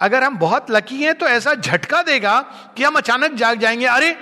अगर 0.00 0.24
हम 0.24 0.38
बहुत 0.38 0.70
लकी 0.70 1.02
हैं 1.02 1.14
तो 1.14 1.26
ऐसा 1.26 1.54
झटका 1.54 2.02
देगा 2.02 2.40
कि 2.76 2.84
हम 2.84 2.94
अचानक 2.94 3.32
जाग 3.32 3.58
जाएँगे, 3.58 3.86
अरे, 3.86 4.16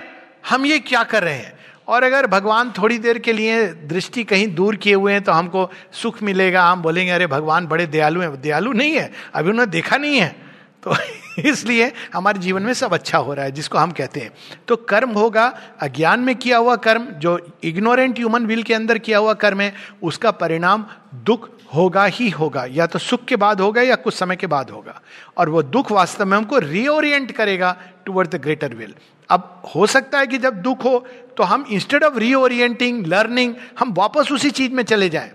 हम 0.49 0.65
ये 0.65 0.79
क्या 0.79 1.03
कर 1.03 1.23
रहे 1.23 1.33
हैं? 1.33 1.59
और 1.87 2.03
अगर 2.03 2.27
भगवान 2.27 2.71
थोड़ी 2.71 2.97
देर 2.97 3.17
के 3.17 3.33
लिए 3.33 3.67
दृष्टि 3.67 4.23
कहीं 4.23 4.55
दूर 4.55 4.75
किए 4.75 4.93
हुए 4.93 5.13
हैं 5.13 5.23
तो 5.23 5.31
हमको 5.31 5.71
सुख 5.91 6.23
मिलेगा। 6.23 6.63
हम 6.63 6.81
बोलेंगे, 6.81 7.11
अरे, 7.11 7.27
भगवान 7.27 7.67
बड़े 7.67 7.85
दयालु 7.85 8.21
हैं। 8.21 8.41
दयालु 8.41 8.73
नहीं 8.73 8.91
है। 8.91 9.11
अभी 9.33 9.49
उन्होंने 9.49 9.71
देखा 9.71 9.97
नहीं 9.97 10.17
है। 10.17 10.50
तो 10.83 10.95
इसलिए 11.39 11.93
हमारे 12.13 12.39
जीवन 12.39 12.63
में 12.63 12.73
सब 12.73 12.93
अच्छा 12.93 13.17
हो 13.17 13.33
रहा 13.33 13.45
है, 13.45 13.51
जिसको 13.51 13.77
हम 13.77 13.91
कहते 13.91 14.19
हैं। 14.19 14.31
तो 14.67 14.75
कर्म 14.75 15.09
होगा, 15.09 15.59
अज्ञान 15.79 16.19
में 16.19 16.35
किया 16.35 16.57
हुआ 16.57 16.75
कर्म, 16.75 17.05
जो 17.05 17.55
इग्नोरेंट 17.63 18.17
ह्यूमन 18.17 18.45
विल 18.45 18.63
के 18.63 18.73
अंदर 18.73 18.97
किया 18.97 19.17
हुआ 19.17 19.33
कर्म 19.33 19.61
है, 19.61 19.73
उसका 20.03 20.31
परिणाम 20.31 20.85
दुख 21.13 21.49
होगा 21.75 22.05
ही 22.05 22.29
होगा। 22.29 22.65
या 22.65 22.85
तो 22.85 22.99
सुख 22.99 23.25
के 23.25 23.35
बाद 23.35 23.61
होगा 23.61 23.81
या 23.81 23.95
कुछ 23.95 24.13
समय 24.13 24.35
के 24.35 24.47
बाद 24.47 24.69
होगा। 24.69 25.01
और 25.37 25.49
वो 25.49 25.63
दुख 25.63 25.91
वास्तव 25.91 26.25
में 26.25 26.37
हमको 26.37 26.57
रीओरिएंट 26.57 27.31
करेगा 27.31 27.77
टूवर्ड 28.05 28.29
द 28.29 28.35
ग्रेटर 28.35 28.73
विल 28.73 28.93
अब 29.29 29.61
हो 29.75 29.87
सकता 29.87 30.19
है 30.19 30.27
कि 30.27 30.37
जब 30.37 30.53
दुख 30.61 30.83
हो 30.83 31.07
तो 31.37 31.43
हम 31.43 31.65
इंस्टेड 31.71 32.03
ऑफ़ 32.03 32.17
रीओरिएंटिंग 32.17 33.07
लर्निंग 33.07 33.55
हम 33.79 33.93
वापस 33.93 34.31
उसी 34.31 34.51
चीज़ 34.51 34.71
में 34.71 34.83
चले 34.83 35.09
जाएँ। 35.09 35.31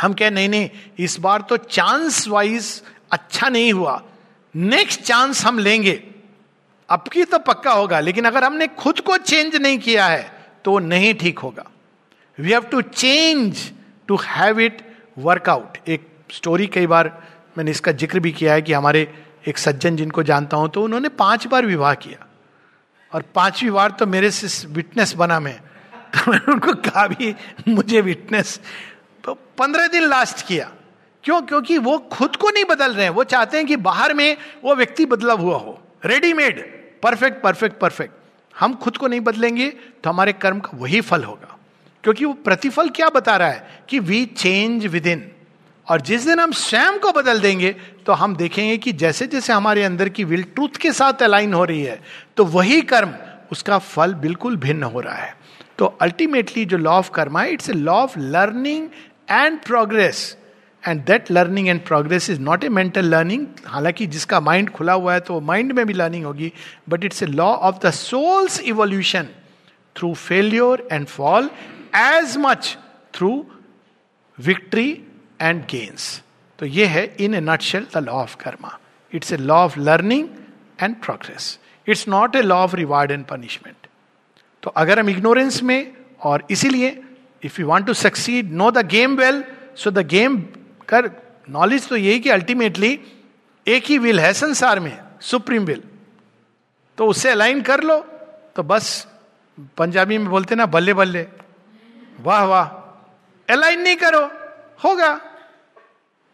हम 0.00 0.12
कह, 0.12 0.30
नहीं 0.30 0.48
नहीं, 0.48 0.70
इस 0.98 1.20
बार 1.20 1.40
तो 1.40 1.56
चांस 1.56 2.28
वाइज 2.28 2.82
अच्छा 3.12 3.48
नहीं 3.48 3.72
हुआ। 3.72 4.02
नेक्स्ट 4.54 5.00
चांस 5.00 5.44
हम 5.44 5.58
लेंगे। 5.58 6.02
अब 6.88 7.04
की 7.08 7.24
तो 7.24 7.38
पक्का 7.38 7.72
होगा, 7.72 8.00
लेकिन 8.00 8.24
अगर 8.24 8.44
हमने 8.44 8.66
खुद 8.68 9.00
को 9.00 9.16
चेंज 9.18 9.56
नहीं 9.56 9.78
किया 9.78 10.06
है 10.06 10.30
तो 10.64 10.78
नहीं 10.78 11.14
ठीक 11.14 11.38
होगा। 11.38 11.64
We 12.38 12.52
have 12.52 12.62
to 12.62 12.80
change 12.82 13.70
to 14.08 14.16
have 14.26 14.60
it 14.60 14.82
work out 15.18 15.78
एक 15.88 16.06
स्टोरी 16.32 16.66
कई 16.66 16.86
बार 16.86 17.08
मैंने 17.58 17.70
इसका 17.70 17.92
ज़िक्र 17.92 18.20
भी 18.20 18.32
किया 18.32 18.54
है 18.54 18.62
कि 18.62 18.72
हमारे 18.72 19.08
एक 19.48 19.58
सज्जन 19.58 19.96
जिनको 19.96 20.22
जानता 20.22 20.56
हूँ 20.56 20.68
तो 20.68 20.82
उन्होंने 20.82 21.08
पाँच 21.08 21.46
बार 21.46 21.66
विवाह 21.66 21.94
किया। 21.94 22.26
और 23.12 23.22
पांचवी 23.34 23.70
बार 23.70 23.90
तो 23.90 24.06
मेरे 24.06 24.30
से 24.30 24.66
विटनेस 24.68 25.14
बना 25.14 25.40
मैं। 25.40 25.58
तो 26.14 26.30
मैंने 26.30 26.52
उनको 26.52 26.72
कहा 26.82 27.06
भी, 27.06 27.34
मुझे 27.68 28.00
विटनेस 28.00 28.60
तो 29.24 29.34
पंद्रह 29.58 29.86
दिन 29.86 30.02
लास्ट 30.02 30.46
किया। 30.46 30.70
क्यों? 31.24 31.40
क्योंकि 31.42 31.78
वो 31.78 31.98
खुद 32.12 32.36
को 32.36 32.50
नहीं 32.50 32.64
बदल 32.64 32.92
रहे 32.92 33.04
हैं। 33.04 33.10
वो 33.10 33.24
चाहते 33.24 33.56
हैं 33.56 33.66
कि 33.66 33.76
बाहर 33.78 34.14
में 34.14 34.36
वो 34.64 34.74
व्यक्ति 34.74 35.06
बदला 35.06 35.32
हुआ 35.32 35.56
हो। 35.56 35.78
रेडीमेड 36.04 36.60
परफेक्ट 37.02 37.42
परफेक्ट 37.42 37.78
परफेक्ट 37.78 38.14
हम 38.54 38.74
खुद 38.74 38.96
को 38.96 39.06
नहीं 39.06 39.20
बदलेंगे 39.20 39.68
तो 39.68 40.10
हमारे 40.10 40.32
कर्म 40.32 40.58
का 40.60 40.70
वही 40.74 41.00
फल 41.00 41.24
होगा। 41.24 41.56
क्योंकि 42.04 42.24
वो 42.24 42.32
प्रतिफल 42.34 42.88
क्या 42.88 43.08
बता 43.08 43.36
रहा 43.36 43.48
है? 43.48 43.80
कि 43.88 43.98
वी 43.98 44.24
चेंज 44.26 44.86
विद 44.86 45.06
इन 45.06 45.30
और 45.86 46.00
जिस 46.00 46.26
दिन 46.26 46.40
हम 46.40 46.52
स्वयं 46.52 46.98
को 46.98 47.12
बदल 47.12 47.40
देंगे 47.40 47.70
तो 48.06 48.12
हम 48.12 48.36
देखेंगे 48.36 48.76
कि 48.78 48.92
जैसे 48.92 49.26
जैसे 49.26 49.52
हमारे 49.52 49.82
अंदर 49.84 50.08
की 50.08 50.24
विल 50.24 50.42
ट्रूथ 50.44 50.76
के 50.76 50.92
साथ 50.92 51.22
अलाइन 51.22 51.54
हो 51.54 51.64
रही 51.64 51.82
है 51.82 52.00
तो 52.36 52.44
वही 52.44 52.80
कर्म, 52.82 53.14
उसका 53.52 53.78
फल 53.78 54.14
बिल्कुल 54.14 54.56
भिन्न 54.56 54.82
हो 54.82 55.00
रहा 55.00 55.14
है। 55.14 55.36
तो 55.78 55.86
अल्टीमेटली 56.00 56.64
जो 56.64 56.76
law 56.76 56.92
of 56.92 57.10
karma 57.10 57.44
it's 57.44 57.70
a 57.70 57.72
law 57.72 57.94
of 57.94 58.18
learning 58.18 58.88
and 59.30 59.60
progress 59.62 60.36
and 60.86 61.04
that 61.04 61.30
learning 61.30 61.68
and 61.68 61.80
progress 61.86 62.28
is 62.30 62.40
not 62.40 62.64
a 62.64 62.68
mental 62.68 63.04
learning 63.06 63.46
हालाँकि 63.66 64.06
जिसका 64.06 64.40
माइंड 64.40 64.70
खुला 64.70 64.92
हुआ 64.92 65.14
है 65.14 65.20
तो 65.20 65.40
माइंड 65.42 65.72
में 65.72 65.84
भी 65.86 65.92
लर्निंग 65.92 66.24
होगी 66.24 66.52
but 66.88 67.04
it's 67.04 67.22
a 67.22 67.26
law 67.26 67.52
of 67.68 67.78
the 67.86 67.90
soul's 67.90 68.60
evolution 68.64 69.28
through 69.96 70.12
failure 70.14 70.86
and 70.92 71.06
fall 71.06 71.50
as 71.96 72.36
much 72.38 72.76
through 73.14 73.30
victory 74.38 74.90
and 75.40 75.64
gains 75.66 76.22
तो 76.58 76.66
ये 76.66 76.86
है 76.86 77.04
in 77.20 77.34
a 77.34 77.40
nutshell 77.40 77.86
the 77.94 77.98
law 77.98 78.12
of 78.12 78.36
karma 78.36 78.78
it's 79.12 79.32
a 79.32 79.36
law 79.36 79.64
of 79.64 79.78
learning 79.80 80.28
and 80.82 80.94
progress 81.02 81.58
it's 81.86 82.08
not 82.08 82.36
a 82.36 82.42
law 82.42 82.56
of 82.56 82.76
reward 82.76 83.10
and 83.10 83.24
punishment 83.26 83.86
तो 84.62 84.70
अगर 84.76 84.98
हम 84.98 85.08
ignorance 85.08 85.62
में 85.62 85.92
और 86.20 86.46
इसीलिए 86.50 86.96
if 87.42 87.60
you 87.60 87.66
want 87.66 87.86
to 87.86 87.94
succeed 87.94 88.52
know 88.52 88.70
the 88.70 88.86
game 88.86 89.16
well 89.16 89.42
so 89.76 89.90
the 89.90 90.06
game 90.06 90.42
कर 90.94 91.10
knowledge 91.50 91.88
तो 91.88 91.96
यही 91.96 92.20
कि 92.20 92.30
अल्टीमेटली 92.30 93.00
एक 93.66 93.84
ही 93.84 93.98
विल 93.98 94.20
है 94.20 94.32
संसार 94.32 94.80
में 94.80 94.98
सुप्रीम 95.20 95.64
विल 95.64 95.82
तो 96.98 97.06
उससे 97.06 97.30
अलाइन 97.30 97.62
कर 97.62 97.80
लो 97.80 97.98
तो 98.56 98.62
बस 98.62 99.06
पंजाबी 99.76 100.18
में 100.18 100.28
बोलते 100.28 100.54
ना, 100.54 100.66
बल्ले 100.66 100.94
बल्ले। 100.94 101.26
वाह 102.20 102.44
वाह। 102.44 102.66
अलाइन 103.48 103.80
नहीं 103.80 103.96
करो, 103.96 104.20
होगा। 104.84 105.20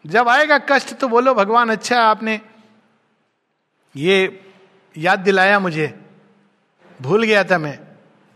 जब 0.05 0.29
आएगा 0.29 0.57
कष्ट 0.57 0.93
तो 0.93 1.07
बोलो, 1.07 1.33
भगवान 1.33 1.69
अच्छा 1.69 2.01
आपने 2.01 2.39
ये 3.95 4.39
याद 4.97 5.19
दिलाया 5.19 5.59
मुझे। 5.59 5.99
भूल 7.01 7.23
गया 7.23 7.43
था 7.43 7.57
मैं। 7.57 7.79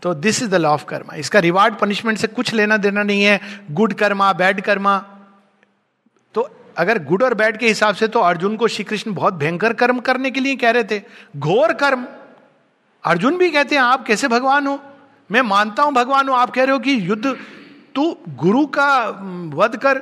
तो 0.02 0.14
this 0.14 0.42
is 0.42 0.50
the 0.50 0.54
law 0.54 0.70
of 0.70 0.84
karma 0.84 1.14
इसका 1.14 1.38
रिवार्ड 1.38 1.74
पनिशमेंट 1.74 2.18
से 2.18 2.26
कुछ 2.28 2.52
लेना 2.54 2.76
देना 2.76 3.02
नहीं 3.02 3.24
है। 3.24 3.40
गुड 3.70 3.94
कर्मा 3.94 4.32
बैड 4.32 4.60
कर्मा 4.60 5.13
अगर 6.78 6.98
गुड 7.04 7.22
और 7.22 7.34
बैड 7.34 7.56
के 7.56 7.68
हिसाब 7.68 7.94
से 7.94 8.08
तो 8.08 8.20
अर्जुन 8.20 8.56
को 8.56 8.68
श्री 8.68 8.84
कृष्ण 8.84 9.14
बहुत 9.14 9.34
भयंकर 9.34 9.72
कर्म 9.72 9.98
करने 10.00 10.30
के 10.30 10.40
लिए 10.40 10.56
कह 10.56 10.70
रहे 10.70 10.84
थे। 10.84 11.02
घोर 11.36 11.72
कर्म। 11.72 12.06
अर्जुन 13.04 13.36
भी 13.36 13.50
कहते 13.50 13.74
हैं, 13.74 13.82
आप 13.82 14.06
कैसे 14.06 14.28
भगवान 14.28 14.66
हो? 14.66 14.78
मैं 15.30 15.42
मानता 15.42 15.82
हूँ 15.82 15.92
भगवान 15.92 16.28
हो। 16.28 16.34
आप 16.34 16.50
कह 16.50 16.64
रहे 16.64 16.72
हो 16.72 16.78
कि 16.78 17.08
युद्ध, 17.08 17.36
तू 17.94 18.16
गुरु 18.28 18.66
का 18.66 19.08
वध 19.54 19.76
कर, 19.76 20.00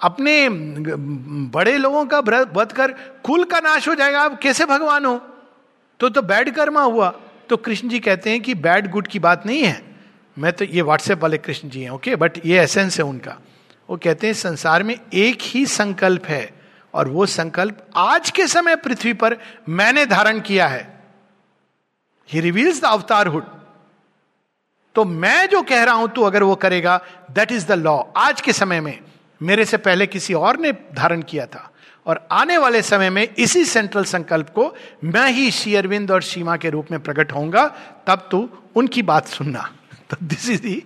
अपने 0.00 0.48
बड़े 0.48 1.76
लोगों 1.78 2.04
का 2.06 2.18
वध 2.54 2.72
कर, 2.72 2.92
कुल 3.24 3.44
का 3.44 3.60
नाश 3.60 3.88
हो 3.88 3.94
जाएगा। 3.94 4.20
आप 4.20 4.38
कैसे 4.38 4.66
भगवान 4.66 5.04
हो? 5.04 5.20
तो 6.00 6.08
तो 6.08 6.22
बैड 6.22 6.50
कर्मा 6.50 6.82
हुआ। 6.82 7.14
तो 7.48 7.56
कृष्ण 7.56 7.88
जी 7.88 7.98
कहते 8.00 8.30
हैं 8.30 8.40
कि 8.40 8.54
बैड 8.54 8.90
गुड 8.90 9.06
की 9.06 9.18
बात 9.18 9.46
नहीं 9.46 9.62
है। 9.62 9.82
मैं 10.36 10.52
तो 10.52 10.64
ये 10.64 10.82
व्हाट्सएप 10.82 11.22
वाले 11.22 11.38
कृष्ण 11.38 11.68
जी 11.68 11.82
हैं, 11.82 11.90
ओके? 11.90 12.16
बट 12.16 12.46
ये 12.46 12.60
एसेंस 12.60 12.98
है 12.98 13.04
उनका। 13.04 13.36
वो 13.90 13.96
कहते 13.96 14.26
हैं, 14.26 14.34
संसार 14.34 14.82
में 14.82 14.94
एक 15.14 15.38
ही 15.42 15.64
संकल्प 15.66 16.26
है, 16.26 16.48
और 16.94 17.08
वो 17.08 17.26
संकल्प 17.26 17.86
आज 17.96 18.30
के 18.30 18.46
समय 18.46 18.76
पृथ्वी 18.76 19.12
पर 19.12 19.36
मैंने 19.68 20.04
धारण 20.06 20.40
किया 20.40 20.66
है। 20.68 20.82
ही 22.28 22.40
रिवील्स 22.40 22.80
द 22.80 22.84
अवतार 22.84 23.26
हुड 23.26 23.44
तो 24.96 25.04
मैं 25.04 25.48
जो 25.48 25.62
कह 25.62 25.82
रहा 25.84 25.94
हूँ, 25.94 26.08
तू 26.08 26.22
अगर 26.22 26.42
वो 26.42 26.54
करेगा 26.54 27.00
दैट 27.30 27.52
इज़ 27.52 27.66
द 27.66 27.72
लॉ 27.72 27.96
आज 28.16 28.40
के 28.40 28.52
समय 28.52 28.80
में, 28.80 28.98
मेरे 29.40 29.64
से 29.64 29.76
पहले 29.76 30.06
किसी 30.06 30.34
और 30.34 30.58
ने 30.58 30.72
धारण 30.72 31.22
किया 31.22 31.46
था, 31.46 31.70
और 32.06 32.26
आने 32.32 32.58
वाले 32.58 32.82
समय 32.82 33.10
में 33.10 33.22
इसी 33.38 33.64
सेंट्रल 33.64 34.04
संकल्प 34.04 34.50
को 34.50 34.74
मैं 35.04 35.30
ही 35.30 35.50
शेयरविंद 35.50 36.10
और 36.10 36.22
सीमा 36.22 36.56
के 36.56 36.70
रूप 36.70 36.90
में 36.90 37.00
प्रकट 37.00 37.32
होऊँगा, 37.32 37.66
तब 38.06 38.28
तू 38.30 38.48
उनकी 38.74 39.02
बात 39.02 39.26
सुनना। 39.26 39.70
तो 40.10 40.16
दिस 40.22 40.48
इज़ 40.50 40.62
दी 40.62 40.82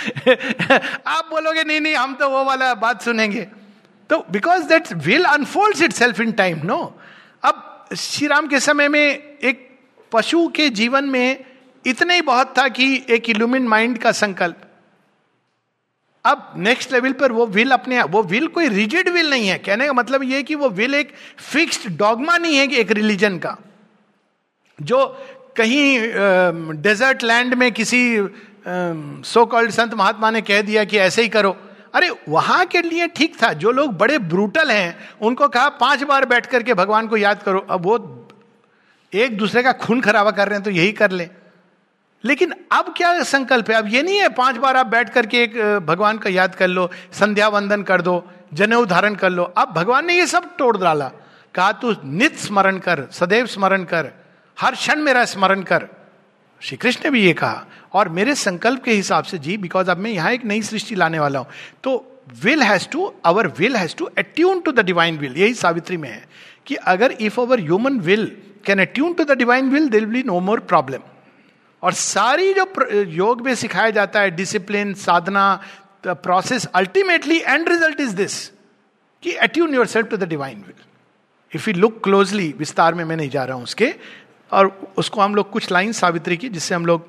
आप 1.06 1.28
बोलोगे, 1.30 1.64
नहीं 1.64 1.80
नहीं, 1.80 1.94
हम 1.94 2.14
तो 2.14 2.28
वो 2.30 2.44
वाला 2.44 2.74
बात 2.74 3.02
सुनेंगे. 3.02 3.46
तो 4.10 4.26
because 4.30 4.62
that 4.62 4.92
will 4.92 5.24
unfold 5.24 5.82
itself 5.92 6.20
in 6.20 6.32
time 6.32 6.60
no 6.64 7.00
अब 7.42 7.88
श्री 7.96 8.26
राम 8.26 8.46
के 8.46 8.60
समय 8.60 8.88
में 8.88 9.38
एक 9.42 9.78
पशु 10.12 10.48
के 10.48 10.68
जीवन 10.68 11.04
में 11.04 11.44
इतना 11.86 12.14
ही 12.14 12.22
बहुत 12.22 12.54
था 12.58 12.68
कि 12.68 13.04
एक 13.10 13.30
इल्यूमिन 13.30 13.68
माइंड 13.68 13.98
का 13.98 14.12
संकल्प। 14.12 14.56
अब 16.24 16.54
नेक्स्ट 16.56 16.92
लेवल 16.92 17.12
पर 17.12 17.32
वो 17.32 17.46
विल 17.46 17.70
अपने, 17.70 18.02
वो 18.02 18.22
विल 18.22 18.46
कोई 18.46 18.68
रिजिड 18.68 19.08
विल 19.08 19.30
नहीं 19.30 19.48
है। 19.48 19.58
कहने 19.58 19.86
का 19.86 19.92
मतलब 19.92 20.22
ये 20.22 20.42
कि 20.42 20.54
वो 20.54 20.68
विल 20.68 20.94
एक 20.94 21.12
फिक्स्ड 21.38 21.96
डॉगमा 21.96 22.36
नहीं 22.38 22.56
है 22.56 22.66
कि 22.66 22.76
एक 22.76 22.90
रिलीजन 22.90 23.38
का। 23.38 23.56
जो 24.82 25.06
कहीं 25.56 25.98
डेजर्ट 26.82 27.22
लैंड 27.22 27.54
में 27.54 27.72
किसी 27.72 28.20
सो 29.24 29.46
कॉल्ड 29.46 29.70
संत 29.70 29.94
महात्मा 29.94 30.30
ने 30.30 30.40
कह 30.40 30.62
दिया 30.62 30.84
कि 30.84 30.98
ऐसे 30.98 31.22
ही 31.22 31.28
करो। 31.28 31.56
अरे, 31.94 32.10
वहाँ 32.28 32.64
के 32.66 32.82
लिए 32.82 33.06
ठीक 33.06 33.42
था। 33.42 33.52
जो 33.52 33.70
लोग 33.70 33.96
बड़े 33.96 34.18
ब्रूटल 34.18 34.70
हैं, 34.70 34.98
उनको 35.20 35.48
कहा, 35.48 35.68
पाँच 35.68 36.02
बार 36.02 36.24
बैठ 36.24 36.46
करके 36.46 36.74
भगवान 36.74 37.06
को 37.06 37.16
याद 37.16 37.42
करो। 37.42 37.66
अब 37.70 37.82
वो 37.82 38.28
एक 39.14 39.38
दूसरे 39.38 39.62
का 39.62 39.72
खून 39.72 40.00
खराबा 40.00 40.30
कर 40.30 40.48
रहे 40.48 40.54
हैं 40.54 40.64
तो 40.64 40.70
यही 40.70 40.92
कर 40.92 41.10
ले। 41.10 41.28
लेकिन 42.24 42.54
अब 42.72 42.94
क्या 42.96 43.22
संकल्प 43.22 43.70
है? 43.70 43.76
अब 43.76 43.86
ये 43.86 44.02
नहीं 44.02 44.18
है, 44.18 44.28
पाँच 44.28 44.56
बार 44.56 44.76
आप 44.76 44.86
बैठ 44.86 45.10
करके 45.10 45.42
एक 45.42 45.78
भगवान 45.86 46.18
का 46.18 46.30
याद 46.30 46.54
कर 46.54 46.68
लो, 46.68 46.90
संध्या 47.12 47.48
वंदन 47.48 47.82
कर 47.82 48.02
दो, 48.02 48.30
जनेऊ 48.54 48.86
धारण 48.86 49.14
कर 49.14 49.30
लो। 49.30 49.44
अब 49.44 49.68
भगवान 49.68 50.06
ने 50.06 50.14
ये 50.14 50.26
सब 50.26 50.56
तोड़ 50.56 50.78
डाला। 50.78 51.10
कहा, 51.54 51.72
तू 51.72 51.94
नित 52.04 52.36
स्मरण 52.36 52.78
कर, 52.78 53.06
सदैव 53.12 53.46
स्मरण 53.46 53.84
कर, 53.84 54.10
हर 54.60 54.74
क्षण 54.74 54.96
मेरा 54.96 55.24
स्मरण 55.24 55.62
कर। 55.62 55.88
श्री 56.62 56.76
कृष्ण 56.76 57.00
ने 57.04 57.10
भी 57.10 57.24
ये 57.24 57.32
कहा, 57.32 57.66
और 57.92 58.08
मेरे 58.08 58.34
संकल्प 58.34 58.82
के 58.84 58.92
हिसाब 58.92 59.24
से 59.24 59.38
जी 59.38 59.56
बिकॉज़ 59.56 59.90
अब 59.90 59.98
मैं 59.98 60.10
यहाँ 60.10 60.32
एक 60.32 60.44
नई 60.44 60.62
सृष्टि 60.62 60.94
लाने 60.94 61.18
वाला 61.18 61.38
हूँ। 61.38 61.46
तो 61.84 62.06
will 62.44 62.62
has 62.62 62.88
to 62.88 63.04
our 63.24 63.46
will 63.58 63.76
has 63.76 63.94
to 63.96 64.04
attune 64.18 64.60
to 64.60 64.72
the 64.72 64.80
divine 64.86 65.18
will 65.18 65.36
यही 65.36 65.54
सावित्री 65.54 65.96
में 65.96 66.08
है 66.08 66.24
कि 66.66 66.74
अगर 66.74 67.12
if 67.20 67.40
our 67.40 67.60
human 67.60 67.98
will 68.00 68.26
can 68.66 68.80
attune 68.80 69.14
to 69.14 69.24
the 69.24 69.38
divine 69.38 69.70
will 69.70 69.88
will 69.88 70.06
be 70.06 70.22
no 70.22 70.40
more 70.40 70.60
problem 70.68 71.08
और 71.82 71.92
सारी 71.94 72.52
जो 72.54 73.02
योग 73.12 73.40
में 73.44 73.54
सिखाया 73.54 73.90
जाता 73.90 74.20
है 74.20 74.30
discipline 74.30 74.94
Sadhana 74.94 75.44
process 76.06 76.66
ultimately 76.74 77.38
end 77.38 77.68
result 77.68 78.00
is 78.00 78.14
this 78.16 78.46
कि 79.22 79.32
attune 79.48 79.74
yourself 79.86 80.08
to 80.08 80.16
the 80.16 80.28
divine 80.28 80.58
will 80.58 80.84
if 81.52 81.68
you 81.70 81.76
look 81.76 82.02
closely 82.04 82.54
विस्तार 82.58 82.94
में 82.94 83.04
मैं 83.04 83.16
नहीं 83.16 83.30
जा 83.30 83.44
रहा 83.44 83.56
हूँ 83.56 83.64
उसके 83.64 83.94
और 84.52 84.92
उसको 84.96 85.20
हम 85.20 85.34
लोग 85.34 85.50
कुछ 85.50 85.70
लाइन 85.72 85.92
सावित्री 85.92 86.36
की, 86.36 86.48
जिससे 86.48 86.74
हम 86.74 86.86
लोग 86.86 87.08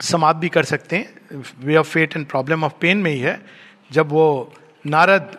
समाप्त 0.00 0.38
भी 0.38 0.48
कर 0.48 0.64
सकते 0.64 0.96
हैं। 0.96 1.44
Way 1.58 1.76
of 1.76 1.88
fate 1.88 2.16
and 2.16 2.26
problem 2.26 2.64
of 2.64 2.72
pain 2.80 2.98
में 2.98 3.10
ही 3.10 3.20
है। 3.20 3.40
जब 3.92 4.08
वो 4.08 4.54
नारद 4.86 5.38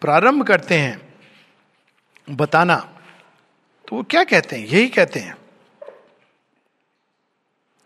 प्रारंभ 0.00 0.46
करते 0.46 0.74
हैं 0.74 1.00
बताना 2.30 2.76
तो 3.88 3.96
वो 3.96 4.02
क्या 4.02 4.24
कहते 4.24 4.56
हैं? 4.56 4.66
यही 4.66 4.88
कहते 4.88 5.20
हैं। 5.20 5.36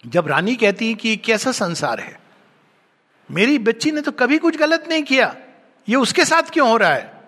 जब 0.07 0.27
रानी 0.27 0.55
कहती 0.57 0.89
है 0.89 0.95
कि 0.95 1.17
कैसा 1.17 1.53
संसार 1.53 2.01
है? 2.01 2.19
मेरी 3.31 3.59
बच्ची 3.59 3.91
ने 3.91 4.01
तो 4.01 4.13
कभी 4.13 4.39
कुछ 4.39 4.57
गलत 4.57 4.89
नहीं 4.89 5.03
किया। 5.03 5.35
ये 5.89 5.97
उसके 5.97 6.25
साथ 6.25 6.51
क्यों 6.51 6.69
हो 6.69 6.77
रहा 6.77 6.95
है? 6.95 7.22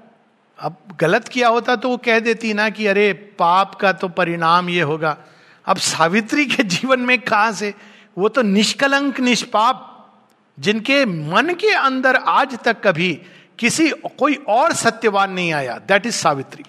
अब 0.59 0.77
गलत 1.01 1.29
किया 1.29 1.49
होता 1.49 1.77
तो 1.77 1.89
वो 1.89 1.97
कह 1.97 2.19
देती 2.19 2.55
ना 2.55 2.71
कि 2.71 2.87
अरे, 2.87 3.13
पाप 3.13 3.75
का 3.75 3.93
तो 3.93 4.09
परिणाम 4.09 4.69
ये 4.69 4.81
होगा। 4.81 5.17
अब 5.67 5.77
सावित्री 5.77 6.47
के 6.47 6.63
जीवन 6.63 7.01
में 7.01 7.19
कहा 7.19 7.53
से? 7.53 7.75
वो 8.19 8.29
तो 8.29 8.43
निष्कलंक, 8.43 9.21
निष्पाप, 9.21 9.91
जिनके 10.61 11.07
मन 11.07 11.55
के 11.55 11.71
अंदर 11.71 12.17
आज 12.17 12.59
तक 12.59 12.77
कभी 12.85 13.23
किसी 13.59 13.91
कोई 13.91 14.35
और 14.35 14.73
सत्यवान 14.73 15.33
नहीं 15.33 15.53
आया। 15.53 15.79
That 15.79 16.07
is 16.07 16.15
Savitri. 16.15 16.65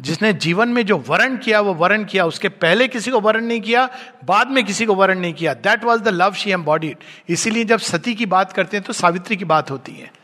जिसने 0.00 0.32
जीवन 0.32 0.68
में 0.68 0.86
जो 0.86 1.04
वर्ण 1.08 1.36
किया, 1.36 1.60
वो 1.60 1.74
वर्ण 1.74 2.04
किया। 2.04 2.26
उसके 2.26 2.48
पहले 2.48 2.88
किसी 2.88 3.10
को 3.10 3.20
वर्ण 3.20 3.44
नहीं 3.44 3.60
किया, 3.60 3.88
बाद 4.24 4.50
में 4.50 4.64
किसी 4.64 4.86
को 4.86 4.94
वर्ण 4.94 5.18
नहीं 5.18 5.34
किया। 5.34 5.54
That 5.54 5.84
was 5.84 6.02
the 6.02 6.08
love 6.08 6.34
she 6.34 6.50
embodied 6.64 6.96
इसीलिए 7.28 7.64
जब 7.64 7.78
सती 7.78 8.14
की 8.14 8.26
बात 8.26 8.52
करते 8.52 8.76
हैं 8.76 8.86
तो 8.86 8.92
सावित्री 8.92 9.36
की 9.36 9.44
बात 9.44 9.70
होती 9.70 9.92
है। 9.92 10.23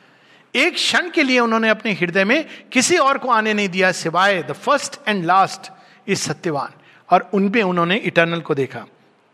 एक 0.55 0.75
क्षण 0.75 1.11
के 1.11 1.23
लिए 1.23 1.39
उन्होंने 1.41 1.69
अपने 1.69 1.93
हृदय 1.93 2.25
में 2.25 2.45
किसी 2.73 2.97
और 2.99 3.19
को 3.19 3.29
आने 3.31 3.55
नहीं 3.55 3.69
दिया 3.69 3.93
सिवाय 3.93 4.43
the 4.43 4.53
first 4.53 5.01
and 5.09 5.25
last 5.25 5.71
is 6.09 6.21
Satyavan 6.21 6.73
और 7.09 7.29
उनपे 7.35 7.63
उन्होंने 7.63 7.97
इटर्नल 7.97 8.41
को 8.41 8.55
देखा। 8.55 8.85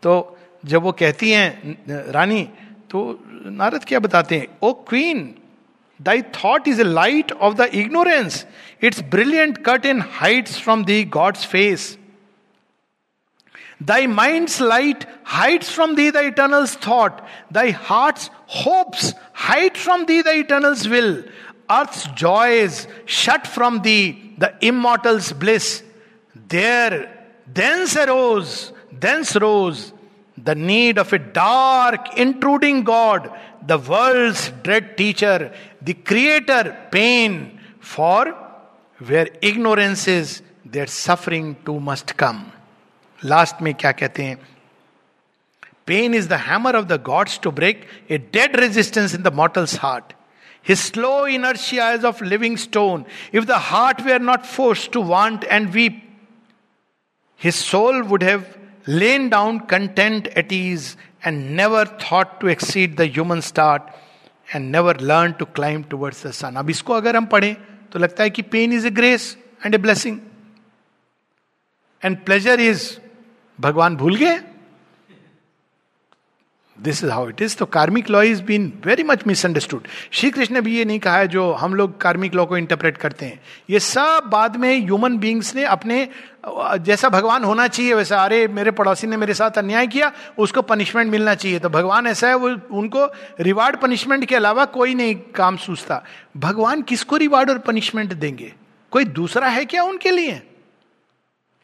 तो 0.03 0.37
जब 0.65 0.81
वो 0.81 0.91
कहती 0.91 1.31
हैं, 1.31 2.11
रानी 2.11 2.43
तो 2.89 3.19
नारद 3.45 3.83
क्या 3.83 3.99
बताते 3.99 4.37
हैं? 4.37 4.47
O 4.61 4.73
queen 4.89 5.33
thy 5.99 6.21
thought 6.35 6.67
is 6.67 6.81
a 6.81 6.83
light 6.83 7.31
of 7.31 7.53
the 7.53 7.69
ignorance 7.73 8.45
it's 8.83 9.01
brilliant 9.11 9.57
curtain 9.85 10.03
hides 10.11 10.59
from 10.61 10.83
thee 10.85 11.03
god's 11.03 11.45
face 11.45 11.97
Thy 13.79 14.07
mind's 14.07 14.59
light 14.59 15.05
hides 15.23 15.69
from 15.69 15.95
thee 15.95 16.09
the 16.09 16.27
eternal's 16.27 16.73
thought. 16.73 17.27
Thy 17.51 17.69
heart's 17.69 18.29
hopes 18.47 19.13
hide 19.33 19.77
from 19.77 20.05
thee 20.05 20.21
the 20.21 20.39
eternal's 20.39 20.87
will. 20.87 21.23
Earth's 21.69 22.07
joys 22.07 22.87
shut 23.05 23.45
from 23.45 23.81
thee 23.81 24.33
the 24.37 24.53
immortal's 24.61 25.31
bliss. 25.33 25.83
There, 26.35 27.27
thence 27.45 27.95
arose, 27.95 28.73
thence 28.91 29.35
rose 29.35 29.93
the 30.37 30.55
need 30.55 30.97
of 30.97 31.11
a 31.13 31.19
dark, 31.19 32.17
intruding 32.17 32.83
God, 32.83 33.31
the 33.65 33.77
world's 33.77 34.51
dread 34.63 34.95
teacher, 34.95 35.53
the 35.81 35.93
creator, 35.93 36.77
pain, 36.91 37.59
for 37.79 38.35
where 39.05 39.27
ignorance 39.41 40.07
is, 40.07 40.41
there 40.63 40.87
suffering 40.87 41.55
too 41.65 41.79
must 41.79 42.15
come. 42.15 42.51
Last 43.25 43.61
में 43.61 43.73
क्या 43.73 43.91
कहते 43.91 44.23
हैं 44.23 44.37
pain 45.87 46.13
is 46.13 46.27
the 46.29 46.39
hammer 46.47 46.75
of 46.75 46.85
the 46.85 47.01
gods 47.03 47.39
to 47.43 47.51
break 47.59 47.87
a 48.11 48.17
dead 48.33 48.55
resistance 48.55 49.15
in 49.15 49.21
the 49.23 49.33
mortal's 49.33 49.79
heart 49.81 50.13
His 50.65 50.81
slow 50.81 51.23
inertia 51.23 51.91
is 51.91 52.03
of 52.03 52.19
living 52.19 52.57
stone. 52.57 53.05
If 53.31 53.47
the 53.47 53.57
heart 53.57 54.03
were 54.03 54.19
not 54.19 54.45
forced 54.45 54.91
to 54.93 54.99
want 54.99 55.45
and 55.45 55.73
weep, 55.73 56.03
his 57.39 57.55
soul 57.55 58.03
would 58.03 58.21
have 58.21 58.57
lain 58.85 59.29
down 59.29 59.61
content 59.67 60.27
at 60.35 60.51
ease 60.51 60.97
and 61.23 61.55
never 61.55 61.85
thought 61.85 62.41
to 62.41 62.47
exceed 62.47 62.97
the 62.97 63.05
human 63.07 63.41
start 63.41 63.81
and 64.53 64.69
never 64.69 64.93
learned 64.95 65.39
to 65.39 65.45
climb 65.45 65.85
towards 65.85 66.21
the 66.21 66.33
sun. 66.33 66.57
अब 66.57 66.69
इसको 66.69 66.93
अगर 66.93 67.15
हम 67.15 67.25
पढ़ें 67.35 67.55
तो 67.91 67.99
लगता 67.99 68.23
है 68.23 68.29
कि 68.29 68.41
pain 68.55 68.73
is 68.73 68.87
a 68.87 68.91
grace 68.99 69.35
and 69.65 69.75
a 69.75 69.77
blessing 69.77 70.19
and 72.03 72.17
pleasure 72.25 72.59
is 72.59 72.89
भगवान 73.61 73.95
भूल 73.95 74.15
गए? 74.15 74.41
This 76.79 77.03
is 77.03 77.11
how 77.11 77.29
it 77.29 77.41
is 77.41 77.57
तो 77.57 77.65
karmic 77.65 78.09
law 78.09 78.21
is 78.21 78.43
been 78.43 78.73
very 78.85 79.03
much 79.03 79.27
misunderstood 79.27 79.87
Shri 80.11 80.31
Krishna 80.31 80.53
ने 80.53 80.61
भी 80.61 80.77
ये 80.77 80.85
नहीं 80.85 80.99
कहा 80.99 81.17
है 81.17 81.27
जो 81.27 81.53
हम 81.53 81.73
लोग 81.73 82.01
कार्मिक 82.01 82.35
लॉ 82.35 82.45
को 82.45 82.57
इंटरप्रेट 82.57 82.97
करते 82.97 83.25
हैं। 83.25 83.41
ये 83.69 83.79
सब 83.79 84.23
बाद 84.27 84.55
में 84.55 84.81
ह्यूमन 84.81 85.17
बींग्स 85.17 85.55
ने 85.55 85.63
अपने, 85.63 86.09
जैसा 86.79 87.09
भगवान 87.09 87.43
होना 87.43 87.67
चाहिए, 87.67 87.93
वैसा, 87.93 88.23
अरे, 88.23 88.47
मेरे 88.47 88.71
पड़ोसी 88.71 89.07
ने 89.07 89.17
मेरे 89.17 89.33
साथ 89.33 89.51
अन्याय 89.51 89.87
किया, 89.87 90.11
उसको 90.37 90.61
पनिशमेंट 90.61 91.11
मिलना 91.11 91.35
चाहिए। 91.35 91.59
तो 91.59 91.69
भगवान 91.69 92.07
ऐसा 92.07 92.27
है, 92.27 92.35
वो, 92.35 92.49
उनको 92.71 93.13
रिवार्ड 93.39 93.77
पनिशमेंट 93.77 94.25
के 94.25 94.35
अलावा 94.35 94.65
कोई 94.65 94.95
नहीं, 94.95 95.15
काम 95.15 95.57
सूझता। 95.57 96.03
भगवान 96.37 96.81
किसको 96.81 97.17
रिवार्ड 97.17 97.49
और 97.49 97.57
पनिशमेंट 97.57 98.13
देंगे? 98.13 98.53
कोई 98.91 99.05
दूसरा 99.05 99.47
है 99.47 99.65
क्या 99.65 99.83
उनके 99.83 100.11
लिए? 100.11 100.41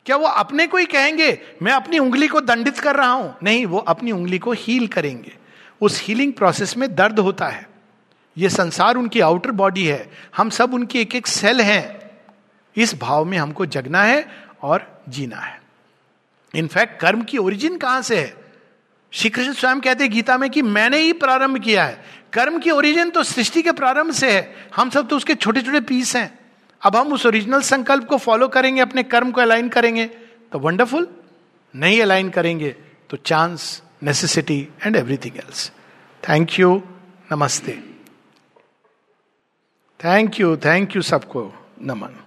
क्या 0.06 0.16
वो 0.16 0.28
अपने 0.28 0.68
को 0.68 0.78
ही 0.78 0.86
कहेंगे, 0.86 1.40
मैं 1.62 1.72
अपनी 1.72 2.00
उंगली 2.00 2.28
को 2.28 2.42
दंडित 2.42 2.80
कर 2.80 2.96
रहा 2.96 3.12
हूँ 3.12 3.36
नहीं, 3.44 3.66
वो 3.66 3.78
अपनी 3.78 4.12
उंगली 4.12 4.40
को 4.40 4.52
हील 4.52 4.88
करेंगे। 4.88 5.38
उस 5.82 6.02
हीलिंग 6.02 6.34
प्रोसेस 6.34 6.78
में 6.78 6.96
दर्द 6.96 7.20
होता 7.20 7.48
है। 7.48 7.70
ये 8.38 8.50
संसार 8.50 8.96
उनकी 8.96 9.20
आउटर 9.20 9.52
बॉडी 9.52 9.86
है। 9.86 10.12
हम 10.38 10.50
सब 10.50 10.74
उनकी 10.74 11.00
एक 11.00 11.16
एक 11.16 11.28
सेल 11.28 11.62
हैं। 11.62 12.12
इस 12.76 13.00
भाव 13.00 13.26
में 13.26 13.38
हमको 13.38 13.66
जगना 13.66 14.04
है 14.04 14.26
और 14.62 15.04
जीना 15.10 15.38
है। 15.38 15.62
इनफैक्ट 16.56 17.00
कर्म 17.00 17.22
की 17.22 17.38
ओरिजिन 17.38 17.78
कहाँ 17.78 18.02
से 18.02 18.20
है? 18.20 18.38
श्री 19.12 19.30
कृष्ण 19.30 19.54
स्वयं 19.54 19.82
कहते 19.82 20.08
गीता 20.08 20.38
में 20.38 20.50
कि 20.50 20.62
मैंने 20.62 20.98
ही 20.98 21.14
प्रारंभ 21.14 21.58
किया 21.58 21.86
है। 21.86 22.06
कर्म 22.34 22.60
की 22.60 22.72
ओरिजिन 22.72 23.10
तो 23.10 23.24
सृष्टि 23.24 23.62
के 23.62 23.72
प्रारंभ 23.72 24.12
से 24.12 24.32
है। 24.32 24.70
हम 24.76 24.90
सब 24.90 25.08
तो 25.08 25.18
उसके 25.18 25.36
छोटे 25.36 25.62
छोटे 25.62 25.80
पीस 25.80 26.16
हैं। 26.16 26.40
अब 26.84 26.96
हम 26.96 27.14
उस 27.14 27.26
ओरिजिनल 27.26 27.62
संकल्प 27.62 28.08
को 28.08 28.18
फॉलो 28.18 28.48
करेंगे, 28.48 28.82
अपने 28.82 29.04
कर्म 29.04 29.32
को 29.32 29.42
अलाइन 29.42 29.70
करेंगे 29.70 30.06
तो 30.52 30.60
वंडरफुल 30.60 31.08
नहीं 31.74 32.02
अलाइन 32.02 32.30
करेंगे 32.30 32.76
तो 33.10 33.18
chance 33.18 33.82
necessity 34.04 34.60
and 34.86 34.96
everything 34.96 35.38
else 35.38 35.72
thank 36.24 36.60
you 36.60 36.82
नमस्ते 37.32 37.80
थैंक 40.00 40.40
यू 40.40 40.56
थैंक 40.58 40.96
यू 40.96 41.02
सबको, 41.02 41.42
नमन। 41.82 42.23